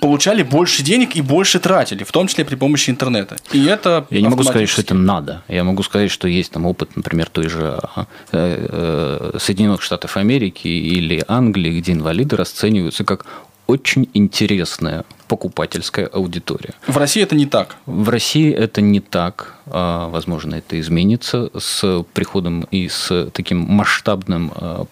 получали 0.00 0.42
больше 0.42 0.82
денег 0.82 1.16
и 1.16 1.20
больше 1.20 1.58
тратили, 1.60 2.04
в 2.04 2.12
том 2.12 2.26
числе 2.26 2.44
при 2.44 2.54
помощи 2.54 2.90
интернета. 2.90 3.36
И 3.52 3.64
это 3.66 4.06
Я 4.10 4.20
не 4.20 4.28
могу 4.28 4.42
сказать, 4.42 4.68
что 4.68 4.80
это 4.80 4.94
надо. 4.94 5.42
Я 5.48 5.64
могу 5.64 5.82
сказать, 5.82 6.10
что 6.10 6.28
есть 6.28 6.52
там 6.52 6.66
опыт, 6.66 6.96
например, 6.96 7.28
той 7.28 7.48
же 7.48 7.78
э, 7.96 8.04
э, 8.32 9.38
Соединенных 9.38 9.82
Штатов 9.82 10.16
Америки 10.16 10.68
или 10.68 11.22
Англии, 11.28 11.80
где 11.80 11.92
инвалиды 11.92 12.36
расцениваются 12.36 13.04
как 13.04 13.26
очень 13.66 14.08
интересная 14.14 15.04
покупательская 15.28 16.06
аудитория. 16.06 16.74
В 16.86 16.96
России 16.96 17.22
это 17.22 17.34
не 17.34 17.46
так. 17.46 17.76
В 17.86 18.08
России 18.08 18.52
это 18.52 18.80
не 18.80 19.00
так. 19.00 19.56
А, 19.66 20.08
возможно, 20.08 20.54
это 20.54 20.78
изменится 20.80 21.50
с 21.58 22.04
приходом 22.12 22.62
и 22.70 22.88
с 22.88 23.28
таким 23.32 23.58
масштабным 23.58 24.52
а, 24.54 24.86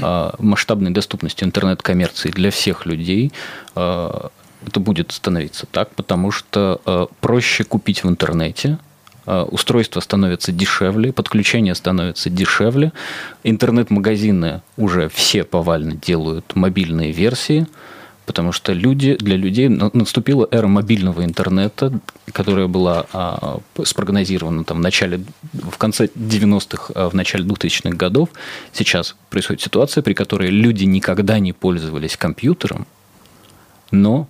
а, 0.00 0.34
масштабной 0.38 0.90
доступностью 0.90 1.46
интернет-коммерции 1.46 2.30
для 2.30 2.50
всех 2.50 2.86
людей, 2.86 3.32
это 3.74 4.80
будет 4.80 5.12
становиться 5.12 5.66
так, 5.70 5.94
потому 5.94 6.32
что 6.32 7.08
проще 7.20 7.62
купить 7.62 8.02
в 8.02 8.08
интернете, 8.08 8.78
устройство 9.24 10.00
становится 10.00 10.50
дешевле, 10.50 11.12
подключение 11.12 11.76
становится 11.76 12.28
дешевле, 12.28 12.92
интернет-магазины 13.44 14.62
уже 14.76 15.08
все 15.10 15.44
повально 15.44 15.92
делают 15.92 16.56
мобильные 16.56 17.12
версии– 17.12 17.66
потому 18.28 18.52
что 18.52 18.74
люди, 18.74 19.16
для 19.16 19.36
людей 19.36 19.70
наступила 19.70 20.46
эра 20.50 20.66
мобильного 20.66 21.24
интернета, 21.24 21.98
которая 22.30 22.66
была 22.66 23.06
а, 23.14 23.60
спрогнозирована 23.82 24.64
там, 24.64 24.76
в, 24.76 24.80
начале, 24.80 25.24
в 25.54 25.78
конце 25.78 26.08
90-х, 26.14 26.92
а, 26.94 27.08
в 27.08 27.14
начале 27.14 27.44
2000-х 27.44 27.96
годов. 27.96 28.28
Сейчас 28.74 29.16
происходит 29.30 29.62
ситуация, 29.62 30.02
при 30.02 30.12
которой 30.12 30.50
люди 30.50 30.84
никогда 30.84 31.38
не 31.38 31.54
пользовались 31.54 32.18
компьютером, 32.18 32.86
но 33.92 34.28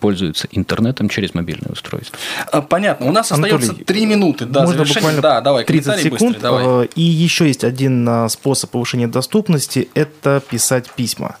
пользуются 0.00 0.46
интернетом 0.50 1.08
через 1.08 1.32
мобильное 1.32 1.72
устройство. 1.72 2.18
А, 2.50 2.60
понятно. 2.60 3.06
У 3.06 3.12
нас 3.12 3.32
Анатолий, 3.32 3.54
остается 3.54 3.84
три 3.86 4.04
минуты 4.04 4.44
до 4.44 4.64
можно. 4.64 4.84
Буквально 4.84 5.22
да, 5.22 5.40
давай, 5.40 5.64
30 5.64 6.02
секунд. 6.02 6.20
Быстрый, 6.20 6.40
давай. 6.42 6.86
И 6.96 7.00
еще 7.00 7.46
есть 7.46 7.64
один 7.64 8.28
способ 8.28 8.72
повышения 8.72 9.06
доступности– 9.06 9.88
это 9.94 10.42
писать 10.46 10.90
письма. 10.90 11.38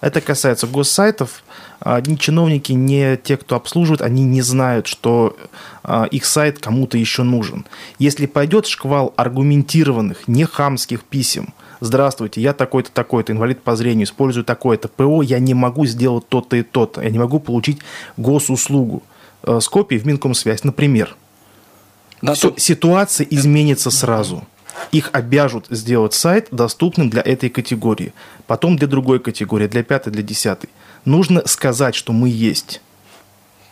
Это 0.00 0.20
касается 0.20 0.66
госсайтов. 0.66 1.42
Одни 1.78 2.18
чиновники, 2.18 2.72
не 2.72 3.16
те, 3.16 3.36
кто 3.36 3.56
обслуживает, 3.56 4.00
они 4.00 4.24
не 4.24 4.40
знают, 4.40 4.86
что 4.86 5.36
а, 5.82 6.04
их 6.04 6.24
сайт 6.24 6.58
кому-то 6.58 6.96
еще 6.96 7.22
нужен. 7.22 7.66
Если 7.98 8.26
пойдет 8.26 8.66
шквал 8.66 9.12
аргументированных, 9.16 10.26
не 10.26 10.44
хамских 10.44 11.04
писем, 11.04 11.52
здравствуйте, 11.80 12.40
я 12.40 12.54
такой-то, 12.54 12.90
такой-то, 12.90 13.32
инвалид 13.32 13.62
по 13.62 13.76
зрению, 13.76 14.06
использую 14.06 14.44
такое-то 14.44 14.88
ПО, 14.88 15.22
я 15.22 15.38
не 15.38 15.54
могу 15.54 15.84
сделать 15.84 16.26
то-то 16.28 16.56
и 16.56 16.62
то-то, 16.62 17.02
я 17.02 17.10
не 17.10 17.18
могу 17.18 17.38
получить 17.38 17.80
госуслугу 18.16 19.02
с 19.42 19.68
копией 19.68 20.00
в 20.00 20.06
Минкомсвязь, 20.06 20.64
например. 20.64 21.16
Да, 22.22 22.34
Все, 22.34 22.50
то... 22.50 22.60
Ситуация 22.60 23.26
изменится 23.30 23.90
сразу 23.90 24.44
их 24.92 25.10
обяжут 25.12 25.66
сделать 25.70 26.14
сайт 26.14 26.48
доступным 26.50 27.10
для 27.10 27.22
этой 27.22 27.48
категории, 27.48 28.12
потом 28.46 28.76
для 28.76 28.86
другой 28.86 29.20
категории, 29.20 29.66
для 29.66 29.82
пятой, 29.82 30.12
для 30.12 30.22
десятой. 30.22 30.70
Нужно 31.04 31.46
сказать, 31.46 31.94
что 31.94 32.12
мы 32.12 32.28
есть. 32.28 32.80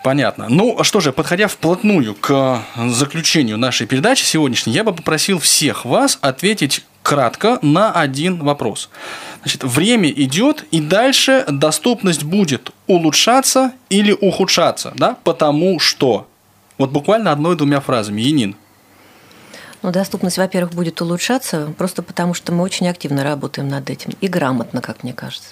Понятно. 0.04 0.46
Ну 0.48 0.82
что 0.84 1.00
же, 1.00 1.12
подходя 1.12 1.48
вплотную 1.48 2.14
к 2.14 2.62
заключению 2.86 3.58
нашей 3.58 3.86
передачи 3.86 4.22
сегодняшней, 4.24 4.72
я 4.72 4.84
бы 4.84 4.92
попросил 4.92 5.38
всех 5.38 5.84
вас 5.84 6.18
ответить 6.20 6.84
кратко 7.02 7.58
на 7.62 7.90
один 7.92 8.38
вопрос. 8.38 8.90
Значит, 9.42 9.64
время 9.64 10.10
идет, 10.10 10.64
и 10.70 10.80
дальше 10.80 11.44
доступность 11.48 12.22
будет 12.22 12.70
улучшаться 12.86 13.72
или 13.88 14.12
ухудшаться, 14.12 14.92
да, 14.96 15.16
потому 15.24 15.80
что. 15.80 16.28
Вот 16.76 16.90
буквально 16.90 17.32
одной-двумя 17.32 17.80
фразами. 17.80 18.20
Янин. 18.20 18.56
Ну, 19.82 19.92
доступность, 19.92 20.38
во-первых, 20.38 20.72
будет 20.74 21.00
улучшаться, 21.00 21.72
просто 21.78 22.02
потому 22.02 22.34
что 22.34 22.52
мы 22.52 22.64
очень 22.64 22.88
активно 22.88 23.22
работаем 23.22 23.68
над 23.68 23.88
этим. 23.90 24.12
И 24.20 24.28
грамотно, 24.28 24.80
как 24.80 25.04
мне 25.04 25.12
кажется. 25.12 25.50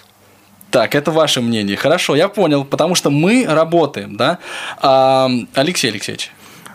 Так, 0.69 0.95
это 0.95 1.11
ваше 1.11 1.41
мнение. 1.41 1.77
Хорошо, 1.77 2.15
я 2.15 2.27
понял, 2.27 2.65
потому 2.65 2.95
что 2.95 3.09
мы 3.09 3.45
работаем, 3.47 4.17
да? 4.17 4.39
А, 4.81 5.29
Алексей 5.53 5.89
Алексеевич. 5.89 6.31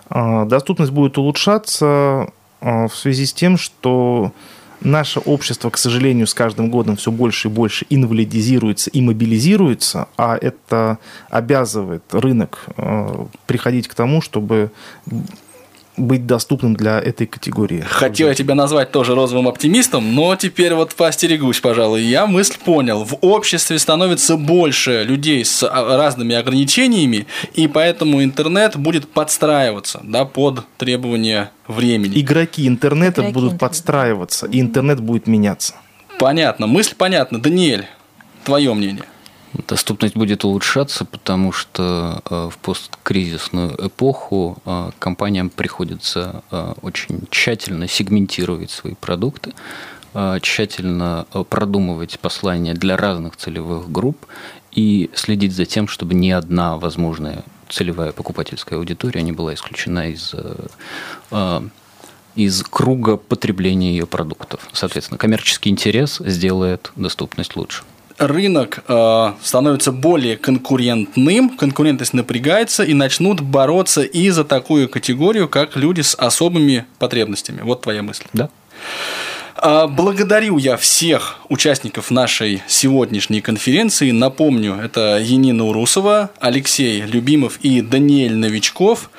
А, 0.09 0.47
доступность 0.47 0.93
будет 0.93 1.19
улучшаться 1.19 2.33
а, 2.61 2.89
в 2.89 2.97
связи 2.97 3.27
с 3.27 3.35
тем, 3.35 3.59
что 3.59 4.33
наше 4.81 5.21
общество, 5.21 5.71
к 5.71 5.79
сожалению, 5.79 6.27
с 6.27 6.35
каждым 6.35 6.71
годом 6.71 6.97
все 6.97 7.11
больше 7.11 7.49
и 7.49 7.51
больше 7.51 7.87
инвалидизируется 7.91 8.91
и 8.91 9.01
мобилизируется, 9.01 10.09
а 10.17 10.37
это 10.41 10.99
обязывает 11.31 12.03
рынок 12.13 12.65
а, 12.77 13.27
приходить 13.47 13.89
к 13.89 13.95
тому, 13.95 14.23
чтобы 14.23 14.71
быть 15.97 16.27
доступным 16.27 16.75
для 16.75 16.99
этой 16.99 17.27
категории. 17.27 17.81
Хотел 17.81 18.29
я 18.29 18.35
тебя 18.35 18.55
назвать 18.55 18.91
тоже 18.91 19.15
розовым 19.15 19.49
оптимистом, 19.49 20.15
но 20.15 20.35
теперь 20.37 20.75
вот 20.75 20.95
постерегусь, 20.95 21.61
пожалуй. 21.61 22.03
Я 22.03 22.27
мысль 22.27 22.57
понял. 22.65 23.05
В 23.05 23.19
обществе 23.21 23.79
становится 23.79 24.37
больше 24.37 25.05
людей 25.05 25.45
с 25.45 25.63
а, 25.63 25.97
разными 25.97 26.35
ограничениями, 26.35 27.27
и 27.55 27.67
поэтому 27.69 28.23
интернет 28.23 28.77
будет 28.77 29.09
подстраиваться 29.09 30.01
да, 30.03 30.25
под 30.25 30.65
требования 30.79 31.51
времени. 31.69 32.19
Игроки 32.21 32.67
интернета 32.67 33.21
Игроки 33.21 33.35
будут 33.35 33.53
интернет. 33.53 33.61
подстраиваться, 33.61 34.47
и 34.47 34.61
интернет 34.61 35.01
будет 35.01 35.27
меняться. 35.27 35.75
Понятно. 36.19 36.67
Мысль 36.67 36.95
понятна. 36.97 37.41
Даниэль, 37.41 37.87
твое 38.45 38.73
мнение? 38.75 39.05
Доступность 39.69 40.17
будет 40.17 40.45
улучшаться, 40.45 41.05
потому 41.05 41.53
что 41.53 42.23
э, 42.31 42.49
в 42.51 42.57
посткризисную 42.59 43.87
эпоху 43.87 44.57
э, 44.65 44.91
компаниям 44.99 45.51
приходится 45.51 46.43
э, 46.51 46.75
очень 46.81 47.25
тщательно 47.31 47.87
сегментировать 47.87 48.71
свои 48.71 48.95
продукты, 48.95 49.53
тщательно 50.43 51.27
продумывать 51.49 52.19
послания 52.21 52.75
для 52.75 52.99
разных 52.99 53.37
целевых 53.37 53.91
групп 53.91 54.27
и 54.71 55.11
следить 55.15 55.55
за 55.55 55.65
тем, 55.65 55.89
чтобы 55.89 56.13
ни 56.13 56.29
одна 56.31 56.77
возможная 56.77 57.45
целевая 57.71 58.13
покупательская 58.13 58.79
аудитория 58.79 59.23
не 59.23 59.33
была 59.33 59.55
исключена 59.55 60.11
из 60.11 60.35
из 62.35 62.63
круга 62.63 63.17
потребления 63.17 63.93
ее 63.93 64.07
продуктов. 64.07 64.69
Соответственно, 64.75 65.17
коммерческий 65.17 65.71
интерес 65.71 66.19
сделает 66.19 66.93
доступность 66.95 67.57
лучше 67.57 67.83
рынок 68.19 68.85
э, 68.87 69.33
становится 69.43 69.93
более 69.93 70.37
конкурентным, 70.37 71.51
конкурентность 71.51 72.15
напрягается 72.15 72.83
и 72.83 72.95
начнут 72.95 73.41
бороться 73.41 74.03
и 74.03 74.31
за 74.31 74.45
такую 74.45 74.89
категорию, 74.89 75.49
как 75.49 75.77
люди 75.77 76.01
с 76.01 76.15
особыми 76.15 76.87
потребностями. 76.99 77.61
Вот 77.63 77.83
твоя 77.83 78.03
мысль. 78.03 78.25
Да. 78.33 78.49
А, 79.57 79.87
благодарю 79.87 80.59
я 80.59 80.77
всех 80.77 81.39
участников 81.49 82.11
нашей 82.11 82.63
сегодняшней 82.67 83.41
конференции. 83.41 84.11
Напомню, 84.11 84.79
это 84.83 85.19
Енина 85.19 85.65
Урусова, 85.65 86.31
Алексей 86.41 87.03
Любимов 87.03 87.59
и 87.63 87.83
Даниэль 87.83 88.35
Новичков. 88.35 89.11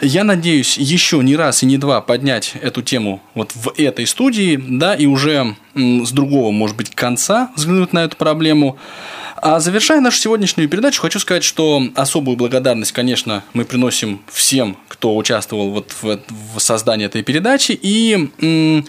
Я 0.00 0.24
надеюсь 0.24 0.78
еще 0.78 1.18
не 1.18 1.36
раз 1.36 1.62
и 1.62 1.66
не 1.66 1.76
два 1.76 2.00
поднять 2.00 2.54
эту 2.60 2.82
тему 2.82 3.22
вот 3.34 3.52
в 3.54 3.72
этой 3.76 4.06
студии, 4.06 4.56
да, 4.56 4.94
и 4.94 5.06
уже 5.06 5.56
с 5.74 6.10
другого, 6.10 6.50
может 6.50 6.76
быть, 6.76 6.94
конца 6.94 7.50
взглянуть 7.56 7.92
на 7.92 8.04
эту 8.04 8.16
проблему. 8.16 8.78
А 9.36 9.58
завершая 9.58 10.00
нашу 10.00 10.18
сегодняшнюю 10.18 10.68
передачу, 10.68 11.02
хочу 11.02 11.18
сказать, 11.18 11.42
что 11.42 11.82
особую 11.96 12.36
благодарность, 12.36 12.92
конечно, 12.92 13.42
мы 13.54 13.64
приносим 13.64 14.22
всем, 14.30 14.76
кто 14.88 15.16
участвовал 15.16 15.70
вот 15.70 15.92
в, 16.00 16.20
в 16.54 16.60
создании 16.60 17.06
этой 17.06 17.22
передачи. 17.22 17.78
И 17.82 18.84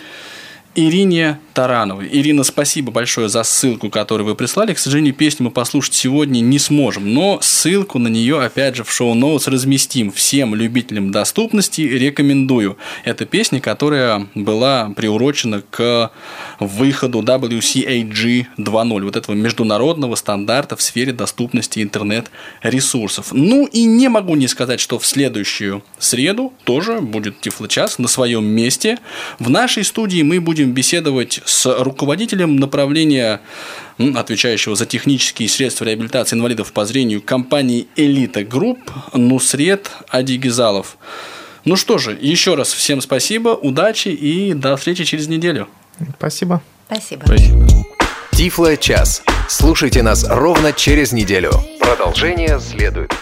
Ирине 0.76 1.40
Тарановой. 1.54 2.10
Ирина, 2.12 2.44
спасибо 2.44 2.92
большое 2.92 3.30
за 3.30 3.44
ссылку, 3.44 3.90
которую 3.90 4.28
вы 4.28 4.36
прислали. 4.36 4.74
К 4.74 4.80
сожалению, 4.80 5.14
песню 5.14 5.46
мы 5.46 5.52
послушать 5.52 5.94
сегодня 5.94 6.40
не 6.40 6.60
сможем, 6.60 7.14
но 7.14 7.40
ссылку 7.42 8.00
на 8.00 8.08
нее, 8.08 8.42
опять 8.42 8.76
же, 8.76 8.84
в 8.84 8.92
шоу-ноутс 8.92 9.48
разместим. 9.48 10.12
Всем 10.12 10.56
любителям 10.56 11.12
доступности 11.12 11.82
рекомендую. 11.82 12.78
Это 13.04 13.26
песня, 13.26 13.62
которая 13.62 14.28
была 14.34 14.92
приурочена 14.96 15.62
к 15.70 16.12
выходу 16.60 17.22
WCAG 17.22 18.46
2.0, 18.58 19.04
вот 19.04 19.16
этого 19.16 19.36
международного 19.36 20.16
стандарта 20.16 20.76
в 20.76 20.82
сфере 20.82 21.14
доступности 21.14 21.84
интернет-ресурсов. 21.84 23.28
Ну 23.32 23.66
и 23.66 23.84
не 23.84 24.10
могу 24.10 24.36
не 24.36 24.48
сказать, 24.48 24.80
что 24.80 24.98
в 24.98 25.06
следующую 25.06 25.84
среду 26.00 26.54
тоже 26.64 27.00
будет 27.00 27.42
Тифлочас 27.42 28.00
на 28.00 28.08
своем 28.08 28.46
месте. 28.46 28.98
В 29.40 29.50
нашей 29.50 29.84
студии 29.84 30.24
мы 30.24 30.42
будем 30.42 30.72
беседовать 30.72 31.42
с 31.46 31.84
руководителем 31.84 32.56
направления, 32.56 33.42
отвечающего 33.98 34.76
за 34.76 34.86
технические 34.86 35.50
средства 35.50 35.86
реабилитации 35.86 36.36
инвалидов 36.36 36.74
по 36.74 36.86
зрению 36.86 37.22
компании 37.22 37.88
«Элита 37.96 38.44
Групп» 38.44 38.80
Нусрет 39.14 39.92
Адигизалов. 40.10 40.98
Ну 41.66 41.76
что 41.76 41.98
же, 41.98 42.18
еще 42.20 42.56
раз 42.56 42.74
всем 42.74 43.02
спасибо, 43.02 43.50
удачи 43.50 44.10
и 44.10 44.54
до 44.54 44.76
встречи 44.76 45.06
через 45.06 45.28
неделю. 45.28 45.68
Спасибо. 46.18 46.62
Спасибо. 46.88 47.24
Спасибо. 47.26 47.68
Тифло 48.32 48.76
час. 48.76 49.24
Слушайте 49.48 50.02
нас 50.02 50.26
ровно 50.28 50.74
через 50.74 51.12
неделю. 51.12 51.52
Продолжение 51.80 52.60
следует. 52.60 53.14